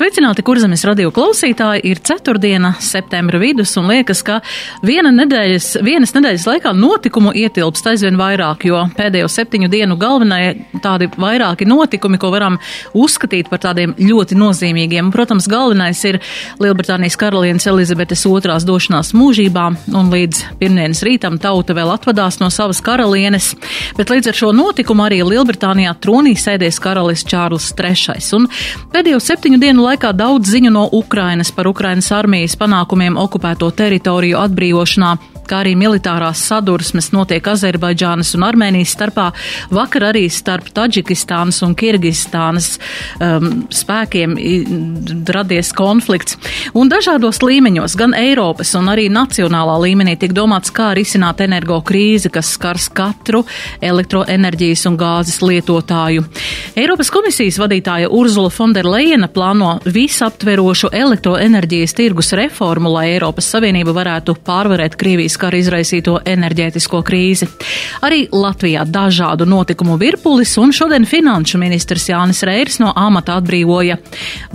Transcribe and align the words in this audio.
Sveicināti, 0.00 0.40
kurzemes 0.40 0.80
radio 0.88 1.10
klausītāji! 1.12 1.82
Ir 1.90 1.98
ceturtdiena, 2.00 2.70
septembra 2.80 3.36
vidus, 3.36 3.74
un 3.76 3.84
liekas, 3.90 4.22
ka 4.24 4.38
viena 4.80 5.10
nedēļas, 5.12 5.66
vienas 5.84 6.14
nedēļas 6.16 6.46
laikā 6.48 6.70
notikumu 6.72 7.34
ietilpst 7.36 7.90
aizvien 7.90 8.16
vairāk, 8.16 8.64
jo 8.64 8.78
pēdējo 8.96 9.28
septiņu 9.28 9.68
dienu 9.68 9.98
galvenie 10.00 10.54
tādi 10.80 11.10
vairāki 11.20 11.68
notikumi, 11.68 12.16
ko 12.16 12.30
varam 12.32 12.56
uzskatīt 12.96 13.50
par 13.52 13.60
tādiem 13.60 13.92
ļoti 13.98 14.38
nozīmīgiem. 14.40 15.10
Protams, 15.12 15.50
galvenais 15.52 16.00
ir 16.08 16.22
Lielbritānijas 16.64 17.20
karalienes 17.20 17.68
Elizabetes 17.68 18.24
otrās 18.24 18.64
došanās 18.64 19.12
mūžībā, 19.12 19.66
un 19.92 20.10
līdz 20.16 20.42
pirmdienas 20.64 21.04
rītam 21.04 21.36
tauta 21.44 21.76
vēl 21.76 21.92
atvadās 21.98 22.40
no 22.40 22.48
savas 22.48 22.80
karalienes, 22.88 23.50
bet 24.00 24.16
līdz 24.16 24.32
ar 24.32 24.40
šo 24.40 24.56
notikumu 24.56 25.04
arī 25.10 25.20
Lielbritānijā 25.28 25.92
tronī 26.00 26.32
sēdies 26.40 26.80
karalis 26.80 27.28
Čārls 27.28 27.74
III. 27.76 28.16
Un 28.40 28.48
pēdējo 28.96 29.20
septiņu 29.28 29.60
dienu 29.60 29.89
laikā 29.90 30.12
daudz 30.14 30.52
ziņu 30.52 30.70
no 30.70 30.84
Ukrainas 30.92 31.50
par 31.54 31.66
Ukrainas 31.66 32.10
armijas 32.14 32.54
panākumiem 32.60 33.16
okupēto 33.18 33.70
teritoriju 33.74 34.38
atbrīvošanā 34.38 35.14
kā 35.50 35.64
arī 35.64 35.74
militārās 35.78 36.44
sadursmes 36.46 37.10
notiek 37.14 37.46
Azerbaidžānas 37.50 38.32
un 38.38 38.46
Armēnijas 38.46 38.94
starpā. 38.94 39.30
Vakar 39.74 40.10
arī 40.10 40.26
starp 40.30 40.70
Taģikistānas 40.76 41.60
un 41.66 41.74
Kirgistānas 41.78 42.76
um, 43.18 43.64
spēkiem 43.74 44.36
radies 45.34 45.72
konflikts. 45.76 46.38
Un 46.78 46.90
dažādos 46.92 47.42
līmeņos, 47.42 47.96
gan 47.98 48.14
Eiropas 48.16 48.72
un 48.78 48.90
arī 48.92 49.08
nacionālā 49.12 49.76
līmenī, 49.82 50.16
tiek 50.20 50.34
domāts, 50.36 50.72
kā 50.74 50.92
risināt 50.96 51.42
energo 51.44 51.80
krīzi, 51.86 52.30
kas 52.32 52.54
skars 52.56 52.90
katru 52.94 53.42
elektroenerģijas 53.84 54.86
un 54.90 54.98
gāzes 55.00 55.40
lietotāju. 55.42 56.26
Eiropas 56.78 57.10
komisijas 57.12 57.58
vadītāja 57.60 58.10
Urzula 58.14 58.52
Fonderleina 58.54 59.30
plāno 59.32 59.76
visaptverošu 59.84 60.92
elektroenerģijas 60.94 61.96
tirgus 61.98 62.34
reformu, 62.38 62.92
lai 62.94 63.08
Eiropas 63.14 63.50
Savienība 63.54 63.94
varētu 63.96 64.36
pārvarēt 64.46 64.98
Krievijas 65.00 65.39
kara 65.40 65.58
izraisīto 65.60 66.18
enerģētisko 66.28 67.00
krīzi. 67.06 67.48
Arī 68.06 68.26
Latvijā 68.32 68.84
dažādu 68.88 69.46
notikumu 69.48 69.96
virpulis, 70.00 70.52
un 70.60 70.74
šodien 70.76 71.06
finanšu 71.08 71.60
ministrs 71.60 72.08
Jānis 72.10 72.42
Reirs 72.46 72.78
no 72.82 72.92
amata 72.96 73.38
atbrīvoja 73.40 73.98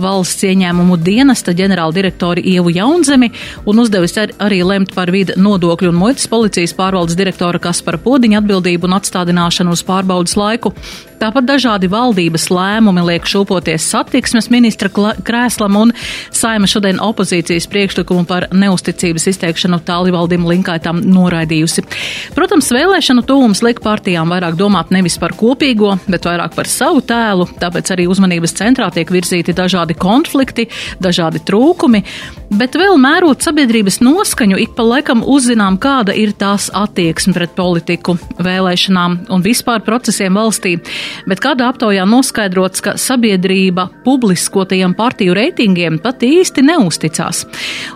valsts 0.02 0.46
ieņēmumu 0.46 0.98
dienesta 1.02 1.54
ģenerāldirektori 1.56 2.46
Ievu 2.54 2.74
Jaunzemi 2.76 3.32
un 3.66 3.82
uzdevis 3.82 4.16
ar, 4.22 4.34
arī 4.46 4.62
lemt 4.66 4.94
par 4.96 5.12
vidu 5.14 5.36
nodokļu 5.40 5.92
un 5.92 6.00
muitas 6.00 6.28
policijas 6.30 6.74
pārvaldes 6.76 7.18
direktora 7.18 7.60
Kaspara 7.62 8.00
Podiņa 8.02 8.42
atbildību 8.42 8.88
un 8.88 8.98
atstādināšanu 9.00 9.76
uz 9.76 9.84
pārbaudas 9.86 10.36
laiku. 10.38 10.74
Tāpat 11.20 11.50
dažādi 11.50 11.90
valdības 11.90 12.48
lēmumi 12.52 13.04
liek 13.10 13.26
šūpoties 13.26 13.90
satiksmes 13.90 14.50
ministra 14.54 14.90
krēslam 14.90 15.80
un 15.82 15.94
saima 16.30 16.70
šodien 16.70 17.02
opozīcijas 17.02 17.68
priekšlikumu 17.72 18.24
par 18.28 18.48
neusticības 18.54 19.26
izteikšanu 19.34 19.82
tālivaldim 19.86 20.46
Linkai 20.46 20.76
vēlētām 20.76 21.00
noraidījusi. 21.08 21.84
Protams, 22.34 22.70
vēlēšanu 22.72 23.24
tuvums 23.26 23.62
liek 23.62 23.80
partijām 23.80 24.30
vairāk 24.30 24.56
domāt 24.56 24.90
nevis 24.90 25.18
par 25.18 25.32
kopīgo, 25.32 25.98
bet 26.06 26.26
vairāk 26.26 26.54
par 26.54 26.66
savu 26.66 27.00
tēlu, 27.00 27.46
tāpēc 27.60 27.92
arī 27.92 28.06
uzmanības 28.06 28.54
centrā 28.56 28.90
tiek 28.92 29.08
virzīti 29.10 29.54
dažādi 29.56 29.96
konflikti, 29.96 30.68
dažādi 31.00 31.40
trūkumi, 31.46 32.02
bet 32.50 32.76
vēl 32.76 32.98
mērot 32.98 33.42
sabiedrības 33.42 34.00
noskaņu, 34.00 34.58
ik 34.58 34.74
pa 34.76 34.84
laikam 34.84 35.24
uzzinām, 35.24 35.78
kāda 35.78 36.14
ir 36.14 36.32
tās 36.36 36.70
attieksme 36.74 37.34
pret 37.36 37.56
politiku, 37.56 38.16
vēlēšanām 38.38 39.26
un 39.32 39.44
vispār 39.44 39.82
procesiem 39.86 40.36
valstī. 40.36 40.76
Bet 41.26 41.42
kādā 41.44 41.70
aptaujā 41.72 42.06
noskaidrots, 42.08 42.82
ka 42.84 42.96
sabiedrība 43.00 43.88
publiskotajiem 44.06 44.94
partiju 44.98 45.36
reitingiem 45.36 46.00
pat 46.02 46.24
īsti 46.26 46.64
neusticās. 46.66 47.44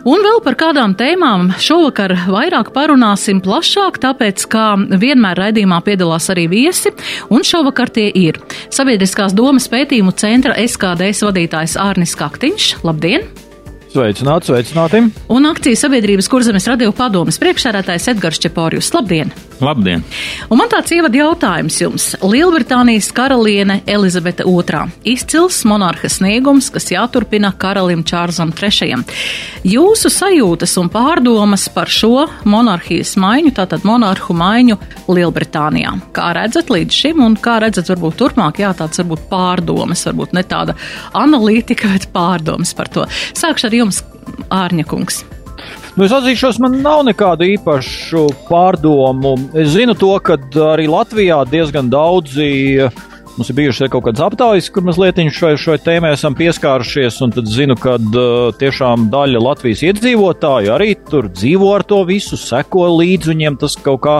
Un 0.09 0.25
vēl 0.25 0.41
par 0.44 0.59
kādām 0.60 0.97
tēmām 0.98 1.53
šovakar 1.60 2.16
vairāk 2.31 2.72
parunāsim 2.76 3.43
plašāk, 3.44 4.00
tāpēc, 4.03 4.47
kā 4.50 4.66
vienmēr 4.78 5.44
raidījumā 5.47 5.82
piedalās 5.87 6.31
arī 6.32 6.48
viesi, 6.50 6.94
un 7.31 7.47
šovakar 7.47 7.93
tie 7.93 8.09
ir 8.15 8.41
Sabiedriskās 8.71 9.34
domas 9.37 9.69
pētījumu 9.71 10.15
centra 10.19 10.56
SKDS 10.60 11.25
vadītājs 11.27 11.78
Ārnis 11.81 12.16
Kaktiņš. 12.19 12.75
Labdien! 12.87 13.50
Sveicināti, 13.91 14.47
sveicināti! 14.47 15.01
Un 15.34 15.47
akcijas 15.51 15.81
sabiedrības 15.83 16.28
kurzemes 16.31 16.69
radio 16.71 16.93
padomas 16.95 17.41
priekšsēdētājs 17.43 18.05
Edgars 18.12 18.39
Čepārjus. 18.39 18.93
Labdien! 18.95 19.33
Labdien! 19.59 20.05
Un 20.47 20.61
man 20.61 20.71
tāds 20.71 20.93
ievada 20.95 21.19
jautājums 21.19 21.75
jums. 21.83 22.05
Lielbritānijas 22.23 23.09
karaliene 23.12 23.81
Elizabete 23.91 24.47
II. 24.47 24.84
Izcils 25.11 25.59
monarha 25.67 26.06
sniegums, 26.06 26.69
kas 26.71 26.87
jāturpina 26.93 27.51
karalim 27.59 28.05
Čārzam 28.06 28.53
III. 28.55 29.01
Jūsu 29.67 30.12
sajūtas 30.15 30.77
un 30.78 30.93
pārdomas 30.95 31.67
par 31.75 31.91
šo 31.91 32.28
monarhijas 32.47 33.17
maiņu, 33.19 33.51
tātad 33.59 33.83
monarhu 33.89 34.39
maiņu 34.39 34.78
Lielbritānijā. 35.11 35.97
Kā 36.15 36.31
redzat 36.39 36.71
līdz 36.71 37.01
šim 37.03 37.25
un 37.27 37.34
kā 37.43 37.59
redzat 37.67 37.91
varbūt 37.91 38.21
turpmāk, 38.22 38.62
jā, 38.62 38.71
tāds 38.78 39.03
varbūt 39.03 39.27
pārdomas, 39.34 40.07
varbūt 40.07 40.39
ne 40.39 40.47
tāda 40.47 40.78
analītika, 41.19 41.91
bet 41.91 42.09
pārdomas 42.15 42.71
par 42.78 42.95
to. 42.95 43.11
Sākšu 43.34 43.67
ar 43.67 43.80
jums, 43.81 44.03
Ārņa 44.53 44.87
kungs. 44.89 45.25
Nu, 45.97 46.07
es 46.07 46.13
atzīšos, 46.15 46.61
man 46.63 46.79
nav 46.85 47.03
nekādu 47.09 47.49
īpašu 47.57 48.29
pārdomu. 48.47 49.35
Es 49.59 49.73
zinu 49.75 49.97
to, 49.99 50.13
ka 50.25 50.39
arī 50.71 50.87
Latvijā 50.89 51.43
diezgan 51.51 51.91
daudzi 51.93 52.87
Mums 53.39 53.49
ir 53.53 53.57
bijušas 53.57 53.89
kaut 53.93 54.03
kādas 54.09 54.21
aptaujas, 54.25 54.69
kur 54.75 54.83
mazliet 54.85 55.19
šai, 55.33 55.53
šai 55.61 55.77
tēmai 55.85 56.11
esam 56.17 56.35
pieskārušies, 56.37 57.21
tad 57.37 57.47
zinu, 57.49 57.77
ka 57.79 57.95
uh, 57.97 58.51
tiešām 58.59 59.07
daļa 59.13 59.41
Latvijas 59.45 59.85
iedzīvotāju 59.87 60.73
arī 60.75 60.97
tur 61.09 61.29
dzīvo 61.31 61.71
ar 61.77 61.85
to 61.87 62.01
visu, 62.09 62.37
seko 62.41 62.89
līdzi 62.99 63.31
viņiem. 63.31 63.59
Tas 63.61 63.77
kaut 63.81 64.03
kā 64.05 64.17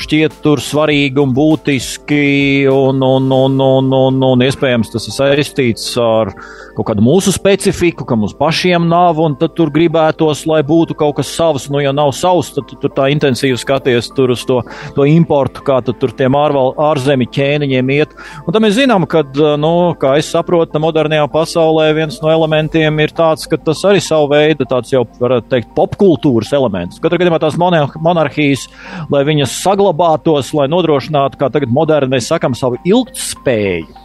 šķiet 0.00 0.40
tur 0.44 0.62
svarīgi 0.64 1.20
un 1.20 1.34
būtiski, 1.36 2.24
un, 2.72 3.04
un, 3.04 3.28
un, 3.36 3.60
un, 3.66 3.92
un, 3.98 4.22
un 4.30 4.44
iespējams 4.48 4.94
tas 4.94 5.10
ir 5.10 5.16
saistīts 5.18 5.92
ar 6.00 6.32
kaut 6.74 6.88
kādu 6.88 7.04
mūsu 7.04 7.34
specifiku, 7.34 8.06
ka 8.08 8.16
mums 8.18 8.34
pašiem 8.38 8.88
nav, 8.90 9.20
tad 9.38 9.54
tur 9.58 9.70
gribētos, 9.74 10.46
lai 10.50 10.62
būtu 10.66 10.96
kaut 10.98 11.18
kas 11.20 11.30
savs. 11.36 11.68
Nu, 11.70 11.82
ja 11.84 11.92
nav 11.94 12.14
savs, 12.16 12.54
tad 12.56 12.68
tu 12.70 12.80
tur 12.80 12.92
tā 12.96 13.10
intensīvi 13.12 13.60
skaties 13.60 14.10
uz 14.10 14.44
to, 14.48 14.60
to 14.96 15.06
importu, 15.08 15.62
kā 15.66 15.78
tur 15.86 16.16
tiem 16.16 16.34
ārval, 16.38 16.74
ārzemju 16.90 17.30
ķēniņiem 17.34 17.94
iet. 17.94 18.18
Un 18.44 18.56
mēs 18.64 18.78
zinām, 18.78 19.04
ka, 19.10 19.22
nu, 19.60 19.72
kā 20.00 20.14
es 20.20 20.30
saprotu, 20.32 20.80
modernajā 20.82 21.26
pasaulē 21.32 21.90
viens 21.96 22.16
no 22.22 22.30
elementiem 22.32 23.00
ir 23.04 23.12
tāds, 23.16 23.48
ka 23.50 23.58
tas 23.60 23.82
arī 23.88 24.00
savu 24.04 24.30
veidu, 24.32 24.66
tāds 24.68 24.92
jau, 24.94 25.04
varētu 25.20 25.50
teikt, 25.52 25.72
popkultūras 25.76 26.52
elements. 26.56 27.00
Katrā 27.02 27.20
gadījumā 27.20 27.40
tās 27.42 27.58
monarhijas, 27.60 28.66
lai 29.12 29.24
viņas 29.28 29.58
saglabātos, 29.64 30.52
lai 30.56 30.68
nodrošinātu, 30.72 31.40
kā 31.40 31.50
tagad 31.52 31.72
moderni 31.74 32.16
mēs 32.16 32.30
sakam, 32.32 32.56
savu 32.58 32.80
ilgtspēju. 32.88 34.02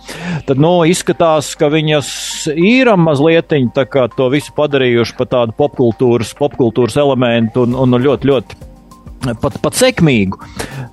Tad, 0.48 0.62
nu, 0.62 0.74
izskatās, 0.90 1.54
ka 1.60 1.70
viņas 1.72 2.10
ir 2.56 2.90
mazliet 3.00 3.54
to 4.16 4.32
visu 4.34 4.54
padarījuši 4.58 5.16
par 5.18 5.30
tādu 5.30 5.56
popkultūras, 5.58 6.34
popkultūras 6.40 6.98
elementu 7.02 7.66
un, 7.68 7.78
un 7.78 8.02
ļoti, 8.02 8.30
ļoti 8.30 8.69
pat, 9.42 9.58
pat 9.62 9.78
sekmīgu. 9.80 10.40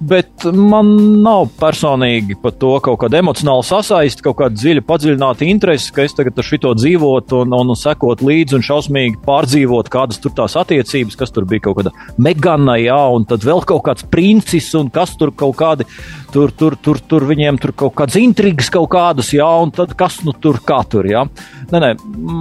Bet 0.07 0.45
man 0.53 0.91
nav 1.25 1.49
personīgi 1.61 2.37
par 2.43 2.53
to 2.61 2.75
kaut 2.85 2.99
kāda 3.01 3.21
emocionāla 3.23 3.65
sasaiste, 3.65 4.25
kaut 4.27 4.39
kāda 4.41 4.59
dziļa, 4.59 4.85
padziļināta 4.87 5.47
interese, 5.49 5.93
ka 5.95 6.05
es 6.05 6.17
tagad 6.17 6.37
ar 6.37 6.47
šito 6.47 6.73
dzīvotu 6.77 7.41
un, 7.45 7.55
un, 7.57 7.73
un 7.73 7.81
sekot 7.81 8.25
līdzi 8.27 8.59
un 8.59 8.67
šausmīgi 8.67 9.23
pārdzīvot, 9.25 9.91
kādas 9.93 10.21
tur 10.23 10.35
tās 10.37 10.57
attiecības, 10.61 11.17
kas 11.17 11.33
tur 11.33 11.49
bija 11.49 11.67
kaut 11.69 11.81
kāda 11.81 11.95
megana, 12.21 12.77
jā, 12.83 13.01
un 13.17 13.25
tad 13.29 13.47
vēl 13.47 13.65
kaut 13.69 13.87
kāds 13.89 14.07
princis 14.13 14.69
un 14.77 14.93
kas 14.93 15.17
tur 15.17 15.33
kaut 15.33 15.57
kādi 15.61 15.89
tur, 16.37 16.53
tur, 16.53 16.75
tur, 16.77 16.99
tur 17.01 17.25
viņiem 17.25 17.57
tur 17.61 17.73
kaut 17.73 17.95
kādas 17.97 18.19
intrigas, 18.21 18.69
kaut 18.73 18.91
kādas, 18.93 19.31
jā, 19.33 19.47
un 19.63 19.71
tad 19.73 19.95
kas 19.97 20.19
nu 20.27 20.35
tur 20.37 20.59
kā 20.65 20.83
tur, 20.85 21.09
jā. 21.09 21.23
Nē, 21.71 21.81
nē, 21.81 21.91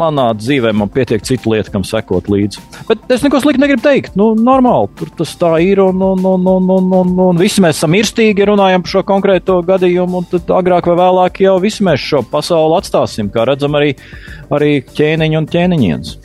manā 0.02 0.28
dzīvē 0.36 0.74
man 0.76 0.92
pietiek 0.92 1.24
citu 1.24 1.54
lietu, 1.54 1.72
kam 1.72 1.86
sekot 1.88 2.28
līdzi. 2.32 2.64
Bet 2.90 3.16
es 3.16 3.24
neko 3.24 3.40
sliktu 3.44 3.64
negribu 3.64 3.86
teikt. 3.86 4.18
Nu, 4.20 4.34
normāli, 4.36 4.92
tur 5.00 5.14
tas 5.22 5.32
tā 5.40 5.54
ir, 5.64 5.80
un, 5.86 6.04
un, 6.04 6.28
un, 6.34 6.50
un, 6.52 6.70
un, 6.76 6.92
un, 7.00 7.16
un 7.30 7.40
visi 7.40 7.64
mēs 7.64 7.80
esam 7.80 7.96
irstīgi, 7.96 8.50
runājam 8.52 8.84
par 8.84 8.96
šo 8.98 9.06
konkrēto 9.08 9.62
gadījumu, 9.66 10.22
un 10.22 10.30
tad 10.34 10.52
agrāk 10.60 10.92
vai 10.92 11.00
vēlāk 11.00 11.44
jau 11.46 11.56
visi 11.64 11.88
mēs 11.88 12.04
šo 12.04 12.26
pasauli 12.32 12.80
atstāsim, 12.82 13.32
kā 13.32 13.48
redzam 13.48 13.80
arī, 13.80 13.96
arī 14.52 14.78
ķēniņu 14.92 15.40
un 15.40 15.52
ķēniņienes. 15.56 16.16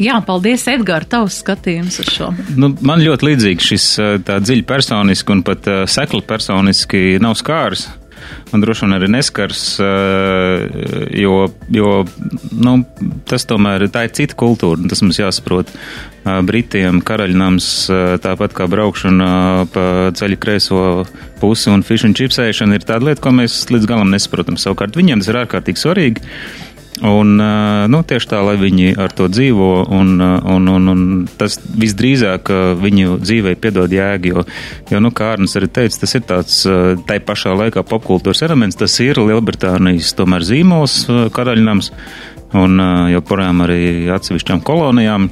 Jā, 0.00 0.18
paldies, 0.26 0.64
Edgars, 0.70 1.06
tavs 1.12 1.40
skatījums 1.44 2.00
uz 2.02 2.08
šo. 2.10 2.30
Nu, 2.58 2.72
man 2.82 3.02
ļoti 3.04 3.28
līdzīgs 3.30 3.68
šis 3.72 3.90
tā 4.26 4.40
dziļi 4.42 4.64
personiski 4.66 5.36
un 5.36 5.44
pat 5.46 5.68
sekli 5.90 6.24
personiski 6.26 7.20
nav 7.22 7.38
skārs. 7.38 7.86
un 8.52 8.62
droši 8.62 8.84
vien 8.84 8.96
arī 8.96 9.08
neskars, 9.12 9.62
jo, 11.18 11.36
jo 11.74 11.92
nu, 12.54 12.74
tas 13.28 13.46
tomēr 13.50 13.86
tā 13.92 14.06
ir 14.06 14.14
cita 14.16 14.36
kultūra, 14.38 14.80
un 14.80 14.90
tas 14.90 15.02
mums 15.04 15.20
jāsaprot. 15.20 15.72
Britiem 16.24 17.02
karaļnams, 17.04 17.66
tāpat 18.24 18.54
kā 18.56 18.68
braukšana 18.70 19.30
pa 19.74 19.86
ceļu 20.16 20.38
kreiso 20.40 20.78
pusi 21.42 21.68
un 21.72 21.84
fish 21.84 22.08
and 22.08 22.16
chips 22.16 22.40
ēšana, 22.40 22.78
ir 22.78 22.86
tāda 22.88 23.10
lieta, 23.10 23.20
ko 23.24 23.34
mēs 23.36 23.66
līdz 23.68 23.90
galam 23.90 24.14
nesaprotam. 24.14 24.56
Savukārt 24.60 24.96
viņiem 24.96 25.20
tas 25.20 25.28
ir 25.28 25.42
ārkārtīgi 25.42 25.82
svarīgi. 25.82 26.24
Un, 27.02 27.32
nu, 27.90 28.00
tieši 28.06 28.28
tā, 28.30 28.38
lai 28.46 28.54
viņi 28.54 28.92
ar 29.02 29.10
to 29.18 29.26
dzīvo, 29.26 29.70
un, 29.96 30.12
un, 30.22 30.68
un, 30.70 30.90
un 30.92 31.00
tas 31.40 31.56
visdrīzāk 31.58 32.52
viņu 32.78 33.16
dzīvē 33.18 33.56
piedod 33.58 33.90
jēgu, 33.90 34.30
jo, 34.30 34.44
jo, 34.92 35.00
nu, 35.02 35.10
kā 35.10 35.32
Arnis 35.32 35.56
arī 35.58 35.66
teica, 35.74 35.98
tas 36.04 36.14
ir 36.14 36.22
tāds 36.28 36.60
tai 37.08 37.18
pašā 37.18 37.56
laikā 37.58 37.82
popkultūras 37.90 38.44
elements, 38.46 38.78
tas 38.78 38.94
ir 39.02 39.18
Lielbritānijas 39.18 40.14
tomēr 40.14 40.46
zīmols 40.46 41.00
karaļnams, 41.34 41.90
un 42.62 42.86
joprojām 43.10 43.66
arī 43.66 43.82
atsevišķām 44.14 44.62
kolonijām. 44.62 45.28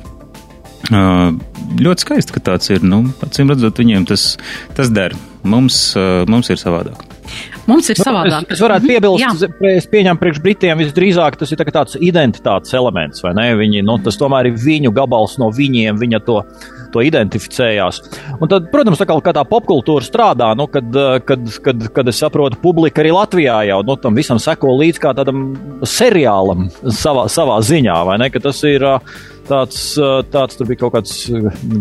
Ļoti 1.79 2.09
skaisti, 2.09 2.35
ka 2.35 2.43
tāds 2.51 2.75
ir. 2.75 2.83
Nu, 2.83 3.05
acīm 3.23 3.55
redzot, 3.55 3.79
viņiem 3.79 4.11
tas, 4.11 4.33
tas 4.75 4.91
der. 4.91 5.15
Mums, 5.47 5.93
mums 6.27 6.51
ir 6.51 6.59
savādāk. 6.59 7.12
Mums 7.69 7.89
ir 7.93 7.99
nu, 8.01 8.05
savādāk. 8.07 8.47
Es, 8.49 8.57
es 8.57 8.63
varētu 8.65 8.89
piebilst, 8.91 9.45
es 9.71 9.89
pieņemu 9.91 10.21
priekš 10.21 10.41
Britiem 10.43 10.81
visdrīzāk 10.83 11.39
tas 11.39 11.53
ir 11.53 11.61
tā 11.61 11.67
tāds 11.71 11.99
identitātes 12.01 12.75
elements, 12.77 13.23
vai 13.25 13.35
ne? 13.39 13.49
Viņi, 13.59 13.85
nu, 13.87 13.99
tas 14.03 14.19
tomēr 14.19 14.51
ir 14.51 14.59
viņu 14.59 14.93
gabals 14.97 15.37
no 15.41 15.51
viņiem, 15.55 16.01
viņa 16.01 16.23
to, 16.27 16.41
to 16.93 17.05
identificējās. 17.07 18.03
Un 18.39 18.51
tad, 18.51 18.69
protams, 18.73 19.01
tā 19.01 19.07
kā, 19.09 19.17
kā 19.25 19.35
tā 19.37 19.45
popkultūra 19.49 20.07
strādā, 20.07 20.53
nu, 20.59 20.67
kad, 20.73 20.89
kad, 21.29 21.47
kad, 21.65 21.87
kad 21.95 22.13
es 22.13 22.23
saprotu, 22.23 22.59
publika 22.63 23.05
arī 23.05 23.15
Latvijā 23.15 23.61
jau 23.71 23.81
nu, 23.87 23.99
tam 24.01 24.19
visam 24.19 24.43
seko 24.43 24.75
līdz 24.81 25.03
kā 25.03 25.15
tādam 25.19 25.53
seriālam 25.87 26.69
savā, 26.83 27.29
savā 27.33 27.61
ziņā, 27.65 28.01
vai 28.09 28.19
ne? 28.23 28.33
Ka 28.33 28.43
tas 28.43 28.63
ir 28.69 28.87
tāds, 29.53 29.83
tāds 30.33 30.59
tur 30.59 30.71
bija 30.71 30.83
kaut 30.83 30.97
kāds 30.97 31.19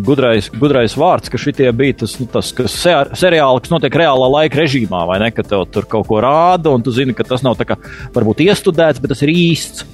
gudrais, 0.05 0.51
gudrais 0.53 0.95
vārds, 0.99 1.31
ka 1.31 1.39
šitie 1.41 1.69
bija 1.75 2.01
tas, 2.03 2.17
nu, 2.19 2.27
tas 2.31 2.51
kas 2.55 2.75
seriāli, 3.17 3.63
kas 3.63 3.73
notiek 3.73 3.97
reālā 4.03 4.29
laika 4.35 4.61
režīmā, 4.61 5.05
vai 5.09 5.21
ne? 5.23 5.31
Ka 5.35 5.45
tev 5.47 5.65
tur 5.71 5.87
kaut 5.89 6.09
ko 6.11 6.19
rāda, 6.23 6.73
un 6.75 6.83
tu 6.83 6.93
zini, 6.95 7.15
ka 7.17 7.27
tas 7.27 7.45
nav 7.45 7.57
tā 7.59 7.69
kā 7.71 7.79
varbūt 8.15 8.43
iestudēts, 8.47 9.01
bet 9.01 9.15
tas 9.15 9.25
ir 9.25 9.33
īsts 9.33 9.87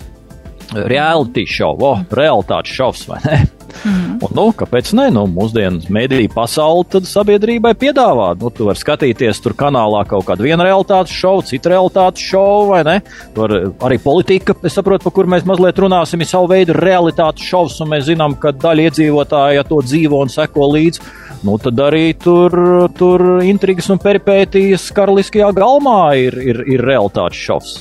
reality 0.74 1.46
show, 1.48 1.78
oh, 1.80 2.02
realitātes 2.12 2.74
šovs, 2.76 3.08
vai 3.10 3.22
ne? 3.26 3.46
Mm. 3.84 4.18
Un, 4.24 4.32
nu, 4.34 4.46
kāpēc 4.58 4.90
ne? 4.98 5.08
Nu, 5.14 5.26
mūsdienu 5.30 5.92
mediju 5.94 6.32
pasauli 6.34 6.88
tad 6.92 7.08
sabiedrībai 7.08 7.74
piedāvā. 7.78 8.32
Nu, 8.40 8.50
tu 8.54 8.68
vari 8.68 8.80
skatīties 8.80 9.42
tur 9.44 9.56
kanālā 9.58 10.04
kaut 10.10 10.26
kādu 10.28 10.48
vienu 10.48 10.66
realitātes 10.66 11.14
šovu, 11.16 11.46
citu 11.50 11.72
realitātes 11.74 12.24
šovu, 12.26 12.72
vai 12.72 12.82
ne? 12.88 12.98
Tur 13.36 13.54
arī 13.86 14.00
politika, 14.02 14.56
es 14.68 14.78
saprotu, 14.78 15.08
par 15.08 15.16
kur 15.20 15.30
mēs 15.30 15.46
mazliet 15.48 15.80
runāsim, 15.84 16.24
ir 16.24 16.32
savu 16.32 16.52
veidu 16.52 16.76
realitātes 16.78 17.46
šovs, 17.48 17.80
un 17.84 17.94
mēs 17.94 18.08
zinām, 18.10 18.38
ka 18.42 18.56
daļa 18.56 18.90
iedzīvotāja 18.90 19.68
to 19.70 19.82
dzīvo 19.86 20.24
un 20.26 20.34
seko 20.34 20.72
līdzi. 20.74 21.08
Nu, 21.46 21.60
tad 21.62 21.78
arī 21.84 22.10
tur, 22.18 22.56
tur 22.98 23.44
intrigas 23.46 23.92
un 23.94 24.02
peripētijas 24.02 24.90
karaliskajā 24.96 25.52
galmā 25.56 26.02
ir, 26.18 26.40
ir, 26.42 26.64
ir 26.66 26.88
realitātes 26.88 27.46
šovs. 27.46 27.76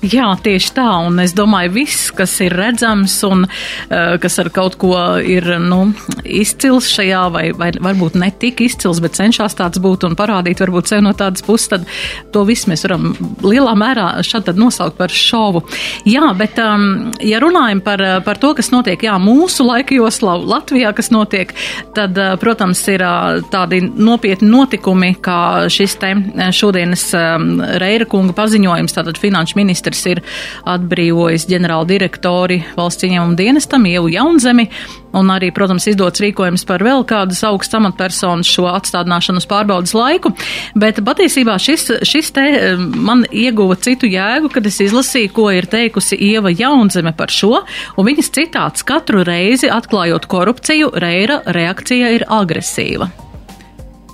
Jā, 0.00 0.30
tieši 0.40 0.70
tā, 0.72 0.86
un 1.04 1.20
es 1.20 1.34
domāju, 1.36 1.74
viss, 1.74 2.06
kas 2.16 2.32
ir 2.40 2.54
redzams 2.56 3.18
un 3.28 3.42
uh, 3.44 4.14
kas 4.20 4.38
ar 4.40 4.48
kaut 4.48 4.78
ko 4.80 4.94
ir 5.20 5.44
nu, 5.60 5.90
izcils 6.24 6.88
šajā, 6.88 7.26
vai, 7.34 7.42
vai 7.52 7.68
varbūt 7.76 8.16
ne 8.16 8.30
tik 8.32 8.62
izcils, 8.64 9.02
bet 9.04 9.18
cenšas 9.18 9.58
tāds 9.58 9.82
būt 9.82 10.06
un 10.08 10.16
parādīt 10.16 10.62
varbūt 10.64 10.88
sev 10.88 11.02
no 11.04 11.12
tādas 11.12 11.44
puses, 11.44 11.68
tad 11.68 11.84
to 12.32 12.46
visu 12.48 12.70
mēs 12.72 12.86
varam 12.86 13.10
lielā 13.44 13.74
mērā 13.76 14.06
šādi 14.24 14.48
tad 14.48 14.62
nosaukt 14.62 14.96
par 14.96 15.12
šovu. 15.12 15.66
Jā, 16.08 16.32
bet 16.38 16.56
um, 16.64 17.12
ja 17.20 17.42
runājam 17.44 17.84
par, 17.84 18.00
par 18.24 18.40
to, 18.40 18.54
kas 18.56 18.72
notiek, 18.72 19.04
jā, 19.04 19.18
mūsu 19.20 19.68
laika 19.68 19.98
joslā 19.98 20.38
Latvijā, 20.40 20.94
kas 20.96 21.12
notiek, 21.12 21.52
tad, 21.98 22.16
uh, 22.16 22.38
protams, 22.40 22.86
ir 22.88 23.04
uh, 23.04 23.44
tādi 23.52 23.82
nopietni 23.84 24.48
notikumi, 24.48 25.12
kā 25.20 25.68
šis 25.68 26.00
te 26.00 26.14
šodienas 26.56 27.04
um, 27.20 27.52
Reira 27.84 28.08
kunga 28.08 28.32
paziņojums, 28.40 28.96
tātad 28.96 29.20
finanšu 29.20 29.60
ministrs 29.60 29.89
ministrs 29.90 30.06
ir 30.06 30.22
atbrīvojis 30.68 31.46
ģenerāla 31.50 31.86
direktori 31.88 32.60
valsts 32.76 33.04
ieņēmuma 33.04 33.36
dienestam, 33.36 33.86
Ievu 33.86 34.10
Jaunzemi, 34.12 34.68
un 35.12 35.30
arī, 35.30 35.50
protams, 35.52 35.88
izdots 35.90 36.20
rīkojums 36.22 36.64
par 36.66 36.82
vēl 36.82 37.04
kādas 37.04 37.42
augstas 37.44 37.78
amatpersonas 37.80 38.46
šo 38.46 38.68
atstādināšanu 38.70 39.42
uz 39.42 39.46
pārbaudas 39.50 39.94
laiku. 39.94 40.32
Bet 40.78 41.00
patiesībā 41.02 41.58
šis, 41.58 41.88
šis 42.06 42.30
te 42.36 42.76
man 42.78 43.24
ieguva 43.30 43.76
citu 43.76 44.06
jēgu, 44.10 44.52
kad 44.52 44.66
es 44.66 44.80
izlasīju, 44.80 45.32
ko 45.34 45.48
ir 45.50 45.66
teikusi 45.70 46.18
Ieva 46.30 46.52
Jaunzeme 46.52 47.14
par 47.16 47.32
šo, 47.34 47.64
un 47.96 48.06
viņas 48.06 48.30
citāts 48.36 48.86
katru 48.86 49.24
reizi 49.26 49.70
atklājot 49.70 50.30
korupciju, 50.30 50.94
Reira 51.00 51.42
reakcija 51.46 52.14
ir 52.14 52.28
agresīva. 52.30 53.10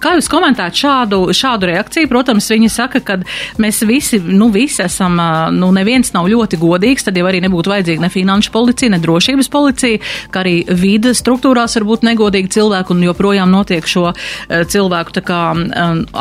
Kā 0.06 0.12
jūs 0.14 0.28
komentējat 0.30 0.76
šādu, 0.78 1.16
šādu 1.34 1.66
reakciju? 1.66 2.06
Protams, 2.06 2.46
viņi 2.52 2.68
saka, 2.70 3.00
ka 3.02 3.16
mēs 3.58 3.80
visi, 3.88 4.20
nu, 4.22 4.52
visi 4.54 4.84
esam, 4.84 5.18
nu, 5.56 5.72
neviens 5.74 6.12
nav 6.14 6.28
ļoti 6.30 6.60
godīgs, 6.62 7.08
tad 7.08 7.18
jau 7.18 7.24
arī 7.26 7.40
nebūtu 7.42 7.72
vajadzīga 7.72 8.04
ne 8.04 8.10
finanšu 8.14 8.52
policija, 8.54 8.92
ne 8.94 9.00
drošības 9.02 9.50
policija, 9.50 9.98
kā 10.30 10.44
arī 10.44 10.60
vidas 10.70 11.24
struktūrās 11.24 11.74
var 11.80 11.88
būt 11.90 12.06
negodīgi 12.06 12.54
cilvēki 12.54 12.94
un 12.94 13.02
joprojām 13.08 13.50
notiek 13.50 13.90
šo 13.90 14.12
cilvēku 14.46 15.18
tā 15.18 15.26
kā 15.26 15.42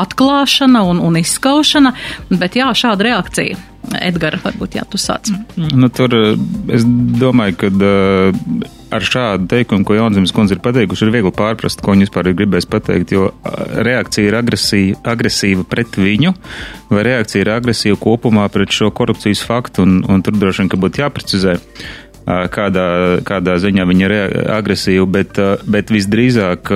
atklāšana 0.05 0.81
un, 0.89 1.05
un 1.05 1.21
izskaušana, 1.21 1.93
bet 2.33 2.57
jā, 2.57 2.73
šāda 2.73 3.11
reakcija. 3.11 3.74
Edgars, 3.99 4.43
varbūt 4.45 4.79
jā, 4.79 4.85
tu 4.89 5.01
sāc. 5.01 5.31
Nu, 5.55 5.89
tur 5.93 6.13
es 6.73 6.85
domāju, 7.19 7.57
ka 7.63 7.71
uh, 7.71 8.73
ar 8.95 9.05
šādu 9.05 9.49
teikumu, 9.51 9.85
ko 9.85 9.97
Jaunzemes 9.97 10.33
kundze 10.35 10.55
ir 10.55 10.61
pateikuši, 10.63 11.07
ir 11.07 11.13
viegli 11.15 11.33
pārprast, 11.35 11.81
ko 11.83 11.93
viņi 11.93 12.07
vispār 12.07 12.29
ir 12.29 12.37
gribējis 12.39 12.69
pateikt, 12.71 13.13
jo 13.15 13.29
reakcija 13.87 14.29
ir 14.29 14.39
agresīva, 14.39 15.01
agresīva 15.15 15.65
pret 15.69 15.99
viņu, 15.99 16.33
vai 16.91 17.05
reakcija 17.09 17.45
ir 17.45 17.53
agresīva 17.55 17.99
kopumā 18.01 18.47
pret 18.53 18.73
šo 18.75 18.91
korupcijas 18.95 19.43
faktu, 19.45 19.85
un, 19.85 20.01
un 20.09 20.25
tur 20.25 20.37
droši 20.39 20.65
vien, 20.65 20.73
būtu 20.85 21.05
jāprecizē. 21.05 21.59
Kādā, 22.25 22.85
kādā 23.21 23.53
ziņā 23.61 23.83
viņa 23.85 24.05
ir 24.07 24.13
agresīva, 24.49 25.03
bet, 25.13 25.37
bet 25.69 25.91
visdrīzāk 25.93 26.71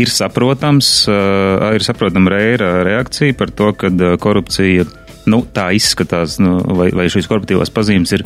ir 0.00 0.10
saprotams, 0.12 0.90
ir 1.08 1.84
saprotama 1.84 2.32
reira 2.32 2.72
reakcija 2.86 3.36
par 3.38 3.52
to, 3.54 3.72
ka 3.78 3.90
korupcija 4.20 4.86
nu, 5.30 5.42
tā 5.54 5.70
izskatās, 5.76 6.38
nu, 6.42 6.58
vai, 6.78 6.90
vai 6.96 7.08
šīs 7.12 7.28
korporatīvās 7.30 7.72
pazīmes 7.74 8.14
ir, 8.16 8.24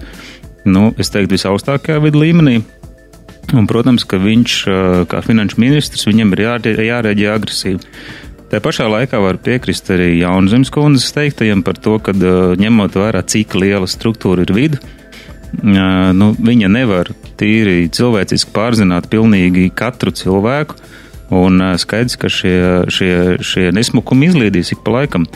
nu, 0.68 0.90
es 0.98 1.12
teiktu, 1.12 1.34
visaugstākajā 1.36 2.00
vidu 2.04 2.22
līmenī. 2.22 2.60
Un, 3.54 3.66
protams, 3.68 4.06
ka 4.08 4.18
viņš, 4.18 4.52
kā 5.10 5.20
finanšu 5.22 5.58
ministrs, 5.60 6.06
viņam 6.08 6.32
ir 6.34 6.44
jā, 6.46 6.54
jārēģē 6.88 7.26
agresīvi. 7.34 7.82
Tā 8.50 8.60
pašā 8.62 8.86
laikā 8.88 9.18
var 9.20 9.36
piekrist 9.42 9.88
arī 9.92 10.14
Jaunzemes 10.20 10.70
kundzes 10.72 11.12
teiktajam 11.16 11.64
par 11.66 11.78
to, 11.80 11.98
ka 12.02 12.14
ņemot 12.14 12.96
vērā, 12.96 13.24
cik 13.26 13.56
liela 13.58 13.88
struktūra 13.90 14.46
ir 14.46 14.52
vidi, 14.54 14.80
nu, 15.62 16.30
viņa 16.38 16.70
nevar 16.72 17.10
tīri 17.40 17.88
cilvēciski 17.92 18.54
pārzināt 18.54 19.08
pilnīgi 19.12 19.68
katru 19.76 20.14
cilvēku, 20.14 20.78
un 21.34 21.62
skaidrs, 21.80 22.16
ka 22.20 22.30
šie, 22.32 22.56
šie, 22.92 23.14
šie 23.44 23.68
nesmukumi 23.74 24.30
izliedīs 24.30 24.74
ik 24.74 24.82
pa 24.86 24.98
laikam. 24.98 25.28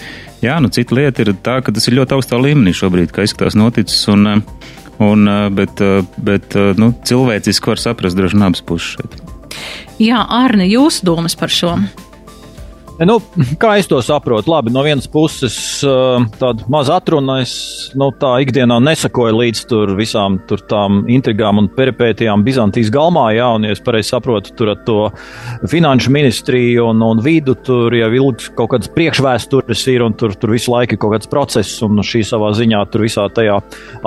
Jā, 0.44 0.58
nu 0.62 0.70
cita 0.74 0.94
lieta 0.94 1.24
ir 1.24 1.34
tā, 1.44 1.58
ka 1.64 1.74
tas 1.74 1.88
ir 1.90 1.98
ļoti 1.98 2.18
augstā 2.18 2.38
līmenī 2.40 2.74
šobrīd, 2.76 3.12
kā 3.14 3.26
izskatās 3.26 3.58
noticis, 3.58 4.04
un, 4.12 4.42
un, 5.02 5.30
bet, 5.56 5.82
bet 6.22 6.58
nu, 6.78 6.92
cilvēciski 7.08 7.74
var 7.74 7.82
saprast 7.82 8.18
droši 8.18 8.38
vien 8.38 8.50
abas 8.50 8.62
puses 8.62 8.94
šeit. 8.98 9.18
Jā, 9.98 10.22
Arne, 10.22 10.68
jūsu 10.70 11.08
domas 11.08 11.34
par 11.38 11.50
šo? 11.50 11.74
Mm. 11.80 12.07
Nu, 12.98 13.20
kā 13.62 13.76
es 13.78 13.86
to 13.86 14.00
saprotu? 14.02 14.50
Labi, 14.50 14.72
no 14.74 14.82
vienas 14.82 15.06
puses, 15.10 15.54
tāda 16.40 16.64
maza 16.72 16.96
atruna, 16.98 17.36
es 17.44 17.52
nu, 17.98 18.08
tā 18.18 18.32
ikdienā 18.42 18.80
nesakoju 18.82 19.36
līdz 19.38 19.60
tur 19.70 19.92
visām 19.98 20.40
tur 20.50 20.64
tām 20.66 21.04
intrigām 21.06 21.60
un 21.62 21.68
peripētijām 21.76 22.42
Bizantijas 22.46 22.90
galmā, 22.90 23.28
jā, 23.36 23.46
un, 23.54 23.68
ja 23.68 23.76
es 23.76 23.82
pareizi 23.86 24.10
saprotu, 24.10 24.50
tur 24.58 24.72
ar 24.72 24.80
to 24.82 24.96
finanšu 25.70 26.10
ministriju 26.10 26.88
un, 26.90 27.04
un 27.06 27.22
vidu 27.22 27.54
tur 27.62 27.94
jau 27.94 28.08
ilgs 28.18 28.48
kaut 28.58 28.72
kāds 28.72 28.90
priekšvēstures 28.96 29.84
ir, 29.94 30.02
un 30.02 30.18
tur, 30.18 30.34
tur 30.34 30.56
visu 30.56 30.74
laiku 30.74 30.96
ir 30.96 31.02
kaut 31.04 31.14
kāds 31.14 31.30
process, 31.30 31.78
un 31.86 32.02
šī 32.02 32.24
savā 32.26 32.50
ziņā 32.58 32.82
tur 32.90 33.06
visā 33.06 33.28
tajā 33.30 33.60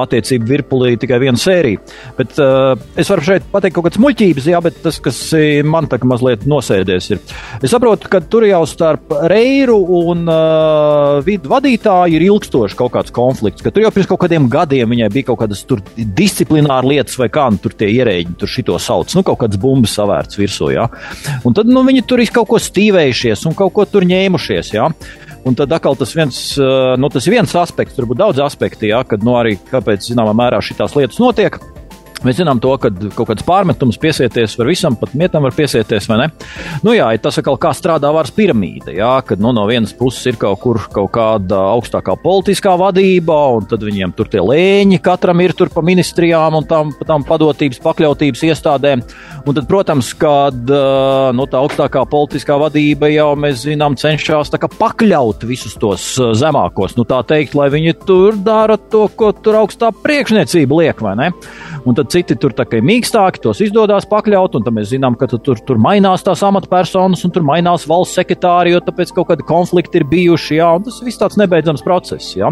attiecību 0.03 0.51
virpulī 0.51 0.97
tikai 0.99 1.21
viena 1.23 1.39
sērija. 1.39 1.79
Bet 2.19 2.35
uh, 2.43 2.75
es 2.99 3.13
varu 3.13 3.23
šeit 3.29 3.47
pateikt 3.55 3.79
kaut 3.79 3.87
kādas 3.87 4.03
muļķības, 4.03 4.51
jā, 4.51 4.59
bet 4.67 4.83
tas, 4.83 4.99
kas 4.99 5.23
man 5.63 5.87
tā 5.87 6.01
kā 6.01 6.11
mazliet 6.11 6.43
nosēdies, 6.49 7.11
ir. 7.15 7.23
Es 7.63 7.71
saprotu, 7.71 8.11
ka 8.11 8.19
tur 8.27 8.43
jau 8.49 8.65
starp 8.81 9.11
Reiru 9.29 9.77
un 10.09 10.23
uh, 10.25 11.19
vidu 11.21 11.51
vadītāju 11.51 12.17
ir 12.17 12.23
ilgstoši 12.25 12.77
kaut 12.79 12.95
kāds 12.95 13.13
konflikts. 13.13 13.61
Ka 13.61 13.69
tur 13.69 13.85
jau 13.85 13.91
pirms 13.93 14.07
kaut 14.09 14.23
kādiem 14.23 14.47
gadiem 14.49 14.89
viņai 14.89 15.09
bija 15.13 15.27
kaut 15.27 15.43
kādas 15.43 15.61
disciplināras 16.17 16.89
lietas, 16.89 17.19
vai 17.21 17.27
kā 17.29 17.45
nu 17.53 17.61
tur 17.61 17.75
tie 17.77 17.91
ierēģi 17.93 18.33
tur 18.41 18.49
šito 18.49 18.79
sauc. 18.81 19.13
Nu, 19.13 19.21
kaut 19.27 19.37
kādas 19.43 19.61
bumbas 19.61 19.93
savērts 19.99 20.39
virsū. 20.39 20.71
Ja? 20.73 20.87
Un 21.45 21.53
tad 21.57 21.69
nu, 21.69 21.83
viņi 21.85 22.01
tur 22.09 22.23
ir 22.23 22.33
kaut 22.33 22.49
ko 22.49 22.57
stīvējušies 22.57 23.45
un 23.51 23.57
kaut 23.59 23.75
ko 23.75 23.85
tur 23.85 24.07
ņēmušies. 24.09 24.73
Ja? 24.73 24.89
Un 25.45 25.57
tad 25.57 25.77
atkal 25.77 25.99
tas 25.99 26.15
viens, 26.17 26.39
nu, 26.57 27.11
tas 27.13 27.29
viens 27.29 27.53
aspekts, 27.61 27.93
tur 27.97 28.09
būtu 28.09 28.23
daudz 28.23 28.41
aspektu, 28.41 28.89
jā, 28.89 29.03
kad 29.05 29.21
nu, 29.25 29.37
arī 29.37 29.59
kāpēc 29.69 30.09
zināmā 30.09 30.33
mērā 30.37 30.61
šīs 30.65 30.97
lietas 30.97 31.21
notiek. 31.21 31.61
Mēs 32.25 32.37
zinām 32.37 32.59
to, 32.61 32.73
ka 32.77 32.91
kaut 33.15 33.31
kādas 33.31 33.45
pārmetumus 33.47 33.97
piesieties 34.01 34.53
var 34.59 34.69
visam, 34.69 34.95
pat 34.99 35.15
mietam 35.17 35.45
var 35.47 35.55
piesieties, 35.57 36.05
vai 36.11 36.19
ne? 36.21 36.27
Nu 36.85 36.93
jā, 36.93 37.07
tas 37.21 37.39
atkal 37.41 37.57
kā 37.61 37.71
strādā 37.77 38.11
varas 38.13 38.33
piramīda, 38.35 38.93
jā, 38.93 39.13
kad 39.25 39.41
nu, 39.41 39.53
no 39.55 39.63
vienas 39.69 39.93
puses 39.97 40.29
ir 40.29 40.37
kaut 40.41 40.59
kur 40.61 40.79
kaut 40.93 41.09
kāda 41.15 41.59
augstākā 41.73 42.13
politiskā 42.21 42.75
vadība, 42.79 43.37
un 43.57 43.65
tad 43.69 43.81
viņiem 43.85 44.13
tur 44.17 44.29
tie 44.31 44.43
lēņi 44.43 45.01
katram 45.01 45.41
ir 45.41 45.55
tur 45.57 45.71
pa 45.73 45.83
ministrijām 45.85 46.59
un 46.59 46.67
tām, 46.69 46.93
tām 47.07 47.25
padotības, 47.27 47.81
pakļautības 47.81 48.45
iestādēm. 48.51 49.01
Un 49.41 49.57
tad, 49.57 49.65
protams, 49.69 50.11
kad 50.21 50.73
nu, 51.33 51.47
tā 51.49 51.61
augstākā 51.61 52.03
politiskā 52.11 52.59
vadība 52.61 53.09
jau, 53.09 53.31
mēs 53.39 53.65
zinām, 53.65 53.97
cenšas 53.97 54.53
pakļaut 54.77 55.43
visus 55.49 55.73
tos 55.81 56.05
zemākos, 56.37 56.93
nu 56.99 57.05
tā 57.09 57.23
teikt, 57.27 57.57
lai 57.57 57.71
viņi 57.73 57.95
tur 58.05 58.37
dara 58.37 58.77
to, 58.77 59.07
ko 59.17 59.31
tur 59.33 59.63
augstā 59.63 59.89
priekšniecība 60.03 60.81
liek, 60.83 61.01
vai 61.01 61.15
ne? 61.17 61.31
Un 61.81 61.97
tad 61.97 62.10
citi 62.11 62.35
tur 62.39 62.53
tā 62.55 62.65
kā 62.67 62.79
ir 62.79 62.85
mīkstāki, 62.87 63.41
tos 63.43 63.61
izdodas 63.63 64.07
pakļaut, 64.09 64.57
un 64.57 64.67
mēs 64.75 64.91
zinām, 64.91 65.15
ka 65.19 65.29
tur, 65.31 65.59
tur 65.67 65.79
mainās 65.81 66.25
tās 66.25 66.43
amatpersonas, 66.47 67.23
un 67.25 67.33
tur 67.33 67.45
mainās 67.47 67.87
valsts 67.89 68.19
sekretāri, 68.19 68.75
jo 68.75 68.81
tāpēc 68.85 69.13
kaut 69.15 69.31
kādi 69.31 69.47
konflikti 69.47 70.01
ir 70.01 70.07
bijuši, 70.11 70.59
jā, 70.59 70.69
un 70.77 70.85
tas 70.87 70.99
viss 71.05 71.21
tāds 71.21 71.39
nebeidzams 71.41 71.83
process, 71.85 72.33
jā. 72.37 72.51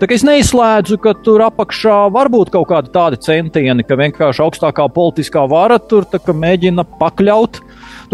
Tā 0.00 0.08
kā 0.08 0.16
es 0.16 0.26
neizslēdzu, 0.26 0.98
ka 1.04 1.16
tur 1.26 1.44
apakšā 1.46 1.98
var 2.14 2.30
būt 2.32 2.52
kaut 2.54 2.70
kādi 2.72 2.92
tādi 2.94 3.20
centieni, 3.24 3.86
ka 3.86 3.98
vienkārši 4.00 4.44
augstākā 4.44 4.88
politiskā 4.94 5.44
vara 5.50 5.78
tur 5.78 6.08
mēģina 6.34 6.86
pakļaut 7.00 7.60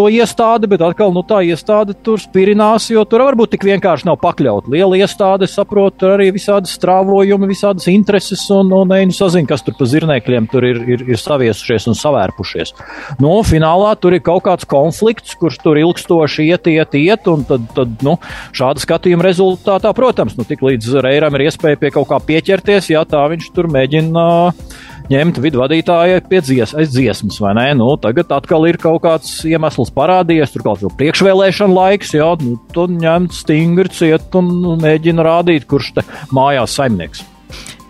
to 0.01 0.09
iestādi, 0.09 0.69
bet 0.71 0.81
atkal 0.85 1.13
nu, 1.13 1.21
tā 1.27 1.43
iestāde 1.45 1.93
tur 2.07 2.21
spirinās, 2.23 2.89
jo 2.93 3.03
tur 3.09 3.25
varbūt 3.27 3.53
tik 3.55 3.67
vienkārši 3.69 4.09
nav 4.09 4.17
pakļaut. 4.23 4.71
Liela 4.73 4.97
iestāde, 5.03 5.49
saprot, 5.51 5.99
tur 6.01 6.15
arī 6.15 6.31
visādi 6.33 6.71
strāvojumi, 6.71 7.49
visādas 7.51 7.89
intereses, 7.93 8.47
un, 8.55 8.73
un 8.73 8.89
nu, 8.89 9.17
sazina, 9.17 9.49
kas 9.51 9.65
tur 9.67 9.77
pa 9.77 9.89
zirnēkļiem 9.91 10.49
tur 10.53 10.65
ir, 10.69 10.81
ir, 10.97 11.05
ir 11.13 11.21
saviesušies 11.21 11.91
un 11.91 11.99
savērpušies. 11.99 12.73
Nu, 13.21 13.35
finālā 13.47 13.93
tur 14.01 14.17
ir 14.17 14.25
kaut 14.25 14.47
kāds 14.49 14.69
konflikts, 14.71 15.37
kurš 15.41 15.61
tur 15.65 15.81
ilgstoši 15.83 16.49
iet, 16.49 16.71
iet, 16.73 16.97
iet, 16.97 17.29
un 17.31 17.45
tad, 17.49 17.67
tad 17.77 18.07
nu, 18.07 18.17
šāda 18.57 18.81
skatījuma 18.81 19.27
rezultātā, 19.27 19.93
protams, 19.97 20.39
nu, 20.39 20.49
tik 20.49 20.65
līdz 20.65 21.03
Reiram 21.05 21.37
ir 21.37 21.49
iespēja 21.51 21.81
pie 21.83 21.93
kaut 21.93 22.09
kā 22.13 22.23
pieķerties, 22.31 22.93
ja 22.95 23.05
tā 23.09 23.27
viņš 23.35 23.53
tur 23.57 23.69
mēģina. 23.73 24.29
Uh, 24.51 24.89
ņemt 25.11 25.41
vidu 25.43 25.61
vadītāju 25.61 26.23
pie 26.31 26.41
dzies, 26.45 26.75
dziesmas, 26.93 27.41
vai 27.43 27.55
ne? 27.59 27.67
Nu, 27.79 27.91
tagad 28.01 28.31
atkal 28.35 28.67
ir 28.71 28.79
kaut 28.81 29.03
kāds 29.05 29.41
iemesls 29.49 29.93
parādījies, 29.97 30.55
tur 30.55 30.67
kaut 30.67 30.83
kāds 30.83 30.97
priekšvēlēšana 31.01 31.77
laiks, 31.77 32.15
jā, 32.17 32.31
nu, 32.45 32.57
tu 32.75 32.87
ņemt 32.95 33.35
stingri 33.37 33.91
ciet 33.95 34.39
un 34.39 34.79
mēģina 34.83 35.27
rādīt, 35.27 35.67
kurš 35.71 35.95
te 35.99 36.07
mājās 36.37 36.79
saimnieks. 36.79 37.25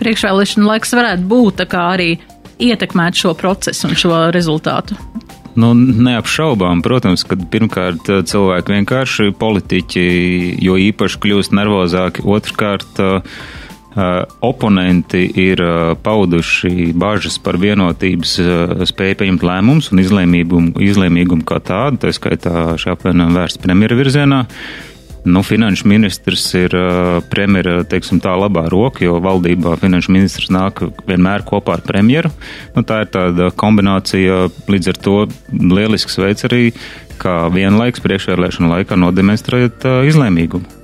Priekšvēlēšana 0.00 0.70
laiks 0.72 0.96
varētu 0.96 1.28
būt 1.28 1.66
arī 1.68 2.14
ietekmēt 2.60 3.20
šo 3.20 3.34
procesu 3.36 3.88
un 3.88 3.98
šo 3.98 4.24
rezultātu. 4.34 4.96
Nu, 5.60 5.72
neapšaubām, 5.74 6.80
protams, 6.84 7.24
ka 7.26 7.36
pirmkārt 7.52 8.06
cilvēki 8.30 8.76
vienkārši 8.76 9.32
politiķi, 9.36 10.04
jo 10.62 10.76
īpaši 10.78 11.18
kļūst 11.24 11.56
nervozāki, 11.58 12.24
otrkārt 12.24 13.02
Uh, 13.02 13.58
oponenti 14.40 15.24
ir 15.42 15.60
uh, 15.64 15.96
pauduši 16.02 16.92
bažas 16.94 17.40
par 17.42 17.58
vienotības 17.58 18.36
uh, 18.38 18.84
spēju 18.86 19.18
pieņemt 19.18 19.46
lēmumus 19.46 19.90
un 19.90 20.02
izlēmīgumu, 20.04 20.76
izlēmīgumu 20.78 21.42
kā 21.46 21.58
tādu, 21.58 21.98
tā 22.04 22.12
skaitā 22.14 22.76
šī 22.78 22.94
apvienojuma 22.94 23.40
vērsts 23.40 23.62
premjera 23.62 23.98
virzienā. 23.98 24.44
Nu, 25.20 25.42
finanšu 25.44 25.84
ministrs 25.84 26.46
ir 26.56 26.72
premjera, 27.28 27.82
teiksim, 27.84 28.22
tā 28.24 28.32
labā 28.40 28.62
roka, 28.72 29.02
jo 29.04 29.18
valdībā 29.20 29.74
finanšu 29.82 30.14
ministrs 30.14 30.48
nāk 30.48 30.80
vienmēr 31.04 31.44
kopā 31.44 31.74
ar 31.76 31.82
premjeru. 31.84 32.30
Nu, 32.72 32.86
tā 32.88 33.02
ir 33.04 33.10
tāda 33.12 33.50
kombinācija, 33.52 34.46
līdz 34.72 34.94
ar 34.94 35.02
to 35.04 35.18
lielisks 35.52 36.16
veids 36.22 36.48
arī, 36.48 36.70
kā 37.20 37.36
vienlaiks 37.52 38.00
priekšvēlēšana 38.00 38.72
laikā 38.78 38.96
nodemonstrēt 38.96 39.84
izlēmīgumu. 40.08 40.78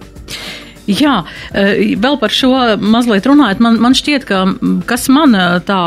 Jā, 0.86 1.16
e, 1.50 1.96
vēl 1.98 2.16
par 2.20 2.30
šo 2.30 2.52
mazliet 2.78 3.26
runājot, 3.26 3.60
man, 3.62 3.78
man 3.82 3.94
šķiet, 3.96 4.26
ka 4.28 4.42
kas 4.86 5.08
man 5.10 5.34
e, 5.34 5.44
tā 5.66 5.78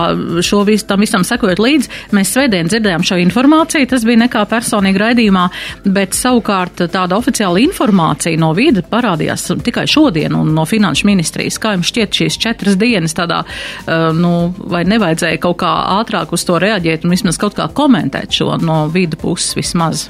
šo 0.44 0.66
vis, 0.68 0.84
tam 0.88 1.06
visam 1.06 1.24
sekojot 1.24 1.62
līdzi, 1.64 1.92
mēs 2.16 2.34
svētdien 2.36 2.68
dzirdējām 2.68 3.06
šo 3.08 3.20
informāciju, 3.24 3.88
tas 3.94 4.04
bija 4.08 4.20
nekā 4.26 4.44
personīgi 4.52 5.00
raidījumā, 5.00 5.46
bet 5.88 6.18
savukārt 6.20 6.84
tāda 6.92 7.16
oficiāla 7.16 7.64
informācija 7.64 8.40
no 8.40 8.52
vīda 8.58 8.84
parādījās 8.92 9.48
tikai 9.64 9.86
šodien 9.88 10.36
un 10.36 10.52
no 10.56 10.68
finanšu 10.68 11.08
ministrijas. 11.08 11.62
Kā 11.64 11.78
jums 11.78 11.94
šķiet 11.94 12.20
šīs 12.20 12.40
četras 12.44 12.76
dienas 12.80 13.16
tādā, 13.16 13.46
e, 13.46 14.00
nu, 14.20 14.34
vai 14.60 14.84
nevajadzēja 14.90 15.40
kaut 15.48 15.62
kā 15.64 15.72
ātrāk 15.96 16.36
uz 16.36 16.44
to 16.44 16.60
reaģēt 16.60 17.08
un 17.08 17.16
vismaz 17.16 17.40
kaut 17.40 17.56
kā 17.56 17.70
komentēt 17.72 18.36
šo 18.36 18.60
no 18.60 18.82
vīda 18.92 19.20
puses 19.22 19.56
vismaz? 19.56 20.10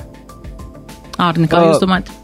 Ārni, 1.20 1.46
kā 1.52 1.62
jūs 1.68 1.84
domājat? 1.84 2.19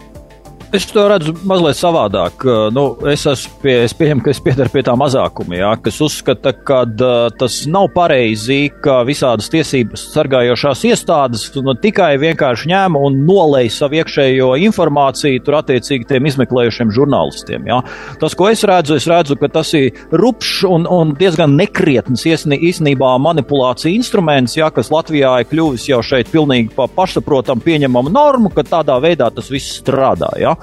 Es 0.76 0.84
to 0.92 1.06
redzu 1.08 1.32
mazliet 1.48 1.78
savādāk. 1.80 2.42
Nu, 2.76 2.84
es, 3.08 3.24
pie, 3.62 3.78
es 3.86 3.94
pieņemu, 3.96 4.24
ka 4.26 4.32
es 4.34 4.42
piedaru 4.44 4.72
pie 4.74 4.82
tā 4.84 4.92
mazākuma, 5.00 5.56
jā, 5.56 5.70
kas 5.86 6.02
uzskata, 6.04 6.52
ka 6.68 6.82
uh, 6.84 7.14
tas 7.40 7.62
nav 7.72 7.88
pareizi, 7.94 8.68
ka 8.84 8.98
visādas 9.08 9.48
tiesības 9.54 10.04
sargājošās 10.12 10.82
iestādes 10.90 11.46
nu, 11.64 11.78
tikai 11.80 12.10
vienkārši 12.20 12.68
ņēma 12.74 13.04
un 13.08 13.22
nolēja 13.24 13.72
savu 13.78 14.02
iekšējo 14.02 14.50
informāciju 14.68 15.46
tur 15.46 15.60
attiecīgi 15.62 16.10
tiem 16.10 16.28
izmeklējušiem 16.28 16.92
žurnālistiem. 16.98 17.70
Jā. 17.72 17.80
Tas, 18.20 18.36
ko 18.36 18.50
es 18.52 18.66
redzu, 18.68 18.98
es 19.00 19.08
redzu, 19.08 19.40
ka 19.40 19.48
tas 19.56 19.72
ir 19.80 19.96
rupšs 20.12 20.66
un, 20.68 20.90
un 20.92 21.16
diezgan 21.16 21.56
nekrietns 21.56 22.28
īstenībā 22.28 23.14
manipulācija 23.24 23.96
instruments, 23.96 24.58
jā, 24.60 24.68
kas 24.76 24.92
Latvijā 24.92 25.38
ir 25.40 25.50
kļuvis 25.54 25.88
jau 25.94 26.04
šeit 26.04 26.34
pilnīgi 26.36 26.76
pa 26.76 26.90
pašsaprotamu 27.00 27.64
pieņemamu 27.64 28.12
normu, 28.12 28.52
ka 28.52 28.68
tādā 28.68 29.00
veidā 29.00 29.32
tas 29.32 29.48
viss 29.54 29.80
strādā. 29.80 30.36
Jā. 30.42 30.58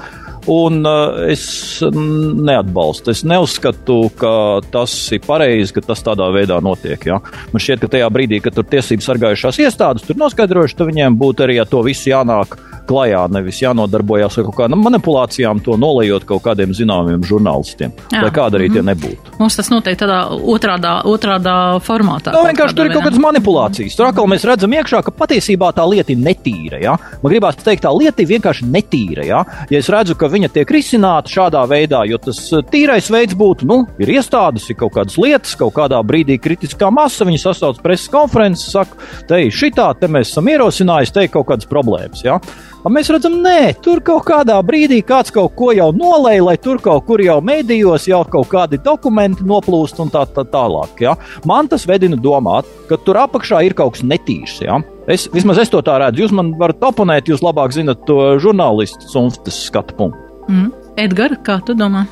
Un 0.50 0.82
uh, 0.86 1.22
es 1.30 1.44
neatbalstu. 1.82 3.12
Es 3.14 3.22
neuzskatu, 3.28 3.98
ka 4.18 4.34
tas 4.74 4.94
ir 5.14 5.22
pareizi, 5.26 5.76
ka 5.76 5.84
tas 5.86 6.02
tādā 6.02 6.26
veidā 6.34 6.58
notiek. 6.64 7.06
Ja? 7.06 7.20
Man 7.52 7.62
šķiet, 7.62 7.84
ka 7.84 7.92
tajā 7.96 8.10
brīdī, 8.14 8.42
kad 8.42 8.56
tur 8.56 8.66
tiesības 8.66 9.10
sargājušās 9.10 9.62
iestādes 9.62 10.06
tur 10.06 10.18
noskaidrojuši, 10.18 10.78
tad 10.78 10.90
viņiem 10.90 11.18
būtu 11.20 11.46
arī 11.46 11.60
ar 11.62 11.70
to 11.70 11.84
visu 11.86 12.10
jānāk 12.10 12.58
klajā, 12.88 13.22
nevis 13.32 13.60
jānodarbojas 13.62 14.38
ar 14.38 14.46
kaut 14.48 14.58
kādām 14.58 14.82
manipulācijām, 14.84 15.62
to 15.64 15.76
nolējot 15.80 16.26
kaut 16.28 16.42
kādiem 16.46 16.74
zināmiem 16.76 17.22
žurnālistiem. 17.26 17.94
Jā. 18.12 18.24
Lai 18.24 18.32
kāda 18.34 18.58
arī 18.58 18.68
mm 18.68 18.72
-hmm. 18.72 18.74
tie 18.74 18.82
mhm. 18.82 18.90
nebūtu. 18.90 19.38
Mums 19.38 19.56
tas 19.56 19.70
noteikti 19.70 20.04
tādā 20.04 20.20
otrādā, 20.54 20.94
otrādā 21.04 21.56
formātā. 21.86 22.32
Nu, 22.34 22.44
vienkārši 22.50 22.76
tur 22.76 22.86
ir 22.86 22.92
kaut 22.92 23.04
kādas 23.06 23.22
manipulācijas. 23.22 23.96
Tur 23.96 24.06
atkal 24.06 24.26
mēs 24.26 24.46
redzam 24.48 24.72
iekšā, 24.72 25.02
ka 25.02 25.10
patiesībā 25.10 25.72
tā 25.72 25.86
lieta 25.88 26.12
ir 26.12 26.18
netīra. 26.18 26.82
Ja? 26.82 26.96
Man 27.22 27.32
gribās 27.32 27.56
teikt, 27.56 27.84
tā 27.84 27.92
lieta 27.98 28.22
ir 28.22 28.28
vienkārši 28.28 28.66
netīra. 28.66 29.26
Ja, 29.26 29.44
ja 29.70 29.78
es 29.78 29.88
redzu, 29.88 30.14
ka 30.14 30.28
viņa 30.32 30.50
tiek 30.54 30.72
risināta 30.72 31.30
šādā 31.32 31.62
veidā, 31.70 32.02
jo 32.08 32.18
tas 32.22 32.40
eh, 32.52 32.64
tīrais 32.72 33.10
veids 33.12 33.36
būtu, 33.38 33.68
nu, 33.68 33.78
ir 34.02 34.14
iestādes, 34.16 34.68
ir 34.70 34.78
kaut 34.80 34.96
kādas 34.96 35.18
lietas, 35.20 35.54
kaut 35.58 35.74
kādā 35.76 36.00
brīdī 36.06 36.38
kritiskā 36.42 36.90
masa, 36.94 37.26
viņi 37.28 37.42
sasauc 37.42 37.80
preses 37.84 38.10
konferences, 38.12 38.72
saka, 38.74 38.98
te 39.28 39.44
šitā, 39.52 39.90
te 39.98 40.10
mēs 40.10 40.32
esam 40.32 40.50
ierosinājuši, 40.52 41.14
te 41.14 41.26
ir 41.26 41.32
kaut 41.34 41.50
kādas 41.52 41.68
problēmas. 41.70 42.24
Ja? 42.26 42.38
Un 42.82 42.96
mēs 42.96 43.12
redzam, 43.14 43.36
nē, 43.44 43.76
tur 43.84 44.00
kaut 44.02 44.24
kādā 44.26 44.56
brīdī 44.66 45.02
kāds 45.06 45.30
kaut 45.34 45.54
ko 45.58 45.70
jau 45.76 45.92
nolēja, 45.94 46.42
lai 46.48 46.56
tur 46.58 46.80
kaut 46.82 47.04
kur 47.06 47.22
jau 47.22 47.38
mēdījos 47.44 48.08
jau 48.10 48.24
kaut 48.32 48.48
kādi 48.50 48.80
dokumenti 48.82 49.46
noplūst 49.46 50.02
un 50.02 50.10
tā, 50.10 50.24
tā 50.34 50.42
tālāk. 50.50 51.04
Ja? 51.04 51.14
Man 51.46 51.70
tas 51.70 51.86
vedina 51.86 52.18
domāt, 52.18 52.66
ka 52.88 52.98
tur 52.98 53.22
apakšā 53.22 53.62
ir 53.68 53.78
kaut 53.78 53.94
kas 53.94 54.02
netīrs. 54.06 54.58
Ja? 54.64 54.80
Es, 55.10 55.26
vismaz 55.34 55.58
es 55.58 55.70
to 55.72 55.80
tā 55.82 55.96
redzu. 55.98 56.24
Jūs 56.24 56.34
man 56.36 56.52
varat 56.60 56.82
oponēt, 56.86 57.30
jūs 57.30 57.42
labāk 57.42 57.74
zinat 57.74 58.04
to 58.06 58.36
žurnālistu 58.42 59.08
sunftas 59.10 59.64
skatu 59.66 59.96
punktu. 59.98 60.28
Mm. 60.50 60.68
Edgars, 61.00 61.40
kā 61.46 61.58
tu 61.66 61.74
domā? 61.78 62.04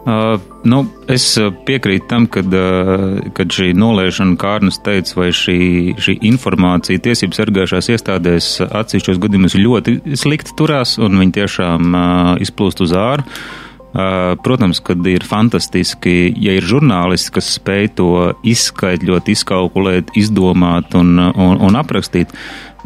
Uh, 0.00 0.40
nu, 0.64 0.80
es 1.12 1.26
piekrītu 1.68 2.06
tam, 2.08 2.24
kad, 2.32 2.48
uh, 2.56 3.18
kad 3.36 3.52
šī 3.52 3.74
nolaišana, 3.76 4.38
kā 4.40 4.54
Kārnis 4.56 4.80
teica, 4.80 5.12
vai 5.18 5.28
šī, 5.36 5.58
šī 6.00 6.16
informācija 6.30 7.02
tiesību 7.04 7.36
sargājušās 7.36 7.90
iestādēs 7.94 8.48
atsevišķos 8.64 9.20
gadījumos 9.20 9.58
ļoti 9.60 9.98
slikti 10.18 10.56
turās 10.56 10.96
un 10.98 11.20
viņi 11.20 11.36
tiešām 11.36 11.92
uh, 11.92 12.30
izplūst 12.42 12.80
uz 12.86 12.96
āru. 12.96 13.28
Protams, 13.90 14.78
kad 14.86 15.06
ir 15.10 15.24
fantastiski, 15.26 16.30
ja 16.38 16.54
ir 16.54 16.66
žurnālisti, 16.66 17.32
kas 17.34 17.48
spēj 17.56 17.88
to 17.98 18.10
izskaidrot, 18.46 19.26
izkalkulēt, 19.32 20.12
izdomāt 20.14 20.94
un, 20.94 21.16
un, 21.18 21.56
un 21.58 21.78
aprakstīt. 21.80 22.30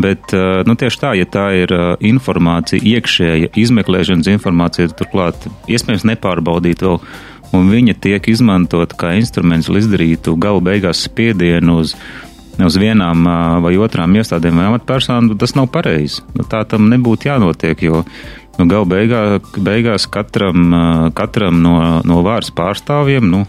Bet 0.01 0.33
nu, 0.67 0.75
tieši 0.81 1.01
tā, 1.03 1.13
ja 1.15 1.29
tā 1.29 1.45
ir 1.61 1.75
informācija, 2.03 2.81
iekšēja 2.81 3.53
izmeklēšanas 3.53 4.33
informācija, 4.33 4.89
turklāt 4.97 5.45
iespējams 5.71 6.07
nepārbaudīt 6.09 6.83
vēl, 6.83 6.99
un 7.55 7.69
viņa 7.71 7.99
tiek 8.03 8.31
izmantot 8.33 8.97
kā 8.99 9.13
instruments, 9.19 9.69
lai 9.69 9.85
izdarītu 9.85 10.39
galu 10.41 10.65
beigās 10.65 11.05
spiedienu 11.07 11.77
uz, 11.85 11.93
uz 12.59 12.79
vienām 12.81 13.29
vai 13.63 13.75
otrām 13.77 14.17
iestādēm 14.17 14.57
vai 14.59 14.71
amatpersonām, 14.73 15.35
tas 15.39 15.55
nav 15.59 15.69
pareizi. 15.75 16.25
Nu, 16.35 16.49
tā 16.49 16.65
tam 16.67 16.89
nebūtu 16.91 17.29
jānotiek, 17.31 17.85
jo 17.87 18.03
nu, 18.59 18.67
gala 18.71 18.87
beigā, 18.89 19.23
beigās 19.57 20.07
katram, 20.11 20.69
katram 21.17 21.61
no, 21.65 21.77
no 22.07 22.21
vāras 22.27 22.53
pārstāvjiem, 22.55 23.29
nu, 23.31 23.45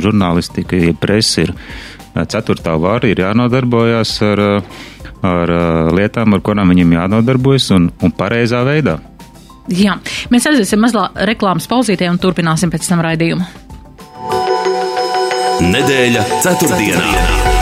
žurnālistika, 0.00 0.78
ja 0.80 0.96
presa 0.98 1.46
ir 1.46 1.54
ceturtā 2.30 2.74
vāra, 2.80 3.10
ir 3.10 3.22
jānodarbojas 3.22 4.16
ar, 4.26 4.42
ar 5.26 5.54
lietām, 5.96 6.34
ar 6.34 6.44
kurām 6.44 6.74
viņiem 6.74 6.98
jānodarbojas 6.98 7.70
un, 7.76 7.90
un 8.02 8.14
pareizā 8.16 8.64
veidā. 8.66 8.98
Jā, 9.70 10.00
mēs 10.32 10.48
aiziesim 10.50 10.80
mazliet 10.82 11.20
reklāmas 11.30 11.68
pauzītē 11.70 12.08
un 12.10 12.18
turpināsim 12.18 12.72
pēc 12.72 12.90
tam 12.90 13.04
raidījumu. 13.06 13.46
Nedēļa 15.60 16.26
ceturtdienā. 16.40 17.00
ceturtdienā. 17.04 17.59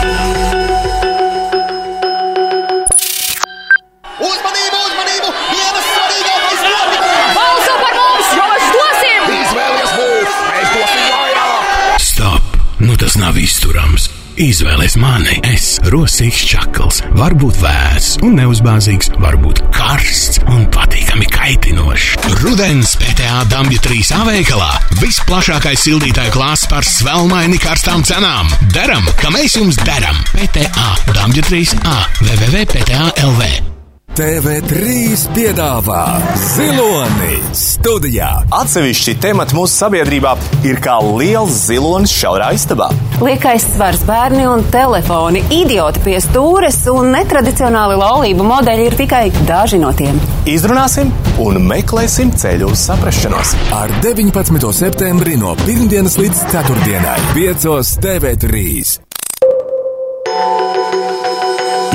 Nu 12.79 12.95
tas 12.95 13.17
nav 13.19 13.35
izturams! 13.37 14.07
Izvēlies 14.39 14.93
mani, 14.95 15.33
es, 15.43 15.65
Rosīgs 15.91 16.45
Čakls, 16.47 17.01
varbūt 17.19 17.57
vēss 17.59 18.13
un 18.23 18.37
neuzbāzīgs, 18.39 19.09
varbūt 19.19 19.59
karsts 19.75 20.39
un 20.47 20.63
patīkami 20.71 21.27
kaitinošs. 21.33 22.13
Rudens 22.39 22.93
PTA 23.01 23.41
Dabju 23.51 23.81
3 23.83 24.13
aveikalā 24.21 24.69
visplašākais 25.01 25.83
sildītāju 25.89 26.31
klāsts 26.37 26.69
par 26.71 26.87
svelmaini 26.87 27.59
karstām 27.59 28.05
cenām. 28.07 28.47
Daram, 28.71 29.03
ka 29.19 29.33
mēs 29.35 29.57
jums 29.59 29.81
daram! 29.83 30.23
PTA 30.31 30.93
Dabju 31.11 31.43
3A 31.51 31.97
www.pta.lv 32.21 33.78
TV3 34.17 35.29
piedāvā 35.35 36.03
Ziloni 36.39 37.37
studijā. 37.55 38.29
Atsevišķi 38.53 39.15
temati 39.23 39.55
mūsu 39.57 39.73
sabiedrībā 39.83 40.33
ir 40.67 40.79
kā 40.83 40.95
liels 41.03 41.55
zilonis 41.67 42.13
šaurā 42.13 42.49
istabā. 42.57 42.89
Liekais 43.23 43.65
svars 43.75 44.01
bērni 44.07 44.45
un 44.49 44.63
telefoni, 44.73 45.43
idioti 45.53 46.03
pie 46.05 46.17
stūres 46.23 46.79
un 46.93 47.11
netradicionāli 47.15 47.99
laulību 47.99 48.47
modeļi 48.49 48.87
ir 48.89 48.97
tikai 48.99 49.23
daži 49.49 49.81
no 49.81 49.91
tiem. 49.95 50.17
Izrunāsim 50.49 51.11
un 51.43 51.61
meklēsim 51.69 52.33
ceļu 52.33 52.71
uz 52.73 52.85
saprašanos. 52.89 53.55
Ar 53.75 53.93
19. 54.05 54.71
septembri 54.75 55.37
no 55.39 55.53
pirmdienas 55.65 56.17
līdz 56.21 56.47
ceturtdienai 56.53 57.19
5. 57.37 57.69
TV3. 58.05 58.65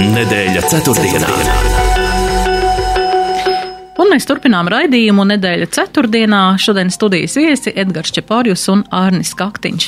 Nedēļa 0.05 0.69
ceturtdienā. 0.69 1.31
ceturtdienā. 1.31 1.74
Un 4.05 4.11
mēs 4.13 4.27
turpinām 4.29 4.69
raidījumu 4.69 5.25
nedēļa 5.31 5.71
ceturtdienā. 5.73 6.43
Šodien 6.61 6.91
studijas 6.93 7.39
viesi 7.41 7.73
Edgars 7.73 8.13
Čepārjus 8.13 8.67
un 8.69 8.83
Ārnis 8.93 9.33
Kaktiņš. 9.39 9.87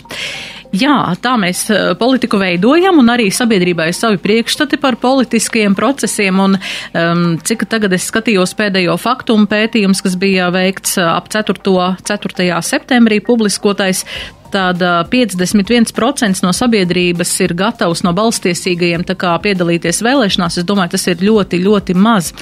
Jā, 0.76 0.96
tā 1.22 1.34
mēs 1.40 1.66
eh, 1.70 1.92
politiku 1.98 2.40
veidojam 2.40 2.98
un 3.00 3.10
arī 3.12 3.28
sabiedrībai 3.34 3.90
savi 3.94 4.18
priekšstati 4.22 4.80
par 4.82 4.96
politiskiem 5.00 5.76
procesiem. 5.78 6.40
Un, 6.42 6.56
um, 6.56 7.26
cik 7.38 7.66
tagad 7.70 7.94
es 7.96 8.08
skatījos 8.10 8.56
pēdējo 8.58 8.96
faktu 9.00 9.36
un 9.36 9.46
pētījums, 9.50 10.02
kas 10.04 10.16
bija 10.20 10.48
veikts 10.54 10.96
eh, 10.98 11.06
ap 11.06 11.28
4. 11.32 11.60
4. 12.08 12.48
septembrī 12.66 13.20
publiskotais, 13.24 14.04
tad 14.52 14.82
51% 15.12 16.44
no 16.44 16.52
sabiedrības 16.56 17.32
ir 17.44 17.54
gatavs 17.58 18.02
no 18.06 18.12
balstiesīgajiem 18.16 19.06
piedalīties 19.06 20.02
vēlēšanās. 20.06 20.60
Es 20.60 20.66
domāju, 20.68 20.94
tas 20.96 21.06
ir 21.10 21.22
ļoti, 21.26 21.60
ļoti 21.64 21.96
maz. 21.98 22.32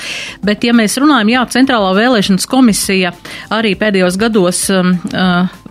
Bet, 0.44 0.64
ja 0.64 0.75
mēs 0.76 0.99
runājam, 1.00 1.34
jā, 1.34 1.44
Centrālā 1.54 1.92
vēlēšanas 1.96 2.49
komisija 2.50 3.14
arī 3.54 3.75
pēdējos 3.80 4.18
gados 4.20 4.64
um, 4.75 4.96
uh, 5.12 5.63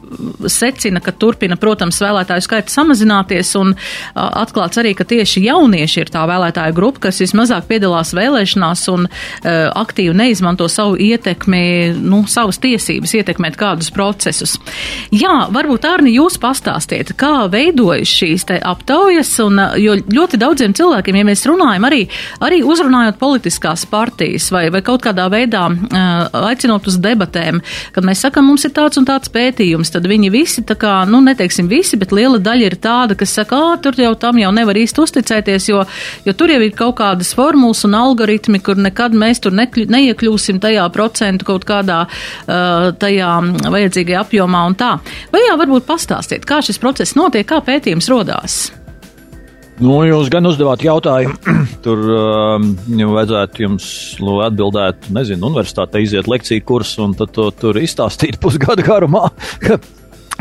secina, 0.51 1.01
ka 1.03 1.13
turpina, 1.15 1.57
protams, 1.59 2.01
vēlētāju 2.03 2.45
skaits 2.45 2.75
samazināties, 2.77 3.53
un 3.59 3.73
atklāts 4.15 4.79
arī, 4.81 4.93
ka 4.97 5.07
tieši 5.07 5.45
jaunieši 5.47 6.03
ir 6.03 6.11
tā 6.13 6.25
vēlētāju 6.29 6.75
grupa, 6.77 7.07
kas 7.07 7.21
vismazāk 7.23 7.67
piedalās 7.69 8.13
vēlēšanās 8.17 8.85
un 8.93 9.07
aktīvi 9.43 10.15
neizmanto 10.17 10.67
savu 10.71 10.97
ietekmi, 11.01 11.63
nu, 11.99 12.23
savas 12.29 12.59
tiesības 12.63 13.15
ietekmēt 13.19 13.57
kādus 13.59 13.91
procesus. 13.93 14.55
Jā, 15.13 15.47
varbūt 15.53 15.87
Ārni, 15.87 16.15
jūs 16.17 16.39
pastāstiet, 16.41 17.13
kā 17.19 17.47
veidojas 17.51 18.11
šīs 18.11 18.47
te 18.49 18.59
aptaujas, 18.63 19.31
un, 19.43 19.59
jo 19.81 19.97
ļoti 19.99 20.39
daudziem 20.41 20.75
cilvēkiem, 20.77 21.19
ja 21.19 21.27
mēs 21.27 21.45
runājam 21.49 21.87
arī, 21.89 22.03
arī 22.43 22.61
uzrunājot 22.65 23.19
politiskās 23.21 23.85
partijas 23.89 24.49
vai, 24.53 24.67
vai 24.73 24.83
kaut 24.85 25.03
kādā 25.05 25.27
veidā 25.31 25.65
aicinot 26.43 26.87
uz 26.89 26.97
debatēm, 27.03 27.61
kad 27.95 28.07
mēs 28.07 28.23
sakam, 28.25 28.47
mums 28.49 28.65
ir 28.67 28.73
tāds 28.75 28.99
un 28.99 29.07
tāds 29.07 29.31
pētījums, 29.33 29.91
tad 29.93 30.02
viņi 30.09 30.31
visi, 30.33 30.63
tā 30.67 30.75
kā, 30.79 30.93
nu, 31.09 31.21
neteiksim 31.23 31.69
visi, 31.71 31.97
bet 31.99 32.13
liela 32.15 32.39
daļa 32.43 32.67
ir 32.69 32.77
tāda, 32.83 33.17
kas 33.19 33.33
saka, 33.37 33.57
ā, 33.57 33.79
tur 33.83 33.97
jau 33.99 34.13
tam 34.19 34.39
jau 34.41 34.51
nevar 34.55 34.77
īsti 34.79 35.03
uzticēties, 35.03 35.69
jo, 35.71 35.83
jo 36.27 36.35
tur 36.37 36.53
jau 36.53 36.59
ir 36.63 36.75
kaut 36.77 36.97
kādas 37.01 37.33
formulas 37.37 37.83
un 37.87 37.97
algoritmi, 37.99 38.61
kur 38.63 38.79
nekad 38.79 39.15
mēs 39.17 39.43
tur 39.43 39.55
nekļu, 39.55 39.87
neiekļūsim 39.93 40.61
tajā 40.63 40.85
procentu 40.93 41.47
kaut 41.49 41.67
kādā 41.69 42.03
uh, 42.05 42.91
tajā 42.99 43.33
vajadzīgajā 43.73 44.23
apjomā 44.27 44.67
un 44.69 44.77
tā. 44.79 44.93
Vai 45.33 45.43
jā, 45.47 45.57
varbūt 45.59 45.89
pastāstiet, 45.89 46.47
kā 46.49 46.61
šis 46.65 46.81
process 46.81 47.17
notiek, 47.19 47.47
kā 47.49 47.63
pētījums 47.65 48.11
rodās? 48.11 48.63
Nu, 49.81 49.95
jūs 50.05 50.29
gan 50.29 50.45
uzdevāt 50.45 50.83
jautājumu, 50.85 51.33
tur 51.85 52.03
um, 52.13 52.67
vajadzētu 53.15 53.65
jums 53.65 53.87
atbildēt, 54.45 55.09
nezinu, 55.15 55.49
universitātē 55.49 56.03
iziet 56.03 56.29
lekciju 56.29 56.65
kursu 56.67 57.07
un 57.07 57.15
tad 57.17 57.33
to 57.33 57.49
tur 57.57 57.79
izstāstīt 57.81 58.39
pusgadu 58.43 58.85
garumā. 58.85 59.29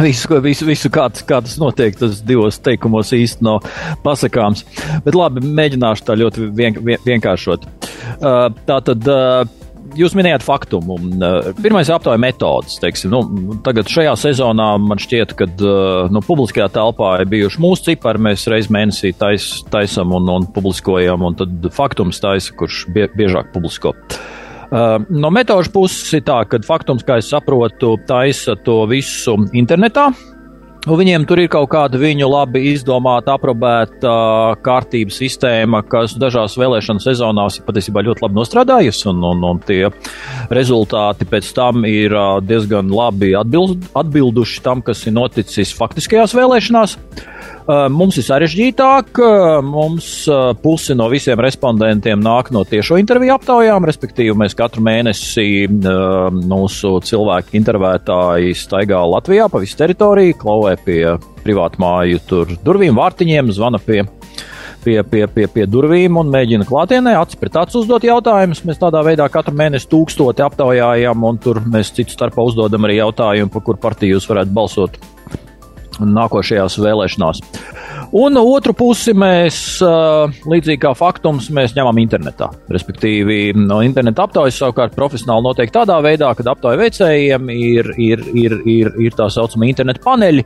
Visu, 0.03 0.39
visu, 0.41 0.65
visu 0.65 0.89
kā, 0.91 1.05
kā 1.29 1.43
tas 1.45 1.59
notiek, 1.61 1.93
tas 2.01 2.23
divos 2.25 2.57
teikumos 2.65 3.11
īsti 3.13 3.45
nav 3.45 3.67
pasakāms. 4.03 4.65
Bet 5.05 5.15
labi, 5.15 5.43
mēģināšu 5.45 6.07
tā 6.09 6.17
ļoti 6.17 6.47
vien, 6.57 6.79
vien, 6.81 7.03
vienkāršot. 7.05 7.69
Uh, 8.17 8.49
tā 8.67 8.81
tad. 8.89 9.05
Uh, 9.05 9.62
jūs 9.99 10.15
minējāt 10.19 10.45
faktumu. 10.47 10.97
Uh, 10.99 11.51
pirmais 11.63 11.91
aptauja 11.93 12.21
metodas. 12.21 12.79
Teiksim, 12.83 13.13
nu, 13.13 13.57
tagad 13.65 13.91
šajā 13.91 14.15
sezonā 14.21 14.69
man 14.83 15.01
šķiet, 15.03 15.35
ka 15.39 15.49
uh, 15.49 16.13
nu, 16.13 16.23
publiskajā 16.25 16.69
telpā 16.75 17.15
ir 17.23 17.31
bijuši 17.33 17.63
mūsu 17.63 17.91
cipari. 17.91 18.23
Mēs 18.29 18.47
reiz 18.53 18.71
mēnesī 18.73 19.15
tais, 19.19 19.49
taisam 19.73 20.15
un, 20.17 20.29
un 20.33 20.49
publiskojam, 20.55 21.25
un 21.29 21.39
tad 21.39 21.73
faktums 21.75 22.23
taisa, 22.23 22.55
kurš 22.59 22.87
bie, 22.95 23.09
biežāk 23.17 23.53
publisko. 23.55 23.95
Uh, 24.73 25.03
no 25.13 25.29
metožu 25.35 25.69
puses 25.75 26.15
ir 26.17 26.23
tā, 26.25 26.39
ka 26.49 26.63
faktums, 26.65 27.05
kā 27.05 27.19
es 27.21 27.29
saprotu, 27.29 27.99
taisa 28.09 28.57
to 28.65 28.83
visu 28.89 29.37
internetā. 29.53 30.09
Nu, 30.83 30.97
viņiem 30.99 31.23
tur 31.31 31.39
ir 31.39 31.47
kaut 31.47 31.69
kāda 31.71 31.99
viņu 32.01 32.27
labi 32.27 32.65
izdomāta, 32.73 33.37
aprobēta 33.37 34.11
uh, 34.11 34.57
kārtības 34.67 35.21
sistēma, 35.23 35.85
kas 35.87 36.17
dažās 36.19 36.57
vēlēšana 36.59 37.05
sezonās 37.05 37.61
ir 37.61 37.67
patiesībā 37.69 38.03
ļoti 38.03 38.25
labi 38.25 38.39
nostrādājusi, 38.41 39.05
un, 39.13 39.23
un, 39.29 39.45
un 39.47 39.61
tie 39.63 39.93
rezultāti 40.51 41.29
pēc 41.31 41.53
tam 41.55 41.87
ir 41.87 42.17
uh, 42.19 42.41
diezgan 42.43 42.91
labi 42.91 43.31
atbild, 43.39 43.87
atbilduši 43.95 44.65
tam, 44.67 44.83
kas 44.83 45.07
ir 45.07 45.15
noticis 45.15 45.71
faktiskajās 45.79 46.35
vēlēšanās. 46.35 46.99
Uh, 46.99 47.42
mums 47.67 48.19
ir 48.19 48.27
sarežģītāk, 48.27 49.21
mums 49.67 50.09
pusi 50.63 50.97
no 50.99 51.09
visiem 51.13 51.41
respondentiem 51.43 52.23
nāk 52.23 52.51
no 52.55 52.65
tiešo 52.69 52.99
interviju 53.01 53.37
aptaujām, 53.37 53.87
respektīvi 53.89 54.35
mēs 54.39 54.57
katru 54.59 54.85
mēnesi 54.87 55.69
mūsu 55.71 56.97
cilvēku 57.09 57.59
intervētāji 57.61 58.57
staigā 58.59 59.03
Latvijā 59.15 59.49
pa 59.53 59.63
visu 59.63 59.79
teritoriju, 59.79 60.39
klauvē 60.41 60.75
pie 60.85 61.01
privātu 61.43 61.83
māju 61.83 62.21
durvīm, 62.63 62.99
vārtiņiem, 62.99 63.55
zvana 63.55 63.83
pie 63.83 64.03
pie, 64.83 65.03
pie, 65.07 65.27
pie, 65.31 65.47
pie 65.47 65.67
durvīm 65.71 66.19
un 66.19 66.31
mēģina 66.33 66.67
klātienē 66.67 67.15
acis 67.21 67.39
pret 67.39 67.57
acis 67.61 67.79
uzdot 67.83 68.03
jautājumus. 68.07 68.65
Mēs 68.67 68.81
tādā 68.83 69.03
veidā 69.07 69.29
katru 69.33 69.55
mēnesi 69.59 69.89
tūkstoti 69.93 70.43
aptaujājam, 70.43 71.27
un 71.29 71.39
tur 71.43 71.63
mēs 71.63 71.93
citu 71.95 72.17
starpā 72.17 72.45
uzdodam 72.49 72.89
arī 72.89 72.99
jautājumu, 72.99 73.53
par 73.55 73.67
kur 73.67 73.79
partiju 73.83 74.19
jūs 74.19 74.29
varētu 74.31 74.57
balsot 74.57 74.99
nākošajās 76.09 76.79
vēlēšanās. 76.83 77.43
Un 78.13 78.37
otru 78.37 78.75
pusi 78.77 79.15
mēs, 79.17 79.57
līdzīgi 80.45 80.81
kā 80.83 80.91
faktums, 80.97 81.47
mēs 81.55 81.73
ņemam 81.73 81.97
internetā. 82.03 82.51
Respektīvi, 82.73 83.55
no 83.57 83.79
interneta 83.85 84.27
aptaujas 84.27 84.59
savukārt 84.61 84.93
profesionāli 84.97 85.47
notiek 85.47 85.73
tādā 85.73 85.97
veidā, 86.05 86.29
ka 86.37 86.45
aptaujas 86.53 86.81
veicējiem 86.83 87.49
ir, 87.55 87.89
ir, 87.97 88.25
ir, 88.37 88.57
ir, 88.69 88.91
ir 89.01 89.17
tā 89.17 89.31
saucamie 89.33 89.71
interneta 89.73 90.03
paneļi, 90.05 90.45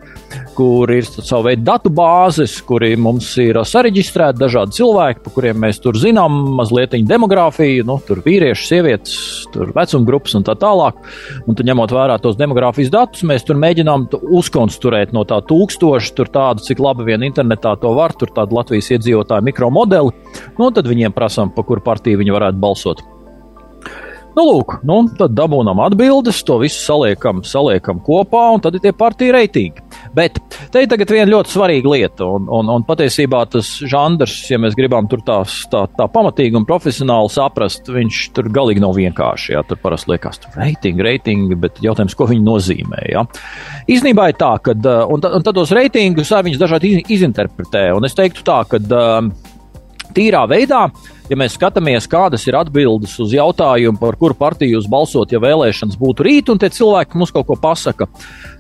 kur 0.55 0.93
ir 0.95 1.09
savu 1.09 1.49
veidu 1.49 1.67
datu 1.67 1.91
bāzes, 1.91 2.55
kuri 2.69 2.93
mums 3.01 3.33
ir 3.43 3.59
sareģistrēti 3.67 4.41
dažādi 4.45 4.79
cilvēki, 4.79 5.25
par 5.25 5.35
kuriem 5.35 5.59
mēs 5.67 5.83
tur 5.83 5.99
zinām 5.99 6.39
mazliet 6.61 6.95
demogrāfiju, 7.07 7.83
nu, 7.89 7.99
tur 8.07 8.23
vīrieši, 8.23 8.69
sievietes, 8.71 9.17
tur 9.55 9.75
vecuma 9.75 10.07
grupas 10.07 10.39
un 10.39 10.47
tā 10.47 10.55
tālāk. 10.61 11.03
Un 11.51 11.59
tad 11.59 11.67
ņemot 11.67 11.99
vērā 11.99 12.21
tos 12.23 12.39
demogrāfijas 12.39 12.95
datus, 12.95 13.27
mēs 13.27 13.43
tur 13.47 13.59
mēģinām 13.59 14.07
uzkonstruēt 14.39 15.11
no 15.17 15.27
tā 15.27 15.43
tūkstoša, 15.49 16.15
tur 16.17 16.31
tādu, 16.33 16.65
cik 16.67 16.81
labi 16.83 17.07
vien 17.09 17.25
internetā 17.27 17.75
to 17.81 17.93
var, 17.97 18.15
tur 18.19 18.33
tādu 18.35 18.59
Latvijas 18.59 18.93
iedzīvotāju 18.97 19.47
mikromodeli, 19.47 20.15
nu, 20.59 20.71
tad 20.75 20.89
viņiem 20.91 21.15
prasām, 21.17 21.53
pa 21.55 21.65
kuru 21.67 21.85
partiju 21.85 22.23
viņi 22.23 22.35
varētu 22.37 22.63
balsot. 22.63 23.05
Nu, 24.37 24.45
lūk, 24.45 24.81
nu, 24.85 24.99
tad 25.17 25.33
dabūnam 25.33 25.81
atbildes, 25.87 26.43
to 26.45 26.59
visu 26.61 26.83
saliekam, 26.83 27.41
saliekam 27.47 28.03
kopā, 28.05 28.51
un 28.53 28.61
tad 28.65 28.77
ir 28.77 28.85
tie 28.85 28.93
partiju 28.93 29.33
reitingi. 29.33 29.86
Bet 30.17 30.39
te 30.73 30.81
ir 30.81 31.11
viena 31.13 31.29
ļoti 31.29 31.53
svarīga 31.53 31.91
lieta, 31.93 32.25
un, 32.39 32.47
un, 32.53 32.71
un 32.73 32.85
patiesībā 32.89 33.43
tas 33.53 33.69
žanrs, 33.85 34.37
ja 34.49 34.59
mēs 34.63 34.77
gribam 34.79 35.09
tur 35.11 35.21
tā, 35.27 35.43
tā, 35.73 35.83
tā 35.99 36.07
pamatīgi 36.13 36.57
un 36.57 36.65
profesionāli 36.69 37.33
saprast, 37.35 37.91
viņš 37.93 38.21
tur 38.37 38.49
galīgi 38.55 38.81
nav 38.85 38.97
vienkārši. 38.97 39.53
Jā, 39.53 39.65
tur 39.69 39.81
parasti 39.83 40.15
liekas, 40.15 40.41
tur 40.41 40.57
reitingi, 40.57 41.05
reitingi, 41.05 41.59
bet 41.67 41.83
jautājums, 41.85 42.17
ko 42.17 42.31
viņi 42.31 42.47
nozīmē. 42.47 43.03
Jā. 43.13 43.27
Īsnībā 43.93 44.31
ir 44.33 44.41
tā, 44.41 44.55
ka, 44.65 44.77
un, 45.05 45.21
un 45.21 45.45
tad 45.45 45.53
tos 45.59 45.75
reitingus 45.77 46.33
viņi 46.47 46.63
dažādi 46.63 46.95
izinterpretē, 47.13 47.91
un 47.97 48.09
es 48.09 48.17
teiktu 48.17 48.47
tā, 48.47 48.63
ka 48.71 48.81
tīrā 50.17 50.47
veidā 50.49 50.87
ja 51.31 51.39
mēs 51.39 51.57
skatāmies, 51.57 52.09
kādas 52.11 52.47
ir 52.47 52.57
atbildes 52.59 53.17
uz 53.23 53.35
jautājumu, 53.35 53.99
par 54.01 54.19
kuru 54.21 54.37
partiju 54.39 54.77
jūs 54.77 54.89
balsot, 54.91 55.33
ja 55.35 55.43
vēlēšanas 55.43 55.99
būtu 56.01 56.27
rīt, 56.27 56.53
un 56.53 56.61
tie 56.63 56.71
cilvēki 56.73 57.19
mums 57.19 57.35
kaut 57.35 57.49
ko 57.49 57.59
pasaka, 57.61 58.09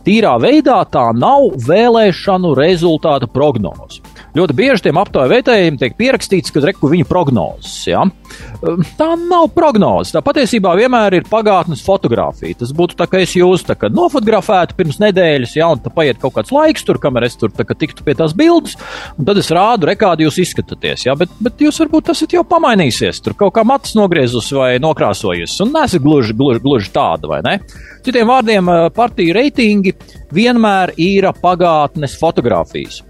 tīrā 0.06 0.36
veidā 0.42 0.80
tā 0.92 1.08
nav 1.16 1.50
vēlēšanu 1.66 2.54
rezultātu 2.58 3.28
prognoze. 3.32 4.04
Ļoti 4.36 4.52
bieži 4.52 4.84
tiem 4.84 4.98
aptaujas 5.00 5.30
vērtējumiem 5.32 5.78
tiek 5.80 5.94
pierakstīts, 5.96 6.52
ka 6.52 6.60
reku 6.60 6.90
viņu 6.92 7.06
prognozes. 7.08 7.86
Ja? 7.88 8.02
Ehm, 8.04 8.82
tā 8.98 9.08
nav 9.16 9.48
prognoze. 9.54 10.12
Tā 10.12 10.20
patiesībā 10.24 10.74
vienmēr 10.76 11.16
ir 11.16 11.28
pagātnes 11.30 11.80
fotografija. 11.84 12.58
Tas 12.60 12.74
būtu 12.76 12.98
tā, 12.98 13.06
ka 13.08 13.22
es 13.24 13.32
jūs 13.38 13.64
tā, 13.64 13.78
nofotografētu 13.88 14.76
pirms 14.76 15.00
nedēļas, 15.00 15.56
ja, 15.56 15.70
tā 15.80 15.92
paiet 15.94 16.20
kaut 16.20 16.36
kāds 16.36 16.52
laiks, 16.52 16.84
tur, 16.84 17.00
kamēr 17.00 17.30
es 17.30 17.38
tur 17.40 17.54
tā, 17.56 17.64
tiktu 17.64 18.04
pie 18.04 18.16
tās 18.18 18.36
bildes, 18.36 18.76
un 19.16 19.28
tad 19.28 19.40
es 19.40 19.48
rādu, 19.56 19.88
re, 19.88 19.96
kādi 19.96 20.28
jūs 20.28 20.42
izskatāties. 20.44 21.06
Ja? 21.08 21.16
Bet, 21.16 21.32
bet 21.40 21.64
jūs 21.64 21.80
varbūt 21.86 22.12
esat 22.12 22.36
jau 22.36 22.44
pamainījusies, 22.44 23.24
tur 23.24 23.38
kaut 23.40 23.56
kā 23.56 23.64
matus 23.64 23.96
nogriezus 23.96 24.52
vai 24.52 24.74
nokrāsojusi, 24.84 25.62
un 25.64 25.72
nesat 25.78 26.04
gluži, 26.04 26.36
gluži, 26.36 26.64
gluži 26.66 26.92
tāda, 26.92 27.32
vai 27.32 27.40
ne? 27.46 27.60
Citiem 28.06 28.28
vārdiem, 28.30 28.68
eh, 28.70 28.84
partiju 28.94 29.34
reitingi 29.34 29.90
vienmēr 30.30 30.92
ir 31.02 31.26
pagātnes 31.42 32.14
fotografijas. 32.20 33.00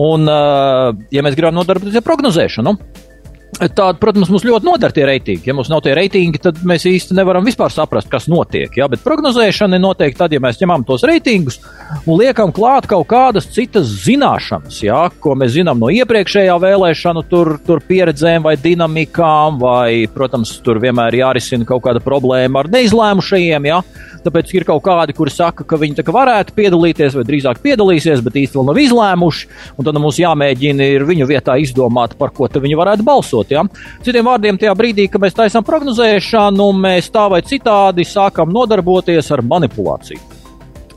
Un, 0.00 0.24
eh, 0.24 1.04
ja 1.12 1.22
mēs 1.22 1.36
gribam 1.36 1.58
nodarboties 1.58 1.96
ar 1.96 2.04
prognozēšanu, 2.06 2.72
Tāda, 3.56 3.94
protams, 3.96 4.28
mums 4.28 4.44
ļoti 4.44 4.66
noder 4.66 4.92
tie 4.92 5.06
reitingi. 5.08 5.48
Ja 5.48 5.54
mums 5.56 5.70
nav 5.72 5.80
tie 5.84 5.94
reitingi, 5.96 6.40
tad 6.44 6.58
mēs 6.66 6.82
īsti 6.90 7.14
nevaram 7.16 7.46
vispār 7.46 7.72
saprast, 7.72 8.10
kas 8.12 8.26
notiek. 8.28 8.74
Ja? 8.76 8.84
Bet 8.92 9.00
prognozēšana 9.04 9.78
ir 9.78 9.82
noteikti 9.84 10.18
tad, 10.18 10.34
ja 10.34 10.42
mēs 10.44 10.58
ņemam 10.60 10.84
tos 10.84 11.06
reitingus 11.08 11.56
un 12.04 12.18
liekam 12.20 12.52
klāt 12.52 12.88
kaut 12.90 13.06
kādas 13.08 13.48
citas 13.54 13.88
zināšanas, 14.04 14.82
ja? 14.84 15.06
ko 15.22 15.32
mēs 15.40 15.54
zinām 15.54 15.80
no 15.80 15.88
iepriekšējā 15.94 16.56
vēlēšanu 16.66 17.22
tur, 17.30 17.54
tur 17.64 17.80
pieredzēm 17.86 18.44
vai 18.44 18.58
dinamikām, 18.60 19.56
vai, 19.62 20.04
protams, 20.12 20.52
tur 20.66 20.82
vienmēr 20.82 21.16
jārisina 21.22 21.64
kaut 21.68 21.86
kāda 21.86 22.04
problēma 22.04 22.60
ar 22.60 22.70
neizlēmušajiem. 22.76 23.70
Ja? 23.70 23.80
Tāpēc 24.26 24.52
ir 24.58 24.68
kaut 24.68 24.84
kādi, 24.84 25.16
kuri 25.16 25.32
saka, 25.32 25.64
ka 25.64 25.80
viņi 25.80 26.04
varētu 26.04 26.52
piedalīties, 26.58 27.16
vai 27.16 27.24
drīzāk 27.24 27.64
piedalīsies, 27.64 28.20
bet 28.26 28.36
vēl 28.36 28.68
nav 28.68 28.84
izlēmuši. 28.84 29.50
Tad 29.86 30.02
mums 30.02 30.20
jāmēģina 30.20 30.92
viņu 31.06 31.30
vietā 31.30 31.56
izdomāt, 31.62 32.18
par 32.18 32.34
ko 32.34 32.50
viņi 32.50 32.78
varētu 32.78 33.06
balsot. 33.06 33.35
Ja? 33.50 33.66
Citiem 34.06 34.26
vārdiem, 34.26 34.60
tajā 34.60 34.76
brīdī, 34.78 35.08
kad 35.10 35.22
mēs 35.22 35.36
taisām 35.36 35.66
prognozēšanu, 35.66 36.70
mēs 36.86 37.10
tā 37.14 37.26
vai 37.32 37.42
citādi 37.46 38.06
sākam 38.08 38.52
nodarboties 38.54 39.30
ar 39.34 39.44
manipulāciju. 39.46 40.36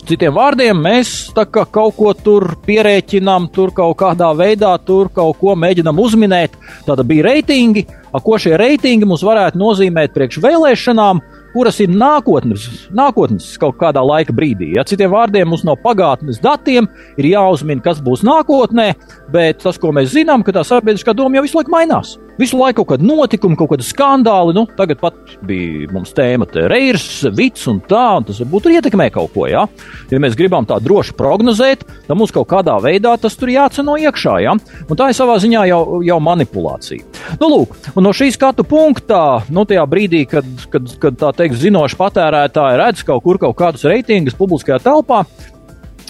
Citiem 0.10 0.34
vārdiem, 0.34 0.80
mēs 0.82 1.10
kā 1.38 1.68
kaut 1.70 1.94
ko 1.94 2.16
tur 2.18 2.56
pierēķinām, 2.66 3.44
tur 3.54 3.70
kaut 3.78 3.94
kādā 4.00 4.32
veidā 4.34 4.72
tur 4.82 5.12
kaut 5.14 5.38
ko 5.38 5.54
mēģinām 5.54 6.00
uzminēt. 6.02 6.56
Tāda 6.88 7.04
bija 7.06 7.28
reitingi, 7.28 7.84
ko 8.10 8.40
šie 8.42 8.56
reitingi 8.58 9.06
mums 9.06 9.22
varētu 9.22 9.62
nozīmēt 9.62 10.16
priekš 10.16 10.40
vēlēšanām, 10.42 11.22
kuras 11.54 11.78
ir 11.86 11.94
nākotnes, 11.94 12.66
nākotnes 12.90 13.52
kaut 13.62 13.78
kādā 13.78 14.02
laika 14.02 14.34
brīdī. 14.34 14.72
Ja 14.80 14.88
citiem 14.88 15.14
vārdiem 15.14 15.50
mums 15.54 15.62
no 15.68 15.78
pagātnes 15.78 16.42
datiem 16.42 16.90
ir 17.22 17.30
jāuzmina, 17.30 17.84
kas 17.86 18.02
būs 18.02 18.26
nākotnē, 18.26 18.96
bet 19.30 19.62
tas, 19.62 19.78
ko 19.78 19.94
mēs 19.94 20.10
zinām, 20.16 20.42
ka 20.42 20.58
tā 20.58 20.66
sabiedriskā 20.66 21.14
doma 21.14 21.38
jau 21.38 21.46
visu 21.46 21.62
laiku 21.62 21.76
mainās. 21.76 22.18
Visu 22.40 22.56
laiku 22.56 22.86
kaut 22.86 22.94
kāda 22.94 23.04
notikuma, 23.04 23.58
kaut 23.60 23.74
kāda 23.74 23.84
skandāli. 23.84 24.54
Nu, 24.56 24.64
tagad 24.78 25.02
pat 25.02 25.34
bija 25.46 25.90
mums 25.92 26.14
tēma 26.16 26.48
Reirs, 26.72 27.26
Vits 27.36 27.68
un 27.68 27.82
tā, 27.84 28.06
un 28.20 28.28
tas 28.30 28.40
varbūt 28.40 28.70
ietekmē 28.72 29.10
kaut 29.12 29.34
ko. 29.34 29.44
Ja? 29.50 29.66
ja 30.12 30.22
mēs 30.24 30.38
gribam 30.40 30.68
tā 30.70 30.78
droši 30.80 31.18
prognozēt, 31.20 31.84
tad 32.08 32.16
mums 32.16 32.32
kaut 32.36 32.48
kādā 32.52 32.78
veidā 32.84 33.18
tas 33.20 33.36
tur 33.40 33.52
jāceno 33.52 33.98
iekšā. 34.00 34.38
Ja? 34.46 34.56
Un 34.56 35.00
tā 35.00 35.10
ir 35.12 35.20
savā 35.20 35.36
ziņā 35.44 35.66
jau, 35.68 35.82
jau 36.06 36.20
manipulācija. 36.24 37.04
Nu, 37.42 37.52
lūk, 37.52 37.76
no 38.00 38.16
šī 38.16 38.32
skatu 38.36 38.64
punktā, 38.68 39.42
nu, 39.52 39.68
tajā 39.68 39.84
brīdī, 39.92 40.24
kad, 40.32 40.48
kad, 40.72 40.88
kad 41.04 41.20
tā 41.20 41.36
teiks, 41.42 41.60
zinoši 41.60 42.00
patērētāji 42.00 42.84
redz 42.86 43.04
kaut 43.08 43.26
kur 43.28 43.42
kaut 43.42 43.60
kādus 43.60 43.84
reitingus 43.90 44.38
publiskajā 44.40 44.80
telpā, 44.88 45.26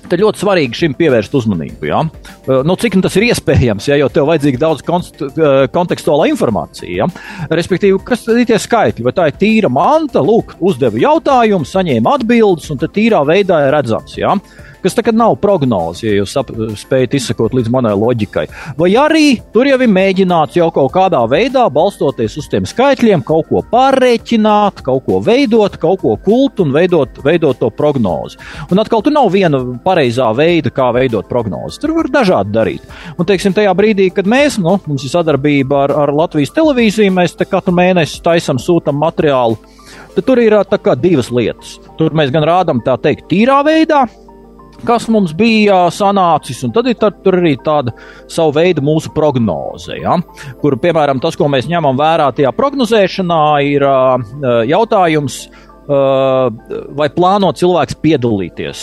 Tad 0.10 0.24
ļoti 0.24 0.42
svarīgi 0.42 0.80
šim 0.80 0.96
pievērst 0.98 1.36
uzmanību. 1.38 1.86
Ja? 1.90 2.02
Nu, 2.66 2.76
cik 2.80 2.98
nu 2.98 3.06
tas 3.06 3.16
ir 3.20 3.28
iespējams, 3.30 3.90
ja, 3.92 4.00
jo 4.02 4.08
tev 4.14 4.30
vajadzīga 4.30 4.62
daudz 4.64 4.82
kontekstuālā 5.76 6.30
informācija. 6.32 7.04
Ja? 7.04 7.10
Respektīvi, 7.54 8.00
kas 8.06 8.26
ir 8.34 8.42
tie 8.50 8.58
skaitļi? 8.62 9.06
Vai 9.06 9.14
tā 9.18 9.30
ir 9.30 9.38
tīra 9.42 9.70
manta, 9.74 10.24
lūk, 10.26 10.56
uzdeva 10.66 10.98
jautājumu, 11.02 11.68
saņēma 11.70 12.18
atbildes, 12.20 12.72
un 12.74 12.82
tad 12.82 12.96
tīrā 12.98 13.22
veidā 13.30 13.62
ir 13.68 13.76
redzams. 13.78 14.18
Ja? 14.18 14.34
Kas 14.84 14.96
tagad 14.98 15.18
nav 15.20 15.38
prognoze, 15.42 16.06
ja 16.08 16.20
jūs 16.20 16.36
spējat 16.82 17.16
izsekot 17.20 17.56
līdz 17.58 17.72
manai 17.74 17.96
loģikai. 17.98 18.46
Vai 18.80 18.92
arī 19.00 19.40
tur 19.54 19.68
jau 19.70 19.80
ir 19.80 19.92
mēģināts 19.92 20.60
jau 20.60 20.70
kaut 20.76 20.92
kādā 20.96 21.22
veidā, 21.32 21.66
balstoties 21.74 22.38
uz 22.40 22.50
tiem 22.52 22.68
skaitļiem, 22.70 23.24
kaut 23.28 23.50
ko 23.50 23.64
pārreķināt, 23.72 24.84
kaut 24.86 25.06
ko 25.08 25.20
veidot, 25.24 25.78
kaut 25.82 26.04
ko 26.04 26.16
kult 26.24 26.62
un 26.64 26.74
veidot, 26.76 27.22
veidot 27.26 27.60
to 27.60 27.72
prognozi. 27.74 28.40
Un 28.72 28.82
atkal, 28.82 29.04
tur 29.06 29.16
nav 29.16 29.32
viena 29.34 29.62
pareizā 29.84 30.30
veida, 30.38 30.72
kā 30.74 30.90
veidot 30.96 31.28
prognozi. 31.30 31.82
Tur 31.82 31.96
var 31.98 32.12
dažādi 32.14 32.56
darīt. 32.56 32.88
Un, 33.18 33.28
teiksim, 33.30 33.56
tajā 33.58 33.74
brīdī, 33.78 34.10
kad 34.16 34.30
mēs, 34.30 34.60
nu, 34.62 34.78
mums 34.88 35.06
ir 35.06 35.14
sadarbība 35.14 35.86
ar, 35.86 35.96
ar 36.06 36.14
Latvijas 36.16 36.54
televīziju, 36.56 37.14
mēs 37.16 37.38
katru 37.50 37.74
mēnesi 37.76 38.24
taisam, 38.26 38.60
sūtam 38.62 39.00
materiālu. 39.02 39.60
Tad 40.16 40.26
tur 40.28 40.42
ir 40.42 40.56
kā, 40.84 40.96
divas 41.00 41.30
lietas. 41.34 41.78
Tur 42.00 42.16
mēs 42.18 42.34
gan 42.34 42.46
rādām 42.48 42.82
tā 42.86 42.98
teikt, 43.02 43.28
tīrā 43.32 43.62
veidā, 43.66 44.06
kas 44.88 45.08
mums 45.12 45.34
bija 45.38 45.86
sanācis, 45.94 46.62
un 46.66 46.74
tad 46.76 46.90
ir 46.92 46.98
tad, 47.00 47.20
tur 47.26 47.40
arī 47.40 47.56
tāda 47.64 47.94
savu 48.32 48.56
veidu 48.58 48.84
mūsu 48.86 49.14
prognoze, 49.16 49.98
ja? 50.00 50.18
kur, 50.62 50.78
piemēram, 50.82 51.22
tas, 51.24 51.38
ko 51.40 51.50
mēs 51.52 51.70
ņemam 51.72 52.00
vērā 52.00 52.30
tajā 52.36 52.54
prognozēšanā, 52.58 53.42
ir 53.70 53.86
jautājums, 54.70 55.44
vai 55.90 57.08
plāno 57.10 57.50
cilvēks 57.58 57.96
piedalīties 58.04 58.82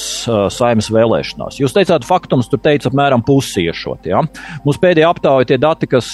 saimnes 0.51 0.89
vēlēšanās. 0.91 1.61
Jūs 1.61 1.75
teicāt, 1.77 2.03
faktums 2.09 2.49
tur 2.51 2.59
teica 2.65 2.91
apmēram 2.91 3.23
pusiešot. 3.23 4.09
Ja? 4.11 4.25
Mūsu 4.67 4.83
pēdējā 4.83 5.13
aptaujā 5.15 5.47
tie 5.47 5.59
dati, 5.63 5.87
kas 5.93 6.09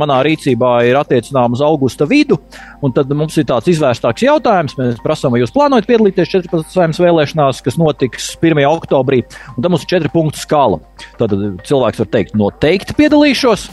manā 0.00 0.22
rīcībā 0.24 0.70
ir 0.88 0.96
attiecināmi 0.96 1.58
uz 1.58 1.64
augusta 1.66 2.08
vidu, 2.08 2.38
un 2.80 2.94
tad 2.96 3.12
mums 3.12 3.36
ir 3.36 3.44
tāds 3.50 3.68
izvērstāks 3.74 4.24
jautājums. 4.24 4.78
Mēs 4.80 5.02
prasām, 5.04 5.34
vai 5.34 5.42
jūs 5.42 5.52
plānojat 5.52 5.88
piedalīties 5.90 6.32
14. 6.32 6.72
saimnes 6.72 7.02
vēlēšanās, 7.04 7.60
kas 7.66 7.76
notiks 7.80 8.32
1. 8.40 8.64
oktobrī, 8.70 9.20
un 9.56 9.60
tam 9.60 9.76
mums 9.76 9.84
ir 9.84 9.92
četri 9.92 10.12
punktu 10.14 10.40
skala. 10.40 10.80
Tad 11.20 11.36
cilvēks 11.68 12.00
var 12.00 12.10
teikt, 12.16 12.32
noteikti 12.40 12.96
piedalīšos. 12.96 13.68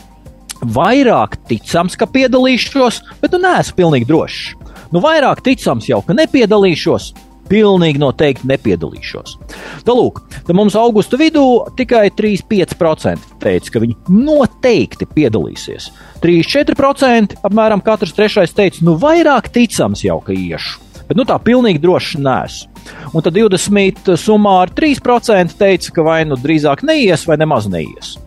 Vairāk 0.73 1.39
ticams, 1.47 1.95
ka 1.95 2.09
piedalīšos, 2.09 3.03
bet 3.21 3.35
nu 3.35 3.45
neesmu 3.45 3.77
pilnīgi 3.77 4.09
drošs. 4.09 4.55
Nu, 4.93 5.01
vairāk 5.03 5.43
ticams 5.45 5.89
jau, 5.89 6.01
ka 6.05 6.15
nepiedalīšos. 6.17 7.13
Pilnīgi 7.47 8.01
noteikti 8.01 8.47
nepiedalīšos. 8.49 9.37
Tā 9.87 9.93
lūk, 9.95 10.19
tad 10.35 10.51
mums 10.57 10.75
augusta 10.75 11.15
vidū 11.19 11.43
tikai 11.79 12.09
3,5% 12.11 13.37
teica, 13.39 13.71
ka 13.71 13.81
viņi 13.83 13.95
noteikti 14.11 15.07
piedalīsies. 15.13 15.87
3,4% 16.23 17.39
apmēram 17.47 17.83
katrs 17.85 18.11
trešais 18.17 18.51
teica, 18.57 18.83
nu 18.83 18.97
vairāk 18.99 19.47
ticams 19.55 20.03
jau, 20.03 20.19
ka 20.25 20.35
iešu. 20.35 20.83
Bet 21.07 21.15
nu, 21.15 21.23
tā 21.23 21.39
pilnīgi 21.39 21.79
droši 21.79 22.19
neesmu. 22.19 22.83
Un 23.15 23.23
tad 23.23 23.35
20 23.35 24.11
summā 24.19 24.59
ar 24.65 24.71
3% 24.75 25.55
teica, 25.55 25.95
ka 25.95 26.03
vai 26.03 26.21
nu 26.27 26.35
drīzāk 26.39 26.83
neies, 26.87 27.23
vai 27.27 27.39
nemaz 27.39 27.71
neies. 27.71 28.17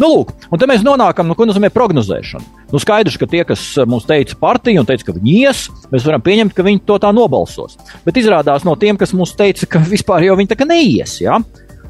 Nu, 0.00 0.10
lūk, 0.10 0.32
un 0.50 0.60
te 0.60 0.68
mēs 0.70 0.84
nonākam, 0.86 1.28
nu, 1.28 1.36
ko 1.38 1.46
nozīmē 1.48 1.70
prognozēšana. 1.74 2.66
Nu, 2.70 2.80
skaidrs, 2.82 3.18
ka 3.20 3.28
tie, 3.30 3.42
kas 3.48 3.62
eh, 3.78 3.88
mums 3.88 4.06
teica 4.08 4.36
partiju 4.40 4.82
un 4.82 4.88
teica, 4.88 5.08
ka 5.08 5.16
viņi 5.16 5.38
ies, 5.44 5.64
mēs 5.92 6.06
varam 6.08 6.22
pieņemt, 6.24 6.54
ka 6.56 6.66
viņi 6.66 6.84
to 6.88 7.00
tā 7.02 7.10
nobalsos. 7.14 7.78
Bet 8.06 8.20
izrādās 8.20 8.66
no 8.68 8.76
tiem, 8.80 9.00
kas 9.00 9.14
mums 9.16 9.34
teica, 9.38 9.68
ka 9.70 9.82
vispār 9.94 10.28
jau 10.28 10.38
viņi 10.40 10.52
tā 10.52 10.60
kā 10.60 10.68
neies, 10.68 11.18
ja? 11.24 11.40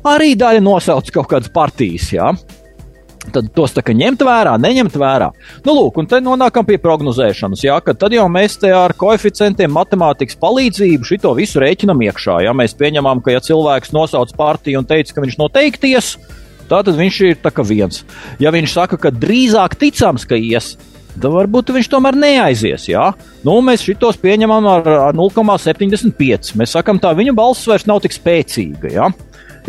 arī 0.06 0.32
daļa 0.38 0.64
nosauc 0.64 1.10
kaut 1.12 1.28
kādas 1.28 1.52
partijas. 1.52 2.08
Ja? 2.14 2.32
Tad 3.28 3.50
tos 3.52 3.74
tā 3.76 3.82
kā 3.84 3.92
ņemt 3.92 4.22
vērā, 4.24 4.54
neņemt 4.56 4.94
vērā. 4.96 5.28
Nu, 5.66 5.74
lūk, 5.76 5.98
un 6.00 6.08
te 6.08 6.22
nonākam 6.24 6.64
pie 6.66 6.78
prognozēšanas. 6.80 7.62
Jā, 7.66 7.76
tad 7.92 8.16
jau 8.16 8.24
mēs 8.32 8.56
te 8.62 8.70
ar 8.72 8.94
koeficientiem, 8.96 9.70
matemātikas 9.76 10.38
palīdzību 10.40 11.10
šo 11.10 11.34
visu 11.36 11.60
rēķinam 11.60 12.00
iekšā. 12.08 12.40
Ja 12.46 12.56
mēs 12.56 12.74
pieņemam, 12.80 13.20
ka 13.20 13.36
ja 13.36 13.44
cilvēks 13.44 13.92
nosauc 13.92 14.32
partiju 14.38 14.80
un 14.80 14.88
teica, 14.88 15.12
ka 15.14 15.26
viņš 15.26 15.36
noteikties, 15.42 16.14
Tātad 16.70 16.98
viņš 16.98 17.20
ir 17.26 17.40
tā 17.42 17.52
viens. 17.66 18.04
Ja 18.38 18.52
viņš 18.54 18.76
saka, 18.76 18.98
ka 19.00 19.10
drīzāk 19.10 19.74
ticams, 19.80 20.26
ka 20.28 20.38
ies, 20.38 20.76
tad 21.16 21.26
varbūt 21.34 21.72
viņš 21.74 21.90
tomēr 21.90 22.18
neaizies. 22.18 22.86
Jā? 22.92 23.10
Nu, 23.46 23.58
mēs 23.64 23.82
šitos 23.86 24.20
pieņemam 24.22 24.68
ar 24.70 24.92
0,75. 25.16 26.54
Mēs 26.60 26.76
sakām, 26.76 27.02
tā 27.02 27.12
viņa 27.18 27.34
balss 27.36 27.66
vairs 27.66 27.88
nav 27.90 28.02
tik 28.04 28.14
spēcīga. 28.14 28.94
Jā? 28.94 29.10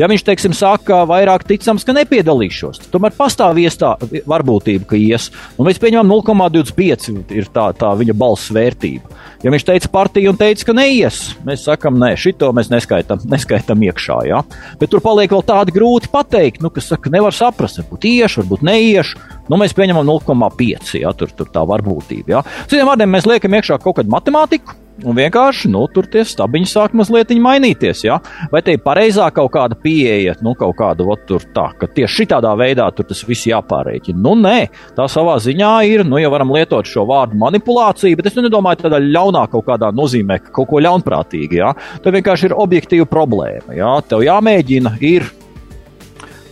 Ja 0.02 0.08
viņš, 0.10 0.24
teiksim, 0.26 0.54
saka, 0.58 1.04
vairāk 1.06 1.44
ticams, 1.46 1.84
ka 1.86 1.94
nepiedalīšos, 1.94 2.88
tomēr 2.90 3.14
pastāv 3.14 3.60
iestā, 3.62 3.92
varbūtība, 4.26 4.88
ka 4.90 4.98
ies. 4.98 5.28
Un 5.62 5.68
mēs 5.68 5.78
pieņemam 5.84 6.10
0,25 6.10 7.30
ir 7.38 7.50
tā, 7.54 7.68
tā 7.78 7.92
viņa 8.00 8.16
balss 8.18 8.50
vērtība. 8.56 9.12
Ja 9.46 9.54
viņš 9.54 9.68
teica 9.68 9.92
partiju 9.94 10.34
un 10.34 10.40
teica, 10.42 10.66
ka 10.66 10.76
neies, 10.78 11.22
mēs 11.46 11.68
sakam, 11.70 12.02
nē, 12.02 12.16
šito 12.18 12.50
mēs 12.58 12.72
neskaitam, 12.74 13.22
neskaitam 13.34 13.86
iekšā. 13.86 14.18
Ja? 14.32 14.42
Bet 14.82 14.90
tur 14.90 15.06
paliek 15.06 15.38
vēl 15.38 15.46
tādi 15.46 15.78
grūti 15.78 16.10
pateikt, 16.10 16.66
nu, 16.66 16.74
kas 16.74 16.90
saka, 16.90 17.14
nevar 17.14 17.38
saprast, 17.38 17.84
varbūt 17.84 18.10
iešu, 18.10 18.42
varbūt 18.42 18.66
neiešu. 18.72 19.22
Nu, 19.54 19.62
mēs 19.62 19.78
pieņemam 19.78 20.08
0,5. 20.10 20.96
Ja, 21.04 21.14
tur, 21.14 21.30
tur 21.38 21.54
tā 21.54 21.62
varbūtība. 21.70 22.40
Ja. 22.40 22.46
Citiem 22.66 22.90
vārdiem 22.90 23.14
mēs 23.14 23.30
liekam 23.30 23.54
iekšā 23.54 23.78
kaut 23.84 24.00
kādu 24.00 24.14
matemātiku, 24.14 24.81
Un 25.02 25.18
vienkārši 25.18 25.70
nu, 25.74 25.82
tur 25.90 26.06
tie 26.12 26.22
stabiņi 26.28 26.68
sāk 26.70 26.94
mazliet 26.98 27.32
mainīties. 27.42 28.04
Ja? 28.06 28.20
Vai 28.52 28.62
te 28.66 28.76
ir 28.76 28.84
pareizā 28.86 29.28
kaut 29.34 29.52
kāda 29.56 29.78
pieeja, 29.80 30.36
nu, 30.46 30.54
kaut 30.58 30.76
kāda 30.78 31.06
ot, 31.10 31.24
tur 31.30 31.44
tā, 31.56 31.70
ka 31.80 31.90
tieši 31.90 32.28
šādā 32.28 32.52
veidā 32.60 32.86
tur 32.94 33.08
tas 33.10 33.24
viss 33.26 33.48
jāpārreķina. 33.50 34.22
Nu, 34.22 34.36
nē, 34.38 34.70
tā 34.98 35.08
savā 35.10 35.38
ziņā 35.42 35.74
ir, 35.90 36.06
nu, 36.08 36.20
ja 36.22 36.30
varam 36.34 36.54
lietot 36.54 36.90
šo 36.90 37.08
vārdu 37.10 37.40
manipulācija, 37.42 38.18
bet 38.20 38.30
es 38.30 38.38
nu 38.38 38.46
nedomāju 38.46 38.84
tādā 38.86 39.02
ļaunā 39.02 39.48
kaut 39.52 39.66
kādā 39.70 39.90
nozīmē, 39.96 40.42
ka 40.46 40.56
kaut 40.60 40.70
ko 40.70 40.82
ļaunprātīgi. 40.86 41.62
Ja? 41.62 41.74
Tā 42.04 42.14
vienkārši 42.14 42.52
ir 42.52 42.58
objektīva 42.60 43.10
problēma. 43.10 43.74
Ja? 43.78 43.96
Tev 44.06 44.26
jāmēģina 44.28 44.98
ir 45.02 45.26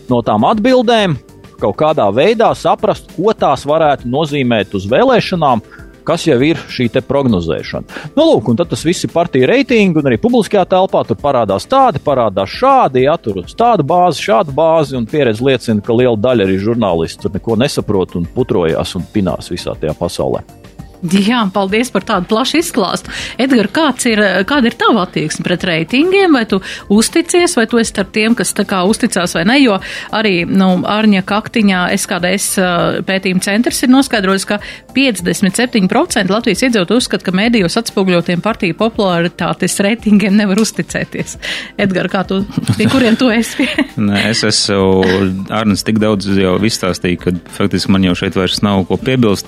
no 0.09 0.23
tām 0.25 0.47
atbildēm 0.49 1.19
kaut 1.59 1.77
kādā 1.77 2.07
veidā 2.15 2.49
saprast, 2.55 3.11
ko 3.17 3.35
tās 3.35 3.65
varētu 3.67 4.09
nozīmēt 4.09 4.73
uz 4.79 4.87
vēlēšanām 4.89 5.61
kas 6.09 6.25
jau 6.25 6.39
ir 6.41 6.57
šī 6.73 6.89
prognozēšana. 7.05 7.99
Nu, 8.15 8.25
lūk, 8.31 8.49
un 8.49 8.57
tad 8.59 8.71
tas 8.71 8.81
viss 8.85 9.05
ir 9.05 9.13
partija 9.13 9.49
reitingi, 9.49 10.01
un 10.01 10.09
arī 10.09 10.17
publiskajā 10.21 10.65
telpā 10.71 11.03
tur 11.05 11.19
parādās 11.21 11.67
tādi, 11.69 12.01
parādās 12.01 12.49
šādi, 12.49 13.05
ja 13.05 13.17
tur 13.21 13.43
uz 13.43 13.53
tādu 13.57 13.85
bāzi, 13.87 14.25
šādu 14.25 14.55
bāzi, 14.57 14.97
un 14.97 15.05
pieredze 15.09 15.45
liecina, 15.45 15.83
ka 15.85 15.93
liela 15.93 16.17
daļa 16.17 16.47
arī 16.47 16.57
žurnālisti 16.63 17.25
tur 17.25 17.37
neko 17.37 17.59
nesaprot 17.61 18.17
un 18.17 18.25
putrojās 18.33 18.95
un 18.97 19.05
pinās 19.13 19.53
visā 19.53 19.77
tajā 19.77 19.93
pasaulē. 20.01 20.68
Jā, 20.99 21.45
paldies 21.55 21.87
par 21.95 22.03
tādu 22.03 22.27
plašu 22.27 22.59
izklāstu. 22.59 23.13
Edgars, 23.39 23.71
kāds 23.71 24.07
ir, 24.09 24.19
kāda 24.47 24.67
ir 24.67 24.75
tava 24.79 25.05
attieksme 25.05 25.45
pret 25.47 25.63
reitingiem? 25.69 26.33
Vai 26.35 26.43
tu 26.49 26.59
uzticies, 26.91 27.55
vai 27.55 27.63
tu 27.71 27.79
esi 27.79 27.93
starp 27.93 28.11
tiem, 28.15 28.35
kas 28.35 28.51
tā 28.57 28.65
kā 28.67 28.81
uzticās 28.83 29.37
vai 29.37 29.45
ne? 29.47 29.55
Jo 29.61 29.77
arī, 30.15 30.43
nu, 30.43 30.67
Arņa 30.83 31.23
Kaktiņā 31.29 31.85
SKDS 31.95 32.59
pētījuma 33.07 33.45
centrs 33.45 33.79
ir 33.85 33.93
noskaidrojis, 33.93 34.47
ka 34.49 34.59
57% 34.95 36.33
Latvijas 36.33 36.65
iedzīvotāji 36.67 37.03
uzskata, 37.05 37.29
ka 37.29 37.35
mēdījos 37.37 37.79
atspūgļotiem 37.79 38.43
partiju 38.43 38.75
popularitātes 38.81 39.79
reitingiem 39.85 40.35
nevar 40.35 40.59
uzticēties. 40.59 41.37
Edgars, 41.79 42.11
kā 42.11 42.25
tu, 42.27 42.41
pie 42.75 42.89
kuriem 42.91 43.15
tu 43.19 43.31
esi? 43.31 43.69
Nē, 44.09 44.25
es 44.33 44.43
esmu 44.47 45.47
Arnis 45.53 45.87
tik 45.87 46.03
daudz 46.03 46.27
jau 46.35 46.57
izstāstīju, 46.59 47.23
ka 47.23 47.35
faktiski 47.55 47.95
man 47.95 48.03
jau 48.09 48.17
šeit 48.19 48.35
vairs 48.35 48.59
nav 48.65 48.83
ko 48.89 48.99
piebilst. 48.99 49.47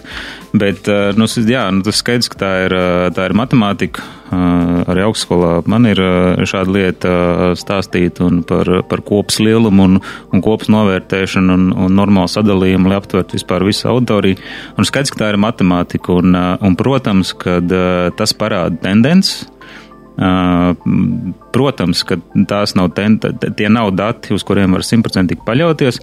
Bet, 0.55 0.87
nu, 1.19 1.27
jā, 1.49 1.63
nu, 1.73 1.84
tas 1.86 2.01
skaidrs, 2.01 2.30
ka 2.32 2.39
tā 2.41 2.49
ir, 2.65 2.75
tā 3.15 3.27
ir 3.30 3.36
matemātika. 3.38 4.04
Arī 4.32 5.04
augstskolā 5.04 5.58
man 5.67 5.88
ir 5.89 5.99
šāda 6.47 6.71
lieta 6.71 7.13
stāstīt 7.60 8.21
par, 8.47 8.69
par 8.88 9.04
kopas 9.08 9.41
lielumu 9.43 9.88
un, 9.89 9.97
un 10.32 10.43
kopas 10.43 10.71
novērtēšanu 10.71 11.58
un, 11.58 11.65
un 11.88 11.97
normālu 11.99 12.32
sadalījumu, 12.32 12.91
lai 12.91 12.99
aptvertu 13.01 13.36
vispār 13.36 13.65
visu 13.67 13.89
auditoriju. 13.91 14.39
Un 14.80 14.88
skaidrs, 14.88 15.12
ka 15.12 15.25
tā 15.25 15.32
ir 15.34 15.41
matemātika. 15.41 16.15
Un, 16.21 16.38
un 16.38 16.77
protams, 16.80 17.34
ka 17.38 17.60
tas 18.17 18.36
parāda 18.38 18.80
tendences. 18.88 19.49
Protams, 21.52 22.04
ka 22.06 22.17
tās 22.50 22.76
nav, 22.76 22.91
ten, 22.97 23.15
tie 23.58 23.69
nav 23.71 23.93
dati, 23.95 24.34
uz 24.36 24.43
kuriem 24.47 24.76
var 24.76 24.84
simtprocentīgi 24.86 25.45
paļauties, 25.47 26.02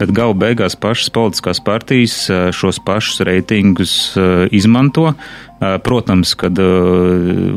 bet 0.00 0.12
gala 0.16 0.34
beigās 0.38 0.78
pašas 0.80 1.12
politiskās 1.14 1.60
partijas 1.64 2.16
šos 2.56 2.80
pašus 2.86 3.20
reitingus 3.28 3.94
izmanto. 4.56 5.12
Protams, 5.84 6.32
kad 6.40 6.56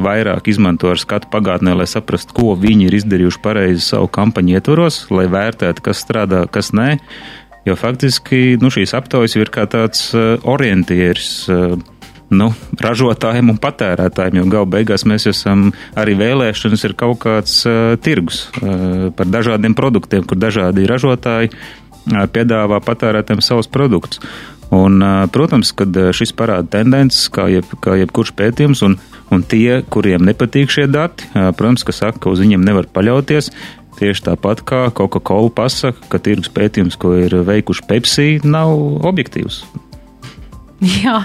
vairāk 0.03 0.49
izmanto 0.51 0.91
ar 0.91 0.99
skatu 0.99 1.31
pagātnē, 1.31 1.71
lai 1.79 1.87
saprastu, 1.87 2.35
ko 2.35 2.57
viņi 2.59 2.89
ir 2.89 2.97
izdarījuši 2.99 3.43
pareizi 3.43 3.85
savu 3.87 4.11
kampaņu 4.11 4.57
ietvaros, 4.57 5.05
lai 5.13 5.29
vērtētu, 5.31 5.85
kas 5.87 6.03
strādā, 6.03 6.43
kas 6.51 6.73
nē. 6.75 6.97
Jo 7.63 7.77
faktiski 7.79 8.57
nu, 8.59 8.67
šīs 8.75 8.91
aptaujas 8.97 9.37
ir 9.39 9.47
kā 9.55 9.63
tāds 9.71 10.09
orientieris 10.43 11.47
nu, 12.33 12.49
ražotājiem 12.81 13.53
un 13.53 13.59
patērētājiem, 13.61 14.41
jo 14.41 14.47
gala 14.51 14.69
beigās 14.75 15.05
mēs 15.09 15.27
esam 15.31 15.69
arī 15.99 16.15
vēlēšanas 16.19 16.85
ir 16.87 16.97
kaut 16.99 17.21
kāds 17.25 17.61
uh, 17.69 17.93
tirgus 18.03 18.47
uh, 18.61 19.09
par 19.15 19.29
dažādiem 19.29 19.75
produktiem, 19.77 20.25
kur 20.27 20.39
dažādi 20.41 20.87
ražotāji 20.89 21.53
uh, 21.53 22.25
piedāvā 22.33 22.81
patērētājiem 22.83 23.43
savus 23.45 23.71
produktus. 23.71 24.23
Un, 24.73 25.03
protams, 25.29 25.69
kad 25.77 25.93
šis 26.17 26.31
parāda 26.33 26.79
tendences, 26.79 27.27
kā, 27.29 27.43
jeb, 27.51 27.67
kā 27.83 27.93
jebkurš 27.99 28.31
pētījums, 28.39 28.81
un, 28.87 28.95
un 29.29 29.43
tie, 29.45 29.83
kuriem 29.85 30.23
nepatīk 30.25 30.71
šie 30.73 30.87
dati, 30.89 31.27
protams, 31.29 31.83
ka 31.85 31.93
saka, 31.93 32.23
ka 32.23 32.33
uz 32.33 32.41
viņiem 32.41 32.63
nevar 32.65 32.87
paļauties, 32.89 33.51
Tieši 33.93 34.25
tāpat 34.25 34.63
kā 34.65 34.79
Coca-Cola 34.97 35.51
pasaka, 35.53 36.07
ka 36.09 36.19
tirgus 36.23 36.49
pētījums, 36.53 36.97
ko 36.99 37.13
ir 37.19 37.35
veikuši 37.45 37.85
Pepsi, 37.89 38.29
nav 38.41 38.73
objektīvs. 39.05 39.63
Jā, 41.03 41.17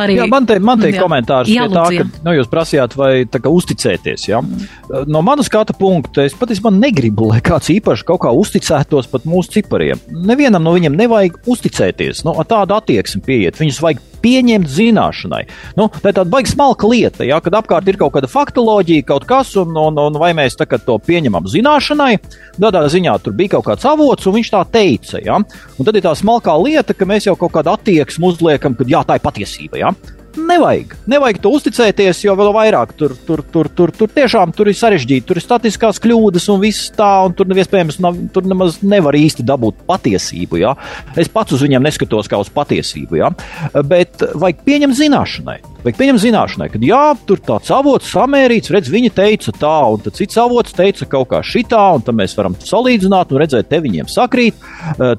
arī. 0.00 0.16
Jā, 0.18 0.26
man 0.30 0.46
te, 0.48 0.58
ir 0.58 0.98
komentārs 0.98 1.50
jā, 1.50 1.66
pie 1.68 1.74
tā, 1.76 1.84
ka 1.98 2.24
nu, 2.26 2.34
jūs 2.38 2.50
prasījāt, 2.50 2.96
vai 2.98 3.12
kā 3.30 3.52
uzticēties. 3.52 4.26
Ja? 4.30 4.40
Mm. 4.42 5.06
No 5.10 5.22
manas 5.26 5.50
skata 5.50 5.76
punkta 5.76 6.24
es 6.26 6.36
patiesībā 6.38 6.72
negribu, 6.74 7.28
lai 7.32 7.42
kāds 7.44 7.70
īpaši 7.74 8.06
kaut 8.08 8.24
kā 8.24 8.32
uzticētos 8.34 9.10
pat 9.12 9.28
mūsu 9.28 9.58
cipariem. 9.58 10.00
Nevienam 10.26 10.64
no 10.64 10.74
viņiem 10.76 10.96
nevajag 10.98 11.38
uzticēties. 11.50 12.24
Nu, 12.26 12.36
tādu 12.48 12.76
attieksmi 12.78 13.22
pieiet. 13.24 13.60
Viņus 13.60 13.82
vajag 13.84 14.02
pieņemt 14.24 14.70
zināšanai. 14.70 15.42
Nu, 15.78 15.88
tā 15.92 16.10
ir 16.10 16.18
tāda 16.18 16.32
baigta 16.32 16.54
smalka 16.54 16.88
lieta, 16.90 17.26
ja, 17.28 17.40
kad 17.44 17.58
apkārt 17.60 17.88
ir 17.90 18.00
kaut 18.00 18.16
kāda 18.16 18.30
faktoloģija, 18.30 19.06
kaut 19.12 19.28
kas, 19.28 19.54
un, 19.60 19.76
un, 19.76 20.00
un 20.00 20.18
vai 20.20 20.32
mēs 20.36 20.56
to 20.56 20.98
pieņemam 21.06 21.48
zināšanai. 21.50 22.12
Tādā 22.58 22.84
ziņā 22.90 23.18
tur 23.22 23.36
bija 23.36 23.56
kaut 23.56 23.68
kāds 23.68 23.86
avots, 23.88 24.26
un 24.26 24.38
viņš 24.38 24.52
tā 24.54 24.64
teica. 24.72 25.20
Ja. 25.24 25.40
Un 25.78 25.86
tad 25.86 25.96
ir 25.98 26.04
tā 26.06 26.14
smalkā 26.16 26.56
lieta, 26.62 26.96
ka 26.96 27.08
mēs 27.08 27.28
jau 27.28 27.36
kaut 27.38 27.54
kādu 27.56 27.74
attieksmi 27.74 28.30
uzliekam, 28.32 28.76
ka 28.78 28.88
jā, 28.88 29.04
tā 29.06 29.18
ir 29.18 29.26
patiesība. 29.26 29.80
Ja. 29.82 29.94
Nevajag. 30.34 30.94
Nevajag 31.10 31.38
to 31.42 31.52
uzticēties, 31.54 32.24
jo 32.24 32.34
vēl 32.38 32.50
vairāk 32.56 32.94
tur, 32.98 33.14
tur, 33.26 33.42
tur, 33.54 33.68
tur, 33.70 33.92
tur 33.94 34.10
tiešām 34.10 34.54
tur 34.56 34.70
ir 34.70 34.78
sarežģīti. 34.78 35.26
Tur 35.28 35.38
ir 35.38 35.44
statiskās 35.44 36.00
kļūdas 36.02 36.48
un 36.54 36.62
viss 36.62 36.90
tā, 36.96 37.10
un 37.26 37.36
tur 37.38 37.50
iespējams 37.54 38.00
nav, 38.02 38.18
tur 38.34 38.48
nemaz 38.50 38.80
nevar 38.82 39.14
īsti 39.18 39.46
dabūt 39.46 39.84
patiesību. 39.88 40.58
Ja? 40.64 40.74
Es 41.18 41.30
pats 41.30 41.54
uz 41.54 41.62
viņiem 41.64 41.86
neskatos 41.86 42.30
kā 42.30 42.40
uz 42.42 42.50
patiesību, 42.54 43.20
ja? 43.22 43.30
bet 43.86 44.26
vajag 44.34 44.66
pieņemt 44.66 44.98
zināšanai. 44.98 45.60
Vajag 45.84 45.98
pieņemt 45.98 46.22
zināšanai, 46.22 46.66
ka 46.72 46.78
jā, 46.80 47.02
tur 47.28 47.40
tāds 47.44 47.68
avots 47.74 48.08
samērīts, 48.08 48.70
redz, 48.72 48.88
viņa 48.88 49.10
teica 49.18 49.52
tā, 49.52 49.72
un 49.92 50.14
cits 50.16 50.38
avots 50.40 50.72
teica 50.72 51.04
kaut 51.12 51.28
kā 51.28 51.42
šitā, 51.44 51.82
un 51.98 52.04
tad 52.06 52.16
mēs 52.16 52.32
varam 52.38 52.56
salīdzināt 52.56 53.34
un 53.34 53.42
redzēt, 53.42 53.68
te 53.68 53.82
viņiem 53.84 54.08
sakrīt, 54.08 54.64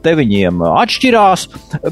te 0.01 0.15
viņiem 0.17 0.63
atšķirās, 0.65 1.45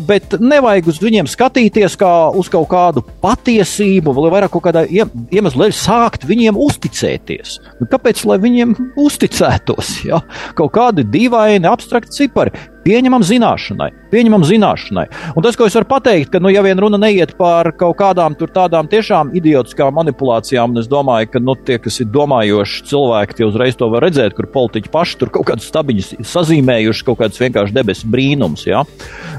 bet 0.09 0.39
nevajag 0.41 0.89
uz 0.89 0.97
viņiem 1.05 1.29
skatīties 1.29 1.99
kā 2.01 2.11
uz 2.33 2.49
kaut 2.49 2.71
kādu 2.73 3.05
patiesību, 3.21 4.17
vai 4.17 4.33
vairāk 4.39 4.55
kaut 4.57 4.65
kādā 4.71 4.87
iemesla 4.89 5.67
dēļ 5.67 5.77
sākt 5.77 6.25
viņiem 6.25 6.57
uzticēties. 6.57 7.59
Nu, 7.77 7.91
kāpēc 7.93 8.25
lai 8.25 8.41
viņiem 8.41 8.73
uzticētos? 9.05 9.99
Ja? 10.09 10.25
Kaut 10.57 10.73
kādi 10.73 11.05
dīvaini, 11.05 11.69
abstrakti 11.69 12.23
cipari. 12.23 12.57
Pieņemam 12.83 13.23
zināšanai, 13.23 13.89
pieņemam 14.11 14.43
zināšanai. 14.43 15.05
Un 15.37 15.45
tas, 15.45 15.55
ko 15.55 15.69
es 15.69 15.75
varu 15.77 15.87
pateikt, 15.87 16.33
ka, 16.33 16.41
nu, 16.43 16.49
ja 16.51 16.59
vien 16.65 16.79
runa 16.83 16.97
neiet 16.99 17.31
par 17.39 17.69
kaut 17.79 17.95
kādām 18.01 18.35
tādām 18.35 18.89
tiešām 18.91 19.31
idiotiskām 19.39 19.95
manipulācijām, 19.95 20.73
un 20.73 20.81
es 20.81 20.89
domāju, 20.91 21.29
ka 21.31 21.39
nu, 21.39 21.55
tie, 21.55 21.77
kas 21.79 22.01
ir 22.03 22.09
domājoši 22.11 22.83
cilvēki, 22.89 23.37
tie 23.37 23.47
uzreiz 23.47 23.77
to 23.79 23.87
var 23.93 24.03
redzēt, 24.03 24.35
kur 24.35 24.49
politiķi 24.51 24.91
paši 24.91 25.19
tur 25.21 25.31
kaut 25.31 25.47
kādus 25.47 25.69
stabiņus 25.71 26.09
sazīmējuši, 26.27 27.05
kaut 27.07 27.21
kādus 27.21 27.39
vienkārši 27.39 27.77
debesu 27.77 28.09
brīnums. 28.11 28.65
Ja? 28.67 28.83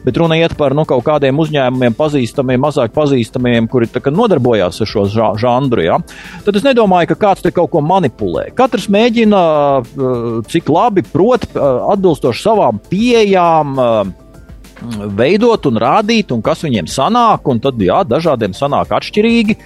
Bet 0.07 0.16
runa 0.20 0.40
iet 0.40 0.57
par 0.57 0.72
nu, 0.72 0.87
kaut 0.88 1.04
kādiem 1.04 1.44
uzņēmumiem, 1.44 1.98
pazīstamiem, 2.00 2.64
mazāk 2.64 2.96
pazīstamiem, 2.96 3.68
kuri 3.68 3.90
kā, 3.92 4.09
nodarbojās 4.09 4.80
ar 4.80 4.88
šo 4.88 5.04
žanru. 5.12 5.85
Ja? 5.85 6.00
Tad 6.48 6.57
es 6.57 6.64
nedomāju, 6.64 7.12
ka 7.12 7.20
kāds 7.26 7.44
te 7.44 7.52
kaut 7.52 7.74
ko 7.76 7.85
manipulē. 7.85 8.48
Katrs 8.57 8.88
mēģina, 8.88 9.44
cik 10.48 10.72
labi 10.72 11.04
prot, 11.12 11.44
atbilstoši 11.52 12.46
savām 12.48 12.80
pieejām 12.88 13.34
pieejām, 13.35 14.14
veidot 15.16 15.66
un 15.68 15.79
rādīt, 15.81 16.33
un 16.35 16.42
kas 16.44 16.64
viņiem 16.64 16.88
sanāk, 16.90 17.47
un 17.51 17.61
tad, 17.62 17.81
jā, 17.83 18.01
dažādiem 18.09 18.55
sanāk 18.57 18.92
atšķirīgi, 18.94 19.57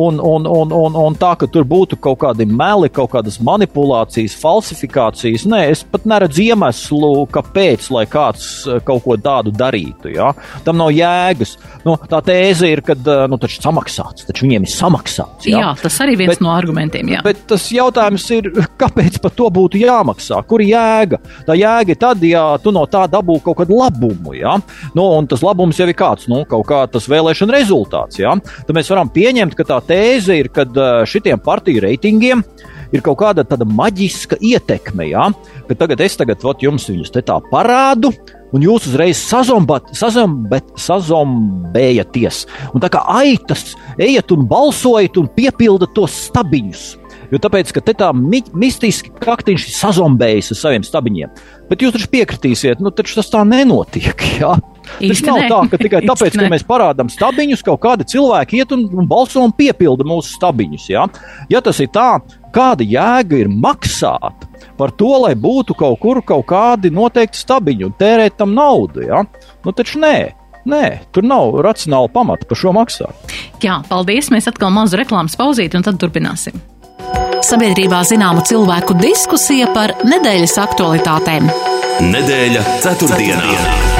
un, 0.00 0.20
un, 0.20 0.46
un, 0.50 0.72
un, 0.74 0.98
un 1.06 1.18
tā, 1.18 1.34
ka 1.40 1.48
tur 1.50 1.66
būtu 1.68 1.98
kaut 2.02 2.20
kādi 2.24 2.46
meli, 2.48 2.90
kaut 2.92 3.12
kādas 3.14 3.38
manipulācijas, 3.44 4.36
falsifikācijas, 4.40 5.46
nē, 5.50 5.62
es 5.72 5.84
pat 5.88 6.06
neredzu 6.08 6.44
iemeslu, 6.48 7.12
kāpēc, 7.34 7.88
lai 7.94 8.04
kāds 8.10 8.48
eh, 8.68 8.80
kaut 8.84 9.04
ko 9.06 9.16
tādu 9.20 9.54
darītu, 9.54 10.12
jā. 10.14 10.32
Tam 10.66 10.78
nav 10.80 10.92
jēgas. 10.94 11.56
Nu, 11.84 11.96
tā 12.10 12.20
tēze 12.24 12.70
ir, 12.70 12.82
ka, 12.84 12.96
eh, 12.96 13.24
nu, 13.30 13.38
taču 13.40 13.62
samaksāts, 13.64 14.26
taču 14.28 14.46
viņiem 14.46 14.66
ir 14.66 14.74
samaksāts. 14.74 15.48
Jā, 15.50 15.60
jā 15.60 15.72
tas 15.82 16.00
arī 16.04 16.18
viens 16.20 16.34
bet, 16.34 16.44
no 16.44 16.52
argumentiem, 16.54 17.14
jā. 17.16 17.22
Bet 17.26 17.44
tas 17.50 17.66
jautājums 17.74 18.26
ir, 18.36 18.50
kāpēc 18.82 19.20
par 19.24 19.34
to 19.36 19.50
būtu 19.54 19.82
jāmaksā? 19.82 20.40
Kur 20.48 20.64
ir 20.64 20.74
jēga? 20.74 21.20
Tā 21.46 21.58
jēga 21.58 21.94
ir 21.94 22.00
tad, 22.00 22.24
ja 22.26 22.46
tu 22.62 22.74
no 22.74 22.84
tā 22.90 23.04
dabū 23.10 23.40
kaut 23.44 23.62
kādu 23.62 23.78
labumu, 23.80 24.34
jā. 24.36 24.56
Nu, 24.96 25.06
un 25.18 25.28
tas 25.30 25.42
labums 25.44 25.78
jau 25.80 25.88
ir 25.88 25.96
kāds, 25.98 26.28
nu, 26.30 26.42
kaut 26.48 26.66
kā 26.68 26.84
tas 26.90 27.08
vēlēšana 27.10 27.56
rezultāts, 27.56 28.20
jā. 28.22 28.34
Tad 28.40 28.76
mēs 28.76 28.90
varam 28.92 29.10
pieņemt, 29.12 29.56
ka 29.58 29.66
tā 29.68 29.80
tēze 29.88 30.38
ir, 30.40 30.50
ka 30.54 30.66
šitiem 31.08 31.42
partiju 31.44 31.84
reitingiem 31.84 32.44
ir 32.94 33.02
kaut 33.04 33.18
kāda 33.22 33.44
tāda 33.46 33.66
maģiska 33.66 34.38
ietekme, 34.44 35.08
jā, 35.10 35.28
ka 35.68 35.76
tagad 35.78 36.02
es 36.04 36.16
tagad, 36.20 36.44
ot, 36.46 36.62
jums 36.62 36.86
viņus 36.90 37.14
te 37.14 37.24
tā 37.26 37.40
parādu, 37.50 38.12
un 38.54 38.62
jūs 38.62 38.88
uzreiz 38.90 39.18
sazombat, 39.18 39.90
sazombet, 39.98 40.74
sazombējaties. 40.78 42.44
Un 42.74 42.84
tā 42.84 42.90
kā 42.94 43.02
aitas, 43.18 43.72
ejiet 43.98 44.30
un 44.34 44.46
balsojiet 44.50 45.18
un 45.18 45.30
piepildat 45.34 45.94
tos 45.96 46.26
stabiņus. 46.28 46.84
Jo 47.32 47.40
tāpēc, 47.42 47.72
ka 47.74 47.82
te 47.84 47.94
tā 47.96 48.10
mi 48.16 48.42
mistiski 48.58 49.12
kaktiņš 49.22 49.66
ir 49.68 49.76
sazombējis 49.78 50.52
ar 50.54 50.60
saviem 50.60 50.86
stabiņiem. 50.86 51.32
Bet 51.70 51.82
jūs 51.82 51.94
taču 51.96 52.10
piekritīsiet, 52.12 52.82
nu 52.84 52.92
taču 52.94 53.18
tas 53.18 53.30
tā 53.32 53.42
nenotiek. 53.48 54.26
Jā? 54.40 54.54
Tas 54.84 55.20
nav 55.24 55.38
ne. 55.40 55.48
tā, 55.48 55.58
ka 55.72 55.80
tikai 55.80 56.02
tāpēc, 56.10 56.36
ka 56.36 56.48
mēs 56.52 56.66
parādām 56.68 57.10
stabiņus, 57.12 57.64
kaut 57.66 57.80
kādi 57.84 58.06
cilvēki 58.12 58.60
iet 58.60 58.74
un, 58.76 58.86
un 58.92 59.08
balso 59.08 59.42
un 59.44 59.54
piepilda 59.56 60.06
mūsu 60.08 60.36
stabiņus. 60.36 60.88
Jā? 60.92 61.06
Ja 61.52 61.62
tas 61.64 61.80
ir 61.80 61.90
tā, 61.94 62.18
kāda 62.54 62.86
jēga 62.86 63.40
ir 63.40 63.50
maksāt 63.50 64.48
par 64.78 64.92
to, 64.98 65.10
lai 65.24 65.34
būtu 65.38 65.76
kaut 65.78 66.00
kur 66.02 66.20
kaut 66.26 66.46
kādi 66.50 66.92
noteikti 66.94 67.40
stabiņi 67.40 67.88
un 67.88 67.98
tērēt 67.98 68.38
tam 68.40 68.54
naudu? 68.56 69.06
Jā? 69.08 69.24
Nu 69.64 69.76
taču 69.76 70.02
nē. 70.04 70.16
Nē, 70.64 70.84
tur 71.12 71.26
nav 71.28 71.58
racionāla 71.64 72.08
pamata 72.08 72.48
par 72.48 72.56
šo 72.56 72.72
maksāt. 72.72 73.32
Jā, 73.60 73.82
paldies. 73.88 74.30
Mēs 74.32 74.48
atkal 74.48 74.72
mazu 74.72 74.96
reklāmas 74.96 75.36
pauzīti 75.36 75.76
un 75.76 75.84
tad 75.84 75.98
turpināsim. 76.00 76.56
Sabiedrībā 77.44 77.98
zināma 78.08 78.40
cilvēku 78.48 78.96
diskusija 78.96 79.68
par 79.74 79.92
nedēļas 80.08 80.56
aktualitātēm. 80.64 81.50
Nedēļa 82.08 82.64
ceturtdienā. 82.80 83.42
ceturtdienā. 83.44 83.93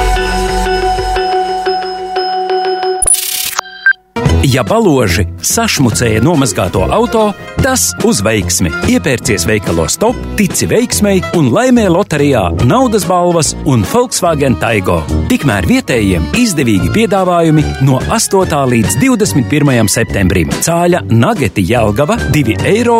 Ja 4.45 4.61
baloži 4.61 5.23
sašmucēja 5.41 6.19
nomazgāto 6.21 6.83
auto, 6.93 7.21
tas 7.63 7.87
uz 8.05 8.19
veiksmi. 8.21 8.69
Iepērcies 8.93 9.45
veikalos 9.49 9.95
top, 9.97 10.17
tici 10.37 10.67
veiksmei 10.69 11.23
un 11.39 11.47
laimē 11.53 11.87
loterijā 11.89 12.43
naudas 12.67 13.07
balvas 13.09 13.55
un 13.65 13.81
Volkswagen 13.89 14.57
Taigo. 14.61 14.99
Tikmēr 15.31 15.65
vietējiem 15.65 16.27
izdevīgi 16.37 16.91
piedāvājumi 16.93 17.63
no 17.87 17.97
8. 18.05 18.59
līdz 18.69 18.99
21. 19.01 19.89
septembrim. 19.89 20.53
Cāļa 20.67 21.01
nageti 21.09 21.65
Jelgava 21.65 22.19
2,99 22.35 22.69
eiro 22.69 22.99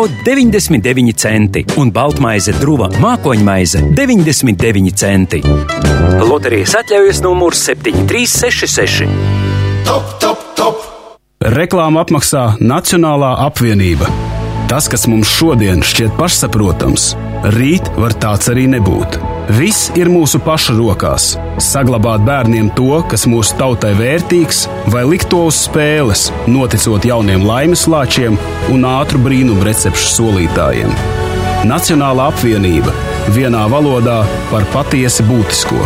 un 1.78 1.94
baltmaize 1.94 2.56
druva 2.58 2.90
mākoņmaize 2.98 3.84
99 3.94 4.98
centi. 4.98 5.44
Loterijas 6.26 6.74
atļaujas 6.82 7.22
numurs 7.22 7.62
7366. 7.70 9.06
Top, 9.86 10.02
top, 10.18 10.18
top! 10.18 10.35
Reklāmu 11.46 12.00
apmaksā 12.00 12.56
Nacionālā 12.58 13.28
apvienība. 13.44 14.08
Tas, 14.66 14.88
kas 14.90 15.04
mums 15.06 15.30
šodien 15.30 15.78
šķiet 15.86 16.16
pašsaprotams, 16.18 17.12
rīt 17.54 17.86
var 17.94 18.16
tāds 18.18 18.50
arī 18.50 18.64
nebūt. 18.72 19.20
Viss 19.54 19.92
ir 19.94 20.10
mūsu 20.10 20.40
pašu 20.42 20.74
rokās. 20.74 21.36
Saglabāt 21.62 22.24
bērniem 22.26 22.72
to, 22.74 22.98
kas 23.06 23.28
mūsu 23.30 23.54
tautai 23.60 23.92
vērtīgs, 23.94 24.64
vai 24.90 25.04
likt 25.06 25.28
to 25.30 25.44
uz 25.46 25.60
spēles, 25.68 26.32
noticot 26.50 27.06
jauniem 27.06 27.46
laimes 27.46 27.86
lāčiem 27.86 28.40
un 28.74 28.88
ātru 28.96 29.22
brīnumu 29.22 29.68
recepšu 29.70 30.10
solītājiem. 30.16 30.90
Nacionāla 31.70 32.26
apvienība 32.32 32.90
vienā 33.38 33.62
valodā 33.70 34.24
par 34.50 34.66
patiesi 34.74 35.22
būtisko. 35.30 35.78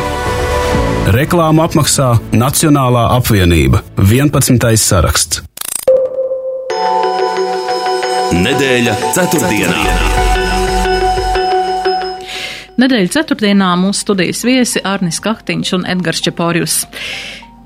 Reklāmu 1.13 1.67
apmaksā 1.69 2.15
Nacionālā 2.33 3.11
apvienība 3.21 3.85
11. 4.01 4.73
saraksts. 4.81 5.50
Nedēļa 8.41 8.93
ceturtdienā. 9.13 9.81
Nedēļas 12.81 13.13
ceturtdienā 13.13 13.69
mūsu 13.77 14.07
studijas 14.07 14.41
viesi 14.49 14.81
Arnis 14.81 15.19
Kaktiņš 15.21 15.73
un 15.77 15.85
Edgars 15.93 16.23
Čeporjus. 16.25 16.79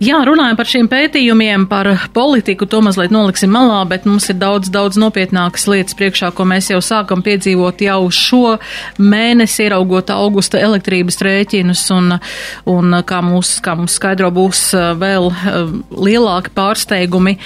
Jā, 0.02 0.18
runājam 0.26 0.56
par 0.58 0.66
šiem 0.66 0.88
pētījumiem, 0.90 1.68
par 1.70 1.86
politiku, 2.16 2.66
to 2.66 2.80
mazliet 2.82 3.12
noliksim 3.14 3.52
malā, 3.54 3.84
bet 3.86 4.08
mums 4.10 4.26
ir 4.32 4.40
daudz, 4.40 4.66
daudz 4.74 4.98
nopietnākas 4.98 5.68
lietas 5.70 5.94
priekšā, 5.94 6.32
ko 6.34 6.42
mēs 6.50 6.72
jau 6.72 6.80
sākam 6.82 7.22
piedzīvot 7.22 7.84
jau 7.86 8.00
šo 8.10 8.56
mēnesi, 8.98 9.68
ieraugot 9.68 10.10
augusta 10.10 10.58
elektrības 10.58 11.22
rēķinus, 11.22 11.84
un, 11.94 12.16
un 12.74 12.98
kā, 13.06 13.22
mūs, 13.22 13.60
kā 13.62 13.76
mums 13.78 13.94
skaidro, 14.00 14.32
būs 14.34 14.66
uh, 14.74 14.90
vēl 14.98 15.30
uh, 15.30 15.78
lielāki 15.94 16.50
pārsteigumi 16.58 17.38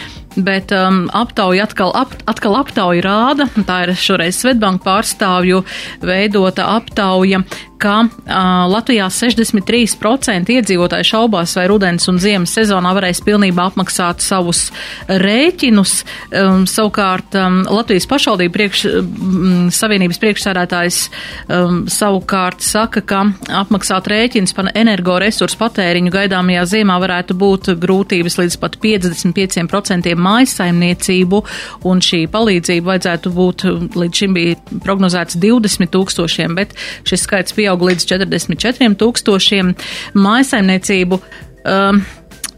bet 0.45 0.73
um, 0.75 1.07
aptauja 1.15 1.67
atkal, 1.69 1.93
ap, 1.97 2.15
atkal 2.31 2.59
aptauja 2.61 3.05
rāda, 3.05 3.49
tā 3.69 3.83
ir 3.87 3.95
šoreiz 3.99 4.39
Svetbanka 4.41 4.85
pārstāvju 4.87 5.65
veidota 6.05 6.69
aptauja, 6.77 7.43
ka 7.79 7.95
uh, 8.03 8.67
Latvijā 8.69 9.07
63% 9.13 10.51
iedzīvotāji 10.53 11.07
šaubās, 11.07 11.55
vai 11.59 11.67
rudens 11.71 12.09
un 12.11 12.19
ziemas 12.23 12.53
sezonā 12.57 12.93
varēs 12.97 13.23
pilnībā 13.25 13.69
apmaksāt 13.71 14.23
savus 14.25 14.69
rēķinus. 15.09 15.95
Um, 16.35 16.65
savukārt 16.69 17.37
um, 17.39 17.61
Latvijas 17.71 18.09
pašvaldība 18.11 18.55
priekš, 18.57 18.85
um, 18.99 19.69
savienības 19.75 20.21
priekšsādātājs 20.23 21.01
um, 21.47 21.85
savukārt 21.93 22.65
saka, 22.67 23.03
ka 23.07 23.25
apmaksāt 23.63 24.11
rēķins 24.11 24.57
par 24.57 24.73
energoresursu 24.75 25.61
patēriņu 25.61 26.13
gaidāmajā 26.15 26.67
ziemā 26.75 26.99
varētu 27.03 27.39
būt 27.39 27.73
grūtības 27.79 28.41
līdz 28.43 28.59
pat 28.63 28.79
55% 28.83 30.19
mājasaimniecību, 30.29 31.43
un 31.89 32.05
šī 32.05 32.23
palīdzība 32.33 32.93
vajadzētu 32.93 33.35
būt, 33.35 33.67
līdz 33.99 34.23
šim 34.23 34.37
bija 34.37 34.61
prognozēts 34.85 35.41
20 35.41 35.93
tūkstošiem, 35.97 36.55
bet 36.59 36.77
šis 37.09 37.27
skaits 37.27 37.57
pieauga 37.57 37.91
līdz 37.91 38.09
44 38.15 38.95
tūkstošiem 39.03 39.75
mājasaimniecību. 40.19 41.23
Um, 41.69 42.05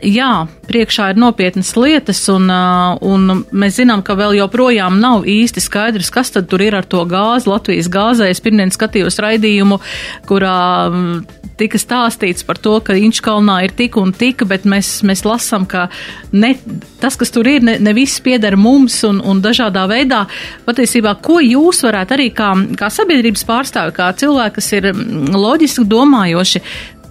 jā, 0.04 0.46
priekšā 0.68 1.10
ir 1.12 1.20
nopietnas 1.20 1.72
lietas, 1.76 2.22
un, 2.32 2.48
un 2.50 3.44
mēs 3.50 3.78
zinām, 3.80 4.04
ka 4.06 4.16
vēl 4.18 4.38
joprojām 4.40 5.00
nav 5.02 5.26
īsti 5.28 5.62
skaidrs, 5.62 6.10
kas 6.14 6.32
tad 6.34 6.48
tur 6.50 6.62
ir 6.64 6.76
ar 6.78 6.88
to 6.88 7.04
gāzi. 7.08 7.50
Latvijas 7.50 7.90
gāzē 7.92 8.30
es 8.30 8.42
pirmdien 8.44 8.72
skatījos 8.74 9.20
raidījumu, 9.22 9.80
kurā 10.28 10.56
tika 11.60 11.80
stāstīts 11.80 12.46
par 12.46 12.60
to, 12.62 12.78
ka 12.84 12.96
Inčkalnā 12.96 13.58
ir 13.66 13.74
tik 13.76 13.98
un 14.00 14.14
tik, 14.16 14.46
bet 14.48 14.64
mēs, 14.68 15.00
mēs 15.06 15.24
lasām, 15.28 15.66
ka 15.68 15.88
ne, 16.32 16.54
tas, 17.02 17.18
kas 17.20 17.34
tur 17.34 17.48
ir, 17.50 17.64
ne, 17.66 17.76
ne 17.82 17.94
viss 17.96 18.22
pieder 18.24 18.56
mums 18.60 18.96
un, 19.08 19.20
un 19.20 19.42
dažādā 19.44 19.84
veidā. 19.90 20.24
Patiesībā, 20.68 21.18
ko 21.24 21.40
jūs 21.44 21.82
varētu 21.84 22.16
arī 22.16 22.30
kā, 22.36 22.54
kā 22.80 22.88
sabiedrības 22.92 23.44
pārstāvi, 23.48 23.96
kā 23.96 24.08
cilvēki, 24.22 24.56
kas 24.56 24.72
ir 24.78 24.90
loģiski 25.36 25.84
domājoši, 25.90 26.64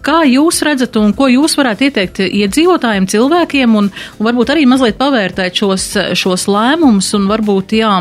Kā 0.06 0.22
jūs 0.28 0.62
redzat 0.66 0.96
un 1.00 1.12
ko 1.18 1.28
jūs 1.32 1.58
varētu 1.60 1.90
ieteikt 1.90 2.22
iedzīvotājiem, 2.26 3.08
cilvēkiem 3.12 3.76
un, 3.76 3.90
un 3.92 4.30
varbūt 4.30 4.54
arī 4.54 4.66
mazliet 4.70 5.00
pavērtēt 5.00 5.60
šos, 5.60 5.90
šos 6.20 6.48
lēmumus 6.52 7.12
un 7.18 7.28
varbūt, 7.32 7.76
jā, 7.82 7.92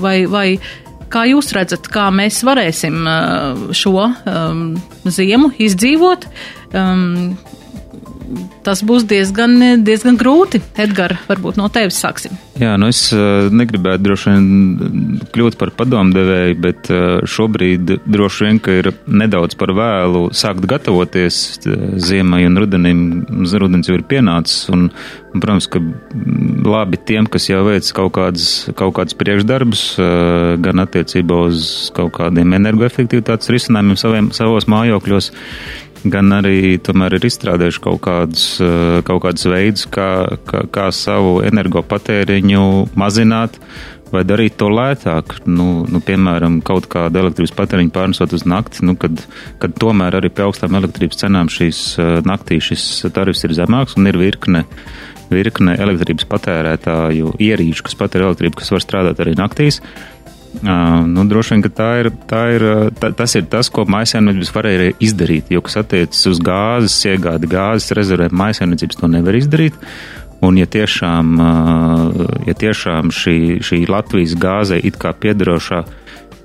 vai, 0.00 0.16
vai 0.28 0.46
kā 1.12 1.24
jūs 1.30 1.52
redzat, 1.56 1.88
kā 1.92 2.10
mēs 2.14 2.42
varēsim 2.46 3.00
šo 3.76 3.96
um, 4.04 4.62
ziemu 5.08 5.52
izdzīvot? 5.60 6.28
Um, 6.76 7.34
tas 8.64 8.84
būs 8.86 9.04
diezgan, 9.08 9.84
diezgan 9.84 10.20
grūti. 10.20 10.62
Edgars, 10.80 11.24
varbūt 11.28 11.60
no 11.60 11.68
tevis 11.72 12.00
sāksim. 12.00 12.36
Jā, 12.60 12.74
nu 12.76 12.90
es 12.92 12.98
uh, 13.16 13.48
negribētu 13.48 14.04
droši 14.04 14.32
vien 14.32 15.22
kļūt 15.32 15.54
par 15.60 15.70
padomdevēju, 15.78 16.56
bet 16.60 16.90
uh, 16.92 17.22
šobrīd 17.24 17.94
droši 18.04 18.44
vien, 18.44 18.58
ir 18.74 18.90
nedaudz 19.08 19.56
par 19.56 19.72
vēlu 19.76 20.26
sākt 20.36 20.66
gatavoties 20.68 21.38
uh, 21.64 21.94
ziemai 21.96 22.42
un 22.48 22.60
rudenim. 22.60 23.00
Rudens 23.62 23.88
jau 23.88 23.96
ir 23.96 24.04
pienācis 24.08 24.68
un, 24.72 24.90
un, 25.32 25.40
protams, 25.40 25.68
ka 25.72 25.80
labi 26.68 27.00
tiem, 27.08 27.28
kas 27.30 27.48
jau 27.48 27.62
veic 27.64 27.88
kaut 27.96 28.12
kādas, 28.18 28.48
kaut 28.76 28.94
kādas 28.98 29.16
priekšdarbus, 29.16 29.84
gan 30.64 30.82
attiecībā 30.82 31.38
uz 31.48 31.90
kaut 31.96 32.12
kādiem 32.18 32.52
energoefektivitātes 32.58 33.52
risinājumiem 33.52 34.00
saviem, 34.00 34.30
savos 34.36 34.68
mājokļos, 34.72 35.30
gan 36.04 36.34
arī 36.34 36.76
tomēr 36.82 37.16
ir 37.18 37.26
izstrādājuši 37.28 37.82
kaut 37.84 38.02
kādus, 38.04 38.44
kaut 39.06 39.22
kādus 39.24 39.48
veidus, 39.50 39.86
kā, 39.92 40.10
kā, 40.48 40.64
kā 40.72 40.90
savu 40.94 41.40
energopatēriņu 41.46 42.64
mazināt 42.98 43.58
vai 44.12 44.24
darīt 44.28 44.58
to 44.60 44.68
lētāk. 44.68 45.38
Nu, 45.48 45.86
nu, 45.88 46.02
piemēram, 46.04 46.60
kaut 46.66 46.88
kādu 46.92 47.22
elektrības 47.22 47.54
patēriņu 47.56 47.94
pārnesot 47.94 48.34
uz 48.36 48.44
nakti, 48.48 48.84
nu, 48.84 48.96
kad, 49.00 49.24
kad 49.62 49.78
tomēr 49.80 50.18
arī 50.18 50.32
pie 50.32 50.44
augstām 50.46 50.76
elektrības 50.78 51.22
cenām 51.24 51.48
šīs 51.52 51.82
naktī 52.28 52.60
šis 52.60 53.06
tarifs 53.14 53.46
ir 53.48 53.56
zemāks 53.56 53.96
un 53.98 54.10
ir 54.10 54.20
virkne. 54.20 54.66
Virkne 55.32 55.72
elektrības 55.80 56.26
patērētāju 56.28 57.30
ierīču, 57.40 57.86
kas 57.86 57.94
patērē 57.96 58.26
elektrību, 58.26 58.58
kas 58.58 58.68
var 58.74 58.82
strādāt 58.84 59.22
arī 59.24 59.32
naktīs. 59.38 59.78
Uh, 59.80 60.12
nu, 60.60 61.24
droši 61.28 61.56
vien, 61.56 61.62
tā 61.72 61.88
ir, 62.02 62.10
tā 62.28 62.42
ir, 62.54 62.64
tā, 63.00 63.12
tas 63.16 63.34
ir 63.38 63.46
tas, 63.50 63.70
ko 63.72 63.86
maisaimniecības 63.88 64.52
varēja 64.54 64.96
izdarīt. 65.02 65.52
Jo, 65.54 65.62
kas 65.64 65.80
attiecas 65.80 66.26
uz 66.28 66.42
gāzes 66.44 66.98
iegādi, 67.08 67.48
gāzes 67.50 67.94
rezervēm, 67.96 68.34
maisaimniecības 68.36 69.00
to 69.00 69.10
nevar 69.10 69.38
izdarīt. 69.38 69.78
Un, 70.42 70.58
ja 70.58 70.66
tiešām, 70.66 71.36
ja 72.48 72.54
tiešām 72.58 73.12
šī, 73.14 73.36
šī 73.62 73.84
Latvijas 73.86 74.34
gāze 74.34 74.80
kā 74.98 75.14
piederošā, 75.14 75.84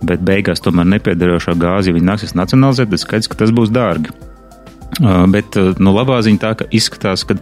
bet 0.06 0.22
beigās 0.22 0.62
tomēr 0.62 0.86
nepiedarošā 0.94 1.58
gāze, 1.58 1.90
ja 1.90 1.98
viņi 1.98 2.10
nāksies 2.12 2.36
nacionalizēt, 2.38 2.92
tad 2.94 3.02
skaidrs, 3.02 3.32
ka 3.32 3.40
tas 3.42 3.54
būs 3.56 3.74
dārgi. 3.74 4.14
Bet 5.34 5.58
nu, 5.82 5.94
labā 5.94 6.22
ziņa 6.26 6.42
tā, 6.42 6.54
ka 6.58 6.68
izskatās, 6.74 7.26
ka 7.28 7.36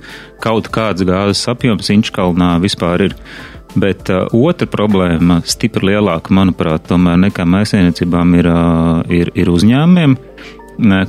kaut 0.43 0.71
kāds 0.73 1.05
gāzes 1.07 1.43
apjoms 1.51 1.91
Inčkalnā 1.93 2.55
vispār 2.63 3.09
ir. 3.09 3.19
Bet 3.75 4.09
uh, 4.13 4.29
otra 4.31 4.67
problēma, 4.71 5.41
stipri 5.47 5.91
lielāka, 5.91 6.33
manuprāt, 6.35 6.85
tomēr 6.89 7.19
nekā 7.27 7.43
mēsēniecībām, 7.49 8.35
ir, 8.39 8.47
uh, 8.51 9.01
ir, 9.11 9.31
ir 9.35 9.51
uzņēmumiem, 9.51 10.15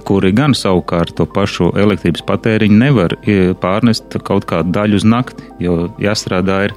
kuri 0.07 0.31
gan 0.31 0.53
savukārt 0.55 1.17
to 1.19 1.25
pašu 1.27 1.73
elektrības 1.75 2.23
patēriņu 2.27 2.77
nevar 2.79 3.17
pārnest 3.59 4.15
kaut 4.23 4.47
kādu 4.47 4.71
daļu 4.77 5.01
uz 5.01 5.07
nakti, 5.07 5.43
jo 5.59 5.89
jāstrādā 5.99 6.61
ir 6.69 6.75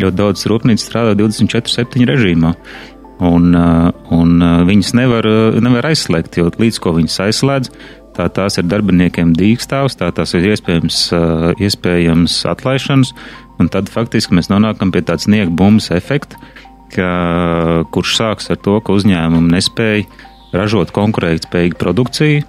ļoti 0.00 0.16
daudz 0.16 0.46
rūpnīcu 0.48 0.86
strādā 0.86 1.12
24-7 1.20 2.08
režīmā. 2.08 2.54
Un, 3.20 3.52
un 4.16 4.30
viņas 4.64 4.94
nevar, 4.96 5.28
nevar 5.60 5.90
aizslēgt, 5.90 6.38
jo 6.40 6.48
līdz 6.48 6.80
ko 6.80 6.94
viņas 6.96 7.18
aizslēdz, 7.26 7.74
tā 8.16 8.26
tās 8.34 8.58
ir 8.60 8.68
darbiniekiem 8.70 9.34
dīkstāvs, 9.38 9.98
tā 10.00 10.10
tās 10.14 10.34
ir 10.36 10.48
iespējams, 10.52 11.02
iespējams 11.62 12.40
atlaišanas, 12.50 13.12
un 13.60 13.70
tad 13.72 13.90
faktiski 13.92 14.36
mēs 14.36 14.50
nonākam 14.52 14.92
pie 14.94 15.04
tāds 15.06 15.28
sniega 15.28 15.52
bumbas 15.52 15.90
efekta, 15.94 16.40
ka, 16.94 17.10
kurš 17.94 18.16
sāks 18.18 18.50
ar 18.52 18.58
to, 18.64 18.78
ka 18.82 18.96
uzņēmumi 18.96 19.54
nespēja 19.54 20.06
ražot 20.56 20.90
konkurētspējīgu 20.96 21.78
produkciju, 21.78 22.42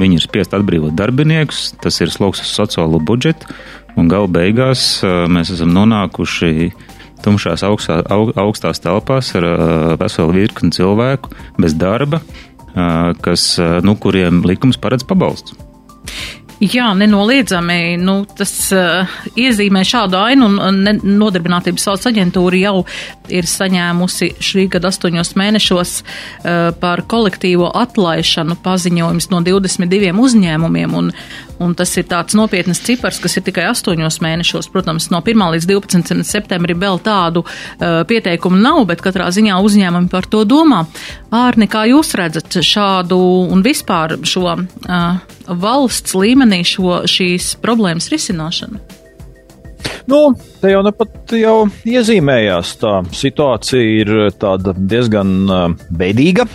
viņi 0.00 0.18
ir 0.18 0.24
spiest 0.24 0.56
atbrīvot 0.56 0.96
darbiniekus, 0.98 1.68
tas 1.82 2.00
ir 2.02 2.10
sloks 2.10 2.42
uz 2.42 2.50
sociālo 2.50 2.98
budžetu, 2.98 3.46
un 3.94 4.10
gala 4.10 4.30
beigās 4.30 5.04
mēs 5.30 5.54
esam 5.54 5.70
nonākuši 5.76 6.72
tumšās 7.24 7.62
augstā, 7.64 8.00
augstās 8.10 8.82
telpās 8.84 9.30
ar 9.38 9.46
veselu 10.00 10.34
virkni 10.34 10.74
cilvēku 10.74 11.30
bez 11.60 11.76
darba, 11.78 12.20
kas, 12.74 13.46
nu, 13.86 13.94
kuriem 14.00 14.42
likums 14.48 14.80
paredz 14.80 15.06
pabalstu. 15.06 15.56
Jā, 16.62 16.92
nenoliedzami. 16.94 17.96
Nu, 17.98 18.22
tas 18.38 18.52
uh, 18.72 19.10
iezīmē 19.34 19.82
šādu 19.84 20.16
ainu, 20.20 20.46
un 20.62 20.84
Nodarbinātības 21.18 21.88
valsts 21.90 22.08
aģentūra 22.12 22.60
jau 22.60 22.84
ir 23.32 23.48
saņēmusi 23.48 24.30
šī 24.44 24.68
gada 24.70 24.92
astoņos 24.92 25.34
mēnešos 25.40 25.94
uh, 25.98 26.70
par 26.78 27.02
kolektīvo 27.10 27.72
atlaišanu 27.74 28.56
paziņojums 28.62 29.28
no 29.32 29.42
22 29.44 30.14
uzņēmumiem, 30.24 30.94
un, 30.94 31.10
un 31.58 31.74
tas 31.74 31.90
ir 31.98 32.06
tāds 32.12 32.38
nopietnas 32.38 32.84
cipars, 32.86 33.18
kas 33.24 33.34
ir 33.40 33.46
tikai 33.48 33.66
astoņos 33.72 34.20
mēnešos. 34.22 34.70
Protams, 34.70 35.10
no 35.10 35.24
1. 35.26 35.44
līdz 35.56 35.68
12. 35.72 36.22
septembrim 36.28 36.78
vēl 36.78 37.02
tādu 37.02 37.42
uh, 37.42 38.04
pieteikumu 38.06 38.62
nav, 38.62 38.84
bet 38.92 39.02
katrā 39.02 39.26
ziņā 39.34 39.58
uzņēmumi 39.58 40.12
par 40.12 40.30
to 40.30 40.46
domā. 40.46 40.84
Ārni, 41.34 41.66
kā 41.66 41.82
jūs 41.90 42.12
redzat 42.18 42.60
šādu 42.62 43.18
un 43.50 43.62
vispār 43.64 44.18
šo 44.28 44.44
uh, 44.52 45.22
valsts 45.48 46.14
līmenī 46.14 46.60
šo, 46.68 47.00
šīs 47.10 47.56
problēmas 47.64 48.06
risināšanu? 48.12 48.82
Nu, 50.06 50.20
te 50.60 50.70
jau 50.70 50.82
nepat 50.84 51.32
jau 51.38 51.56
iezīmējās. 51.88 52.76
Tā 52.80 53.00
situācija 53.16 53.98
ir 54.02 54.12
diezgan 54.76 55.34
bēdīga. 55.90 56.46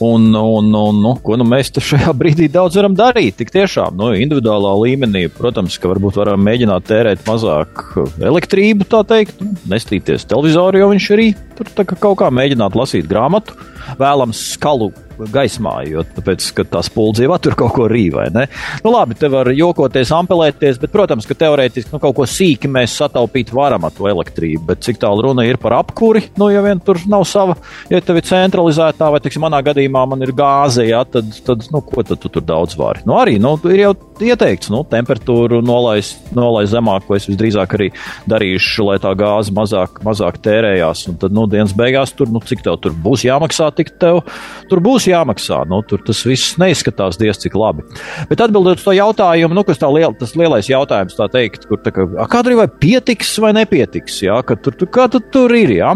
Un, 0.00 0.30
un, 0.32 0.70
un 0.72 1.00
nu, 1.04 1.10
ko 1.20 1.36
nu 1.36 1.44
mēs 1.44 1.68
šajā 1.76 2.14
brīdī 2.16 2.46
daudz 2.48 2.78
varam 2.80 2.94
darīt? 2.96 3.36
Tik 3.36 3.52
tiešām, 3.52 3.98
nu, 4.00 4.14
individuālā 4.16 4.72
līmenī, 4.80 5.26
protams, 5.34 5.76
ka 5.76 5.90
varbūt 5.92 6.16
varam 6.22 6.40
mēģināt 6.46 6.88
tērēt 6.88 7.26
mazāk 7.28 7.84
elektrību, 8.24 8.88
tā 8.88 9.02
teikt, 9.04 9.44
nu, 9.44 9.52
nestīties 9.68 10.24
televizoru, 10.30 10.80
jo 10.80 10.88
viņš 10.94 11.10
arī 11.18 11.28
tur 11.68 11.92
kaut 11.92 12.18
kā 12.22 12.32
mēģināt 12.32 12.78
lasīt 12.78 13.08
grāmatu. 13.10 13.56
Vēlams 14.00 14.40
skalu 14.54 14.90
gaismā, 15.28 15.74
jo 15.88 16.04
tāpēc, 16.16 16.44
tā 16.70 16.82
spuldze 16.84 17.26
jau 17.26 17.36
tur 17.42 17.56
kaut 17.58 17.74
ko 17.76 17.88
rīvai. 17.90 18.28
Nu, 18.32 18.92
labi, 18.92 19.16
te 19.18 19.28
var 19.32 19.50
jokoties, 19.52 20.12
ampelēties, 20.16 20.78
bet, 20.80 20.92
protams, 20.94 21.26
ka 21.28 21.36
teorētiski 21.38 21.92
nu, 21.92 22.00
kaut 22.02 22.16
ko 22.16 22.26
sīki 22.28 22.70
mēs 22.70 22.96
sataupīt 23.00 23.52
varam 23.56 23.84
ar 23.86 23.94
to 23.96 24.08
elektrību. 24.10 24.64
Bet 24.70 24.84
cik 24.86 25.00
tālu 25.02 25.26
runa 25.28 25.44
ir 25.48 25.60
par 25.60 25.76
apkuri, 25.80 26.24
nu, 26.40 26.50
ja 26.52 26.62
vien 26.64 26.80
tur 26.84 27.00
nav 27.10 27.26
sava, 27.28 27.56
ja 27.92 28.00
tev 28.04 28.20
ir 28.20 28.28
centralizētā, 28.28 29.10
vai, 29.12 29.22
teiksim, 29.24 29.44
manā 29.44 29.62
gadījumā 29.66 30.06
man 30.10 30.24
ir 30.24 30.34
gāze, 30.36 30.86
jā, 30.88 31.02
tad, 31.08 31.28
tad 31.46 31.66
nu, 31.74 31.82
ko 31.84 32.04
tad 32.06 32.22
tu 32.22 32.32
tur 32.32 32.44
daudz 32.46 32.78
vari? 32.80 33.04
Nu, 33.08 33.18
arī, 33.20 33.36
nu, 33.42 33.56
ir 33.70 33.84
jau 33.84 33.94
ieteikts, 34.20 34.70
nu, 34.72 34.82
temperatūru 34.88 35.60
nolaist, 35.64 36.30
nolaist 36.36 36.74
zemāk, 36.74 37.06
ko 37.08 37.18
es 37.18 37.28
visdrīzāk 37.28 37.76
arī 37.78 37.90
darīšu, 38.30 38.88
lai 38.90 38.98
tā 39.02 39.12
gāze 39.18 39.54
mazāk, 39.56 40.00
mazāk 40.06 40.40
tērējās. 40.44 41.06
Un 41.10 41.20
tad, 41.20 41.34
nu, 41.36 41.46
dienas 41.52 41.74
beigās 41.76 42.14
tur, 42.16 42.30
nu, 42.32 42.42
cik 42.44 42.62
tev 42.66 42.78
tur 42.82 42.94
būs 42.94 43.24
jāmaksā, 43.26 43.70
tik 43.76 43.92
tev 44.00 44.22
tur 44.70 44.82
būs 44.84 45.08
jāmaksā. 45.10 45.62
Nu, 45.70 45.82
tur 45.86 46.02
tas 46.06 46.22
viss 46.26 46.56
neizskatās 46.60 47.18
diezgan 47.20 47.40
cik 47.40 47.56
labi. 47.58 47.84
Bet 48.30 48.42
atbildot 48.44 48.80
uz 48.80 48.84
to 48.84 48.94
jautājumu, 48.96 49.56
nu, 49.56 49.64
kas 49.66 49.80
tā 49.80 49.90
liel, 49.92 50.14
tas 50.18 50.34
lielais 50.38 50.68
jautājums, 50.70 51.16
tā 51.18 51.28
teikt, 51.32 51.66
kur 51.70 51.80
tā 51.82 51.92
kā, 51.94 52.06
kādreiz 52.30 52.58
vai 52.58 52.68
pietiks 52.82 53.32
vai 53.42 53.52
nepietiks, 53.56 54.20
jā, 54.26 54.40
ka 54.46 54.56
tur, 54.58 54.76
tur, 54.78 54.90
kā 54.92 55.06
tur, 55.12 55.24
tur 55.32 55.54
ir, 55.56 55.74
jā. 55.78 55.92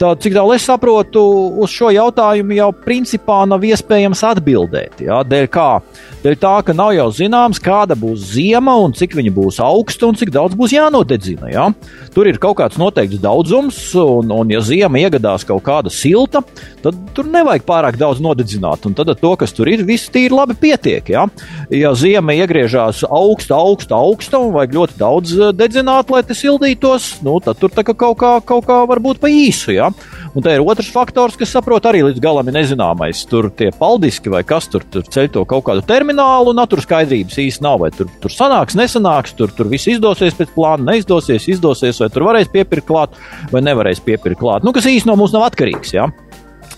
Tā, 0.00 0.12
cik 0.20 0.36
tālu 0.36 0.54
es 0.56 0.66
saprotu, 0.68 1.22
uz 1.62 1.72
šo 1.72 1.90
jautājumu 1.94 2.58
jau 2.58 2.70
principā 2.84 3.42
nav 3.48 3.64
iespējams 3.66 4.24
atbildēt, 4.32 5.02
jā, 5.06 5.22
dēļ 5.26 5.48
kā? 5.52 5.70
Dēļ 6.24 6.38
tā, 6.42 6.54
ka 6.66 6.74
nav 6.76 6.92
jau 6.96 7.08
zināms, 7.14 7.60
kāda 7.62 7.96
būs 7.98 8.32
ziema 8.34 8.76
un 8.82 8.94
cik 8.96 9.16
viņa 9.18 9.32
būs 9.36 9.60
augsta 9.62 10.08
un 10.08 10.18
cik 10.18 10.32
daudz 10.34 10.56
būs 10.58 10.74
jānodedzina, 10.74 11.50
jā. 11.52 11.68
Tur 12.14 12.30
ir 12.30 12.40
kaut 12.42 12.58
kāds 12.60 12.80
noteikts 12.80 13.20
daudzums, 13.22 13.78
un, 14.00 14.32
un 14.34 14.50
ja 14.50 14.62
ziema 14.86 15.00
iegadās 15.02 15.44
kaut 15.46 15.64
kāda 15.66 15.90
silta, 15.90 16.42
tad 16.82 16.96
tur 17.14 17.26
nevajag 17.26 17.64
pārāk 17.66 17.98
daudz 17.98 18.20
nodedzināt. 18.22 18.86
Un 18.86 18.94
tad 18.94 19.10
to, 19.18 19.32
kas 19.36 19.52
tur 19.52 19.68
ir, 19.68 19.82
viss 19.86 20.10
tīri 20.12 20.34
labi 20.34 20.54
pietiek. 20.54 21.08
Ja, 21.10 21.26
ja 21.70 21.92
ziema 21.94 22.36
iegriežās 22.36 23.02
augsta, 23.08 23.56
augsta, 23.56 23.96
augsta 23.96 24.38
un 24.38 24.54
vajag 24.54 24.76
ļoti 24.76 24.98
daudz 25.00 25.34
eh, 25.34 25.52
dedzināt, 25.56 26.10
lai 26.10 26.22
tas 26.26 26.38
sildītos, 26.38 27.16
nu, 27.26 27.38
tad 27.42 27.58
tur 27.58 27.74
kaut 27.74 28.18
kā, 28.20 28.36
kaut 28.46 28.66
kā 28.68 28.78
var 28.86 29.02
būt 29.02 29.20
pa 29.22 29.30
īsu. 29.32 29.74
Ja. 29.74 29.90
Un 30.36 30.44
te 30.44 30.52
ir 30.52 30.60
otrs 30.60 30.90
faktors, 30.92 31.36
kas 31.40 31.54
saprot 31.54 31.86
arī 31.88 32.02
līdz 32.04 32.20
galam 32.20 32.50
ir 32.50 32.58
nezināmais. 32.58 33.22
Tur 33.30 33.48
tie 33.56 33.70
paldiski 33.72 34.28
vai 34.28 34.42
kas 34.44 34.66
tur, 34.68 34.82
tur 34.92 35.06
ceļ 35.08 35.30
to 35.32 35.44
kaut 35.48 35.64
kādu 35.64 35.84
terminālu, 35.88 36.52
un 36.52 36.60
tur 36.68 36.82
skaidrības 36.84 37.38
īsti 37.40 37.64
nav. 37.64 37.80
Vai 37.86 37.88
tur, 37.96 38.10
tur 38.20 38.34
sanāks, 38.34 38.76
nesanāks, 38.76 39.32
tur, 39.38 39.54
tur 39.56 39.70
viss 39.72 39.88
izdosies 39.88 40.36
pēc 40.36 40.52
plāna, 40.52 40.90
neizdosies, 40.90 41.48
izdosies, 41.56 42.02
vai 42.04 42.10
tur 42.12 42.26
varēs 42.28 42.52
piepirkt 42.52 42.84
klāt, 42.90 43.16
vai 43.48 43.64
nevarēs 43.64 44.04
piepirkt 44.04 44.42
klāt. 44.42 44.66
Nu, 44.66 44.76
kas 44.76 44.90
īsti 44.90 45.08
no 45.08 45.16
mums 45.16 45.32
nav 45.32 45.48
atkarīgs. 45.48 45.96
Ja? 45.96 46.10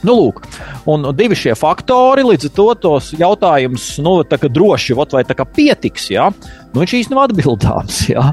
Nu, 0.07 0.15
lūk, 0.15 0.45
un 0.87 1.09
divi 1.19 1.35
šie 1.35 1.57
faktori 1.59 2.23
līdz 2.23 2.47
ar 2.47 2.53
to 2.55 2.67
tos 2.85 3.11
jautājumus, 3.19 3.89
nu, 4.05 4.21
tā 4.23 4.39
kā 4.39 4.47
droši, 4.47 4.95
vai 4.95 5.25
tā 5.27 5.35
kā 5.35 5.43
pietiks. 5.43 6.13
Ja? 6.15 6.29
Nu, 6.73 6.83
viņš 6.83 6.95
īstenībā 7.01 7.19
nav 7.19 7.27
atbildāms. 7.29 7.99
Jā. 8.13 8.25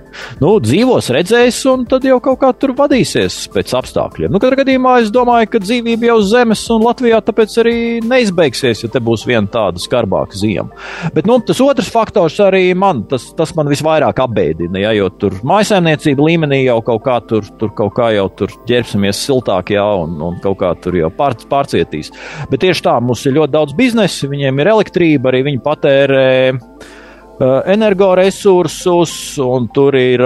Nu, 0.41 0.55
dzīvos, 0.63 1.09
redzēs, 1.15 1.59
un 1.71 1.85
tad 1.89 2.05
jau 2.07 2.19
kaut 2.23 2.39
kā 2.43 2.51
tur 2.59 2.75
vadīsies 2.77 3.45
pēc 3.53 3.73
apstākļiem. 3.79 4.33
Nu, 4.33 4.41
katrā 4.43 4.61
gadījumā 4.61 4.97
es 5.03 5.11
domāju, 5.13 5.49
ka 5.53 5.61
dzīvība 5.63 6.09
jau 6.11 6.19
Zemes 6.25 6.63
un 6.73 6.85
Latvijā 6.85 7.21
tāpēc 7.25 7.57
arī 7.63 7.75
neizbeigsies, 8.05 8.85
ja 8.85 8.91
te 8.91 9.01
būs 9.03 9.25
viena 9.27 9.49
tāda 9.51 9.81
skarbāka 9.81 10.37
ziema. 10.39 10.69
Bet 11.15 11.29
nu, 11.29 11.37
tas 11.45 11.61
otrs 11.63 11.91
faktors 11.91 12.37
arī 12.43 12.67
man, 12.77 13.03
tas, 13.09 13.27
tas 13.37 13.55
man 13.57 13.69
visvairāk 13.71 14.19
apbēdina, 14.25 14.81
ja, 14.85 14.93
jo 14.97 15.09
tur 15.21 15.37
mājsaimniecība 15.47 16.29
līmenī 16.29 16.63
jau 16.65 16.79
kaut 16.85 17.05
kā 17.07 17.19
tur, 17.29 17.47
tur 17.59 17.73
kaut 17.77 17.95
kā 17.97 18.11
jau 18.15 18.27
tur 18.39 18.53
ģērbsimies 18.69 19.23
siltāk, 19.27 19.73
jā, 19.75 19.85
un, 20.03 20.17
un 20.25 20.39
kaut 20.43 20.59
kā 20.61 20.73
tur 20.81 20.97
jau 20.99 21.11
pār, 21.15 21.37
pārcietīs. 21.49 22.11
Bet 22.51 22.63
tieši 22.65 22.85
tā, 22.87 22.97
mums 23.03 23.25
ir 23.25 23.37
ļoti 23.39 23.55
daudz 23.55 23.75
biznesa, 23.77 24.29
viņiem 24.31 24.61
ir 24.61 24.73
elektrība, 24.75 25.31
arī 25.31 25.45
viņi 25.49 25.63
patērē 25.65 26.27
energoresursus, 27.41 29.37
un 29.43 29.67
tur 29.73 29.95
ir 29.99 30.23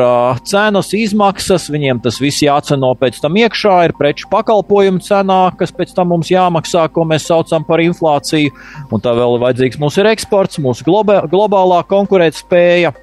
cenas, 0.47 0.91
izmaksas. 0.93 1.69
Viņiem 1.73 2.01
tas 2.03 2.19
viss 2.21 2.43
jāceno 2.45 2.91
pēc 2.99 3.19
tam 3.23 3.37
iekšā, 3.39 3.75
ir 3.87 3.95
preču 3.97 4.29
pakalpojumu 4.31 5.01
cenā, 5.05 5.41
kas 5.57 5.73
pēc 5.75 5.95
tam 5.97 6.13
mums 6.13 6.29
jāmaksā, 6.31 6.85
ko 6.93 7.07
mēs 7.09 7.27
saucam 7.29 7.65
par 7.67 7.81
inflāciju. 7.83 8.53
Un 8.93 9.03
tā 9.03 9.15
vēl 9.17 9.37
ir 9.37 9.45
vajadzīgs 9.45 9.81
mūsu 9.81 10.05
eksports, 10.09 10.61
mūsu 10.61 10.85
globālā 10.85 11.81
konkurētspēja. 11.89 12.93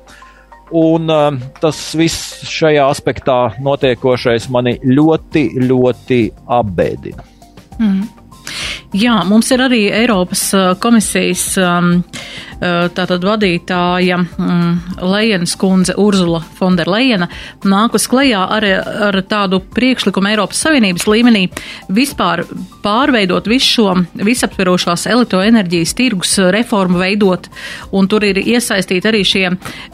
Un 0.76 1.10
uh, 1.12 1.28
tas 1.62 1.78
viss 1.94 2.40
šajā 2.50 2.88
aspektā 2.90 3.38
notiekošais 3.62 4.48
mani 4.50 4.74
ļoti, 4.82 5.48
ļoti 5.62 6.20
apbēdina. 6.58 7.26
Mm. 7.78 8.06
Jā, 8.96 9.20
mums 9.26 9.50
ir 9.52 9.60
arī 9.62 9.80
Eiropas 9.92 10.48
komisijas 10.80 11.48
um, 11.60 11.98
tātad 12.60 13.24
vadītāja 13.26 14.18
um, 14.20 14.76
Lejenas 15.02 15.56
kundze 15.60 15.96
Urzula 16.00 16.42
Fonderlejena 16.58 17.28
nākus 17.66 18.06
klajā 18.10 18.42
ar, 18.56 18.66
ar 19.08 19.18
tādu 19.28 19.60
priekšlikumu 19.74 20.30
Eiropas 20.32 20.62
Savienības 20.64 21.06
līmenī 21.10 21.46
vispār 21.92 22.44
pārveidot 22.84 23.48
visu 23.50 23.66
šo 23.76 23.94
visaptverošās 24.24 25.06
elektroenerģijas 25.10 25.94
tirgus 25.98 26.36
reformu 26.54 27.00
veidot, 27.02 27.48
un 27.96 28.08
tur 28.08 28.24
ir 28.28 28.40
iesaistīti 28.40 29.10
arī 29.10 29.24
šie, 29.26 29.44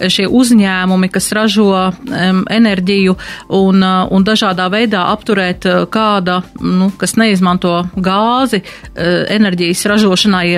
šie 0.07 0.29
uzņēmumi, 0.29 1.11
kas 1.13 1.31
ražo 1.37 1.71
um, 1.73 2.45
enerģiju 2.53 3.17
un, 3.59 3.83
un 3.83 4.27
dažādā 4.27 4.69
veidā 4.73 5.07
apturēt 5.13 5.67
kāda, 5.93 6.43
nu, 6.61 6.93
kas 7.01 7.17
neizmanto 7.19 7.79
gāzi, 7.97 8.63
Eh, 8.93 9.25
enerģijas 9.35 9.87
ražošanai, 9.89 10.49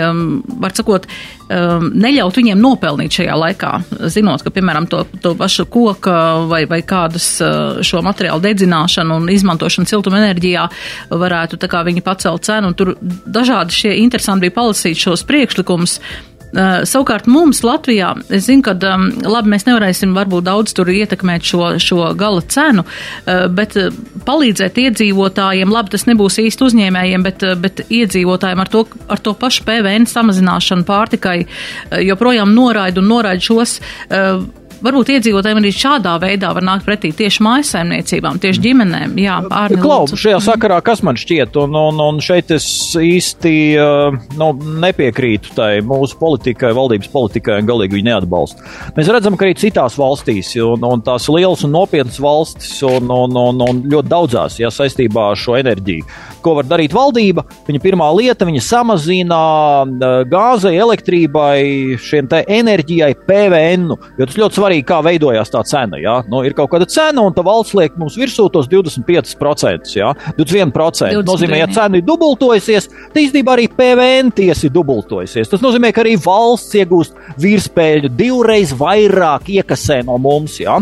var 0.60 0.72
sakot, 0.74 1.06
neļaut 1.54 2.38
viņiem 2.40 2.60
nopelnīt 2.60 3.18
šajā 3.18 3.36
laikā, 3.38 3.72
zinot, 4.12 4.42
ka, 4.44 4.52
piemēram, 4.54 4.88
to, 4.90 5.04
to 5.22 5.34
pašu 5.38 5.66
koku 5.70 6.14
vai, 6.50 6.64
vai 6.70 6.80
kādas 6.86 7.28
eh, 7.44 7.80
šo 7.86 8.02
materiālu 8.06 8.42
dedzināšanu 8.44 9.20
un 9.20 9.30
izmantošanu 9.32 9.90
siltumenerģijā 9.90 10.66
varētu 11.14 11.60
tā 11.60 11.70
kā 11.70 11.84
viņi 11.86 12.04
pacelt 12.04 12.46
cenu. 12.46 12.74
Tur 12.78 12.94
dažādi 13.00 13.76
šie 13.76 13.96
interesanti 14.02 14.46
bija 14.46 14.58
palasīt 14.60 15.00
šos 15.06 15.26
priekšlikumus. 15.28 15.98
Uh, 16.54 16.84
savukārt 16.86 17.26
mums 17.26 17.64
Latvijā, 17.66 18.12
es 18.30 18.46
zinu, 18.46 18.62
ka 18.62 18.76
um, 18.92 19.08
labi, 19.26 19.50
mēs 19.54 19.66
nevarēsim 19.66 20.14
varbūt 20.14 20.46
daudz 20.46 20.74
tur 20.76 20.90
ietekmēt 20.92 21.42
šo, 21.42 21.72
šo 21.82 22.12
gala 22.18 22.44
cenu, 22.46 22.84
uh, 22.86 23.46
bet 23.50 23.74
palīdzēt 24.28 24.78
iedzīvotājiem, 24.84 25.72
labi, 25.74 25.94
tas 25.96 26.06
nebūs 26.06 26.38
īsti 26.44 26.68
uzņēmējiem, 26.68 27.26
bet, 27.26 27.46
bet 27.58 27.84
iedzīvotājiem 27.88 28.62
ar 28.62 28.70
to, 28.70 28.84
ar 29.10 29.22
to 29.24 29.34
pašu 29.38 29.66
PVN 29.66 30.06
samazināšanu 30.10 30.86
pārtikai 30.86 31.40
joprojām 32.06 32.54
noraida 32.54 33.02
un 33.02 33.10
noraida 33.10 33.42
šos. 33.44 33.80
Varbūt 34.84 35.14
iedzīvotājiem 35.14 35.62
arī 35.62 35.70
šādā 35.72 36.12
veidā 36.20 36.50
var 36.52 36.64
nākt 36.66 36.84
pretī 36.84 37.08
tieši 37.16 37.40
mājasaimniecībām, 37.46 38.36
tieši 38.42 38.60
ģimenēm. 38.66 39.14
Jā, 39.16 39.38
Ārni, 39.48 39.78
Klau, 39.80 40.04
šajā 40.10 40.42
sakarā 40.44 40.76
kas 40.84 41.00
man 41.06 41.16
šķiet, 41.16 41.56
un, 41.62 41.72
un, 41.78 42.02
un 42.04 42.20
šeit 42.20 42.52
es 42.52 42.66
īsti 43.00 43.54
uh, 43.80 44.18
nu, 44.36 44.50
nepiekrītu 44.84 45.54
tai 45.56 45.70
mūsu 45.86 46.18
politikai, 46.20 46.74
valdības 46.76 47.08
politikai, 47.14 47.62
un 47.62 47.70
galīgi 47.70 47.96
viņu 47.96 48.08
neatbalstu. 48.10 48.66
Mēs 48.98 49.08
redzam, 49.14 49.38
ka 49.40 49.48
arī 49.48 49.56
citās 49.62 49.96
valstīs, 49.96 50.52
un, 50.60 50.84
un 50.84 51.04
tās 51.06 51.30
lielas 51.32 51.64
un 51.64 51.72
nopietnas 51.78 52.20
valstis, 52.20 52.76
un, 52.84 53.08
un, 53.08 53.40
un, 53.40 53.64
un 53.64 53.82
ļoti 53.88 54.12
daudzās, 54.12 54.58
jā, 54.60 54.68
saistībā 54.68 55.30
ar 55.30 55.40
šo 55.40 55.56
enerģiju. 55.62 56.04
Ko 56.44 56.58
var 56.58 56.68
darīt 56.68 56.92
valdība? 56.92 57.46
Viņa 57.64 57.80
pirmā 57.80 58.10
lieta, 58.18 58.44
viņa 58.44 58.60
samazina 58.68 59.40
uh, 59.88 60.20
gāzei, 60.28 60.76
elektrībai, 60.76 61.96
šiem 62.04 62.28
te 62.28 62.44
enerģijai 62.52 63.14
PVN, 63.24 63.88
jo 64.20 64.28
tas 64.28 64.40
ļoti 64.42 64.60
svarīgi, 64.60 64.73
kā 64.86 64.98
veidojās 65.04 65.52
tā 65.52 65.62
cena. 65.68 66.00
Ja? 66.02 66.16
Nu, 66.30 66.42
ir 66.46 66.56
kaut 66.56 66.72
kāda 66.72 66.88
cena, 66.90 67.22
un 67.22 67.36
tā 67.36 67.44
valsts 67.46 67.76
liek 67.78 67.96
mums 68.00 68.18
virsū 68.18 68.48
tos 68.52 68.68
25%. 68.72 69.94
Ja? 69.94 70.12
21% 70.38 71.14
20 71.14 71.28
nozīmē, 71.28 71.60
ja 71.62 71.70
cena 71.72 72.00
ir 72.00 72.06
dubultojusies, 72.08 72.90
tad 73.12 73.22
īstenībā 73.22 73.54
arī 73.54 73.68
PVN 73.70 74.34
tiesa 74.34 74.68
ir 74.68 74.74
dubultojusies. 74.74 75.52
Tas 75.52 75.64
nozīmē, 75.64 75.92
ka 75.94 76.04
arī 76.04 76.16
valsts 76.20 76.74
iegūst 76.80 77.18
virspēļu 77.44 78.12
divreiz 78.18 78.74
vairāk 78.78 79.52
iekasē 79.58 80.02
no 80.08 80.18
mums. 80.22 80.58
Ja? 80.62 80.80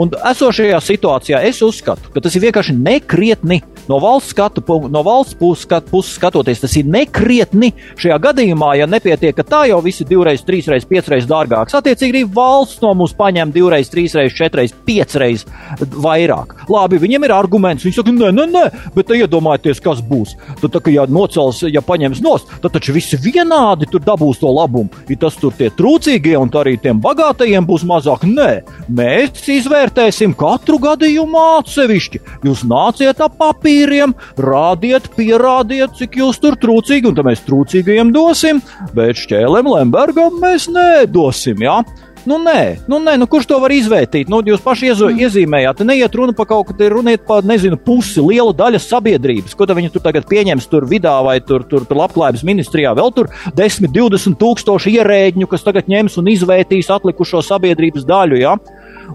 Un 0.00 0.12
esošajā 0.30 0.78
situācijā 0.80 1.42
es 1.44 1.60
uzskatu, 1.64 2.08
ka 2.14 2.22
tas 2.24 2.36
ir 2.36 2.46
vienkārši 2.46 2.72
nekrietni 2.78 3.60
no 3.90 3.98
valsts, 4.00 4.30
skatu, 4.32 4.62
no 4.88 5.02
valsts 5.04 5.36
puses, 5.36 5.66
skat, 5.66 5.88
puses 5.90 6.14
skatoties. 6.16 6.62
Tas 6.62 6.76
ir 6.78 6.88
nekrietni 6.88 7.72
šajā 8.00 8.16
gadījumā, 8.24 8.72
ja 8.78 8.86
nepietiek, 8.88 9.34
ka 9.36 9.44
tā 9.44 9.62
jau 9.68 9.80
viss 9.84 10.00
ir 10.00 10.08
divreiz, 10.08 10.44
trīsreiz, 10.46 10.86
piecreiz 10.88 11.26
dārgāks. 11.28 11.76
Attiecīgi 11.76 12.14
arī 12.14 12.22
valsts 12.32 12.80
no 12.84 12.94
mums 12.96 13.12
paņem 13.18 13.52
divreiz, 13.52 13.90
trīsreiz, 13.92 14.32
četreiz, 14.36 14.72
piecreiz 14.86 15.44
vairāk. 15.80 16.54
Labi, 16.70 17.00
viņiem 17.02 17.28
ir 17.28 17.36
arguments. 17.36 17.84
Viņi 17.84 17.98
saka, 17.98 18.14
nē, 18.14 18.32
nē, 18.38 18.46
nē, 18.54 18.64
bet 18.96 19.12
iedomājieties, 19.16 19.82
kas 19.84 20.00
būs. 20.06 20.36
Tad, 20.62 20.70
tā, 20.78 20.84
ja 20.94 21.04
nocels, 21.10 21.64
ja 21.68 21.84
paņems 21.84 22.22
nost, 22.24 22.54
tad 22.62 22.72
taču 22.76 22.94
visi 22.96 23.20
vienādi 23.20 23.90
tur 23.90 24.04
dabūs 24.06 24.40
to 24.40 24.54
labumu. 24.54 25.04
Ir 25.10 25.20
tas 25.20 25.36
tur 25.40 25.52
tie 25.58 25.68
trūcīgie 25.74 26.38
un 26.40 26.52
arī 26.60 26.76
tiem 26.80 27.02
bagātajiem 27.02 27.68
būs 27.68 27.84
mazāk. 27.88 28.24
Nē, 28.30 28.50
mēs 28.88 29.44
izvērtējam 29.50 29.89
izvērtēsim 29.90 30.34
katru 30.38 30.78
gadījumu 30.78 31.38
atsevišķi. 31.58 32.20
Jūs 32.46 32.62
nāciet 32.64 33.20
ap 33.20 33.36
papīriem, 33.38 34.14
rādiet, 34.38 35.10
pierādiet, 35.16 35.96
cik 35.98 36.16
jūs 36.16 36.38
tur 36.38 36.54
trūcīgi, 36.54 37.08
un 37.08 37.16
tad 37.16 37.26
mēs 37.26 37.42
trūcīgajiem 37.46 38.12
dosim, 38.12 38.62
bet 38.94 39.18
šķēlēm 39.18 39.66
Lembergam 39.66 40.38
mēs 40.40 40.68
nedosim. 40.70 41.58
Ja? 41.60 41.82
Nu, 42.28 42.36
nē, 42.36 42.84
nu, 42.84 42.98
nē, 43.00 43.14
nu, 43.16 43.26
kurš 43.26 43.46
to 43.48 43.56
var 43.62 43.72
izvērtīt? 43.72 44.28
Nu, 44.28 44.42
jūs 44.44 44.60
paši 44.60 44.90
iezo, 44.90 45.08
mm. 45.08 45.22
iezīmējāt, 45.24 45.80
neiet 45.88 46.14
runa 46.14 46.34
par 46.36 46.50
kaut 46.50 46.68
ko, 46.68 46.88
runiet 46.92 47.24
par, 47.24 47.46
nezinu, 47.48 47.78
pusi, 47.80 48.20
lielu 48.20 48.52
daļu 48.56 48.80
sabiedrības. 48.84 49.56
Ko 49.56 49.64
viņi 49.64 49.88
tur 49.94 50.04
tagad 50.04 50.28
pieņems 50.28 50.68
tur 50.68 50.84
vidā 50.90 51.16
vai 51.24 51.38
tur, 51.40 51.64
tur, 51.64 51.86
tur 51.88 52.02
labklājības 52.02 52.44
ministrijā? 52.44 52.92
Vēl 52.98 53.14
tur 53.16 53.32
10, 53.56 53.88
20 53.96 54.36
tūkstoši 54.40 54.98
ierēģņu, 55.00 55.48
kas 55.48 55.64
tagad 55.64 55.88
ņems 55.88 56.20
un 56.20 56.28
izvērtīs 56.34 56.92
atlikušo 56.92 57.40
sabiedrības 57.46 58.04
daļu. 58.08 58.42
Ja? 58.44 58.58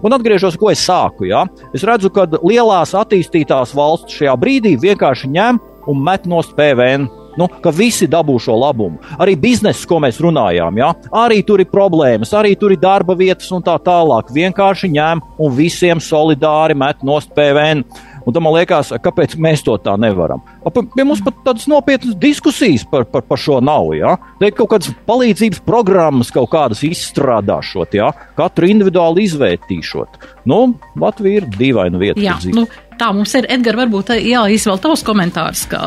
Un 0.02 0.16
atgriežos, 0.16 0.58
ko 0.60 0.70
es 0.72 0.82
sāku. 0.84 1.28
Ja? 1.28 1.44
Es 1.76 1.84
redzu, 1.86 2.10
ka 2.12 2.26
lielās 2.40 2.94
attīstītās 2.96 3.74
valsts 3.76 4.18
šajā 4.18 4.34
brīdī 4.40 4.76
vienkārši 4.80 5.30
ņem 5.32 5.62
un 5.86 6.02
met 6.02 6.26
nost 6.28 6.56
PVN. 6.58 7.08
Nu, 7.36 7.50
ka 7.60 7.68
visi 7.68 8.06
dabū 8.08 8.38
šo 8.40 8.54
labumu. 8.56 8.96
Arī 9.20 9.34
biznesa, 9.36 9.84
ko 9.88 9.98
mēs 10.00 10.22
runājām, 10.24 10.78
ja? 10.80 10.94
arī 11.12 11.42
tur 11.44 11.60
ir 11.60 11.68
problēmas, 11.68 12.32
arī 12.32 12.54
tur 12.56 12.72
ir 12.72 12.80
darba 12.80 13.12
vietas 13.18 13.50
un 13.52 13.64
tā 13.64 13.76
tālāk. 13.84 14.32
Vienkārši 14.32 14.88
ņem 14.94 15.20
un 15.44 15.56
visiem 15.56 16.00
solidāri 16.00 16.76
met 16.78 17.04
nost 17.04 17.34
PVN. 17.36 17.84
Un 18.26 18.34
tam 18.34 18.42
man 18.42 18.56
liekas, 18.56 18.90
kāpēc 19.02 19.36
mēs 19.38 19.62
to 19.66 19.76
tā 19.78 19.94
nevaram. 20.02 20.42
Pie 20.66 21.04
mums 21.06 21.22
pat 21.22 21.36
tādas 21.46 21.68
nopietnas 21.70 22.16
diskusijas 22.18 22.82
par, 22.90 23.06
par, 23.06 23.22
par 23.22 23.38
šo 23.38 23.60
nav. 23.62 23.92
Ja? 23.94 24.16
Te 24.40 24.50
kaut 24.54 24.72
kādas 24.72 24.90
palīdzības 25.06 25.62
programmas 25.66 26.32
kaut 26.34 26.50
kādas 26.54 26.82
izstrādāšot, 26.86 27.94
ja? 27.94 28.10
katru 28.38 28.70
individuāli 28.72 29.28
izvērtīšot. 29.28 30.18
Nu, 30.50 30.60
Latvija 30.98 31.42
ir 31.42 31.48
dīvaina 31.54 32.02
vieta. 32.02 32.22
Jā, 32.22 32.34
nu, 32.54 32.66
Tā 32.96 33.10
mums 33.12 33.34
ir, 33.36 33.44
Edgars, 33.52 33.76
varbūt 33.82 34.14
jāizvēl 34.16 34.78
tavs 34.80 35.02
komentārs. 35.04 35.66
Kā... 35.68 35.80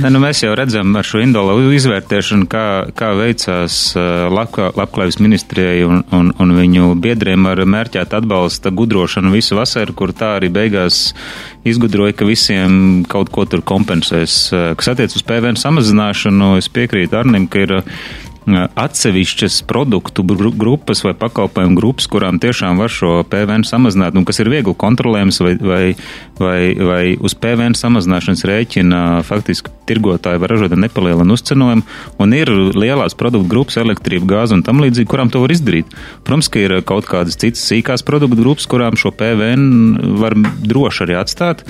Ne, 0.00 0.08
nu 0.12 0.22
mēs 0.22 0.40
jau 0.40 0.54
redzam 0.56 0.94
ar 0.96 1.04
šo 1.04 1.20
indolu 1.20 1.68
izvērtēšanu, 1.76 2.48
kā, 2.50 2.64
kā 2.96 3.10
veicās 3.18 3.76
labklā, 4.32 4.70
labklājības 4.78 5.20
ministrijai 5.20 5.84
un, 5.84 6.00
un, 6.16 6.32
un 6.40 6.54
viņu 6.56 6.94
biedriem 7.02 7.44
ar 7.50 7.60
mērķēt 7.68 8.16
atbalsta 8.16 8.72
gudrošanu 8.72 9.34
visu 9.34 9.58
vasaru, 9.58 9.96
kur 9.96 10.14
tā 10.16 10.36
arī 10.38 10.48
beigās 10.54 11.10
izgudroja, 11.68 12.16
ka 12.16 12.28
visiem 12.28 13.04
kaut 13.10 13.28
ko 13.34 13.44
tur 13.44 13.60
kompensēs. 13.66 14.40
Kas 14.80 14.92
attiec 14.94 15.12
uz 15.12 15.26
PVN 15.26 15.60
samazināšanu, 15.60 16.54
es 16.62 16.72
piekrītu 16.72 17.20
Arnim, 17.20 17.50
ka 17.52 17.66
ir 17.66 17.76
atsevišķas 18.48 19.60
produktu 19.68 20.24
grupas 20.24 21.04
vai 21.04 21.12
pakalpojumu 21.14 21.76
grupas, 21.76 22.06
kurām 22.10 22.40
tiešām 22.40 22.80
var 22.80 22.92
šo 22.92 23.20
PVN 23.30 23.66
samazināt, 23.68 24.16
un 24.16 24.24
kas 24.28 24.40
ir 24.40 24.50
viegli 24.50 24.74
kontrolējams 24.74 25.40
vai, 25.44 25.52
vai, 25.60 25.82
vai, 26.40 26.60
vai 26.74 27.02
uz 27.20 27.36
PVN 27.36 27.76
samazināšanas 27.78 28.44
rēķina 28.48 29.02
faktiski 29.28 29.72
tirgotāji 29.90 30.40
var 30.40 30.54
ražot 30.54 30.74
nepalielinu 30.78 31.36
uzcenojumu, 31.36 31.84
un 32.22 32.36
ir 32.36 32.50
lielās 32.50 33.16
produktu 33.18 33.50
grupas, 33.50 33.78
elektrība, 33.80 34.28
gāze 34.34 34.56
un 34.56 34.64
tam 34.66 34.82
līdzīgi, 34.82 35.10
kurām 35.10 35.32
to 35.32 35.42
var 35.44 35.54
izdarīt. 35.54 35.90
Protams, 36.24 36.50
ka 36.50 36.62
ir 36.64 36.76
kaut 36.86 37.08
kādas 37.10 37.38
citas 37.40 37.64
sīkās 37.68 38.06
produktu 38.06 38.40
grupas, 38.40 38.68
kurām 38.70 38.98
šo 39.00 39.12
PVN 39.14 40.16
var 40.20 40.36
droši 40.38 41.06
arī 41.06 41.18
atstāt, 41.20 41.66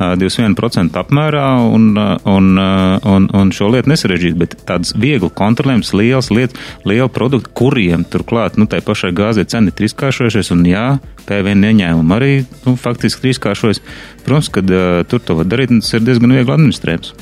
21% 0.00 0.96
apmērā 0.98 1.44
un, 1.68 1.92
un, 2.28 2.48
un, 2.58 3.28
un 3.38 3.52
šo 3.54 3.68
lietu 3.72 3.92
nesarežģīt, 3.92 4.36
bet 4.40 4.56
tāds 4.68 4.94
viegli 4.98 5.30
kontrolējams, 5.38 5.92
liels 5.98 6.30
lietas, 6.34 6.58
liela 6.88 7.10
produkta, 7.12 7.52
kuriem 7.58 8.06
turklāt, 8.08 8.58
nu, 8.60 8.66
tai 8.70 8.80
pašai 8.84 9.12
gāzē 9.16 9.44
cena 9.48 9.70
ir 9.70 9.76
trīskāršojušies, 9.78 10.52
un 10.56 10.64
jā, 10.68 10.86
PVN 11.28 11.68
ieņēmumi 11.70 12.16
arī, 12.16 12.32
nu, 12.66 12.74
faktiski 12.80 13.28
trīskāršojas. 13.28 13.82
Protams, 14.22 14.48
ka 14.54 14.62
uh, 14.62 15.00
tur 15.10 15.22
to 15.22 15.34
var 15.38 15.48
darīt, 15.50 15.72
tas 15.82 15.94
ir 15.98 16.04
diezgan 16.06 16.34
viegli 16.34 16.54
administrējams. 16.54 17.12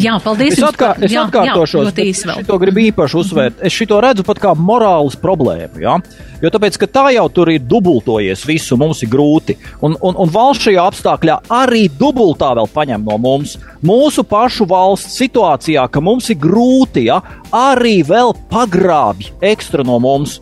Jā, 0.00 0.14
paldies. 0.24 0.56
Es, 0.56 0.76
par- 0.80 1.00
es 1.04 1.12
jā, 1.12 1.26
atkārtošos, 1.26 1.90
Jā, 1.90 1.94
vēl. 1.98 2.40
šito 2.40 2.56
gribu 2.62 2.82
īpaši 2.86 3.18
uzsvērt. 3.20 3.60
Es 3.68 3.76
šito 3.76 3.98
redzu 4.00 4.24
pat 4.24 4.40
kā 4.40 4.54
morāles 4.56 5.16
problēmu. 5.20 5.80
Ja? 5.82 5.98
Jo 6.40 6.52
tāpēc, 6.54 6.78
ka 6.80 6.86
tā 6.86 7.04
jau 7.16 7.26
tur 7.34 7.50
ir 7.52 7.64
dubultojies, 7.66 8.44
visu 8.48 8.78
mums 8.80 9.02
ir 9.04 9.10
grūti. 9.12 9.58
Un, 9.84 9.96
un, 10.00 10.16
un 10.24 10.32
valsts 10.32 10.68
šajā 10.68 10.84
apstākļā 10.92 11.38
arī 11.52 11.84
dubultā 12.08 12.54
vēl 12.56 12.68
paņem 12.72 13.04
no 13.06 13.18
mums. 13.20 13.56
Mūsu 13.84 14.24
pašu 14.26 14.66
valsts 14.68 15.18
situācijā, 15.20 15.86
ka 15.92 16.02
mums 16.04 16.30
ir 16.32 16.40
grūti, 16.40 17.08
ja? 17.08 17.20
arī 17.54 18.00
vēl 18.06 18.34
pagrābj 18.52 19.32
ekstra 19.52 19.84
no 19.86 19.98
mums. 20.02 20.38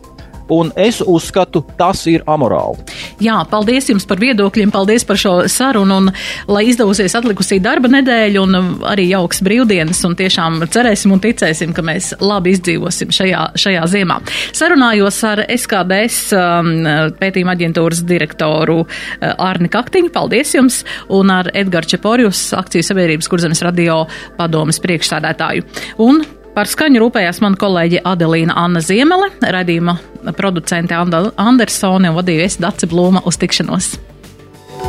Un 0.53 0.71
es 0.79 1.01
uzskatu, 1.03 1.63
tas 1.77 2.05
ir 2.07 2.23
amorāli. 2.29 2.79
Jā, 3.23 3.41
paldies 3.51 3.89
jums 3.91 4.05
par 4.07 4.21
viedokļiem, 4.21 4.71
paldies 4.71 5.03
par 5.07 5.19
šo 5.19 5.33
sarunu, 5.51 5.97
un 5.97 6.11
lai 6.51 6.67
izdosies 6.69 7.15
atlikusī 7.17 7.59
darba 7.63 7.89
nedēļa 7.91 8.43
un 8.43 8.59
arī 8.87 9.09
jauks 9.11 9.41
brīvdienas, 9.43 9.99
un 10.07 10.15
tiešām 10.19 10.61
cerēsim 10.71 11.15
un 11.15 11.23
ticēsim, 11.23 11.73
ka 11.75 11.83
mēs 11.85 12.13
labi 12.23 12.55
izdzīvosim 12.55 13.11
šajā, 13.15 13.43
šajā 13.59 13.83
ziemā. 13.91 14.19
Sarunājos 14.55 15.19
ar 15.27 15.43
SKDS 15.51 16.21
um, 16.37 16.71
pētījuma 17.19 17.57
aģentūras 17.57 18.03
direktoru 18.07 18.79
uh, 18.83 18.87
Arni 19.35 19.71
Kaktiņu, 19.73 20.13
paldies 20.15 20.55
jums, 20.55 20.81
un 21.13 21.33
ar 21.33 21.51
Edgars 21.57 21.91
Čeporjus, 21.91 22.47
akciju 22.57 22.85
sabiedrības 22.87 23.31
kurzemes 23.31 23.63
radio 23.65 24.03
padomas 24.39 24.79
priekšsādātāju. 24.83 25.67
Un 26.03 26.23
Par 26.57 26.65
skaņu 26.65 26.97
rūpējās 27.03 27.37
mana 27.43 27.59
kolēģe 27.61 27.99
Adelīna 28.09 28.55
Anna 28.57 28.81
Ziemele, 28.81 29.27
radījuma 29.45 29.93
producente 30.39 30.95
Anda 30.97 31.27
Andersone 31.37 32.09
un 32.09 32.17
vadīja 32.17 32.47
es 32.47 32.55
Dace 32.57 32.89
Blūma 32.89 33.21
uz 33.29 33.37
tikšanos. 33.37 33.91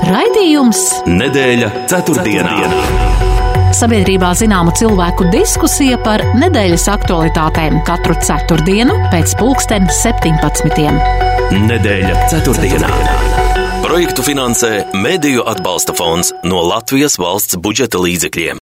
Raidījums 0.09 0.81
Nedēļa 1.13 1.69
ceturtdienā. 1.93 2.55
Sabiedrībā 3.77 4.31
zināmu 4.41 4.73
cilvēku 4.81 5.29
diskusija 5.29 6.01
par 6.07 6.25
nedēļas 6.41 6.89
aktualitātēm 6.95 7.83
katru 7.85 8.17
ceturtdienu 8.17 8.97
pēc 9.13 9.37
pulksten 9.37 9.93
17. 9.93 10.89
Nedēļa 11.69 12.17
ceturtdienā. 12.33 12.95
Projektu 13.85 14.25
finansē 14.25 14.73
Mēdīju 14.97 15.45
atbalsta 15.53 15.93
fonds 15.97 16.33
no 16.49 16.65
Latvijas 16.65 17.21
valsts 17.21 17.61
budžeta 17.61 18.01
līdzekļiem. 18.01 18.57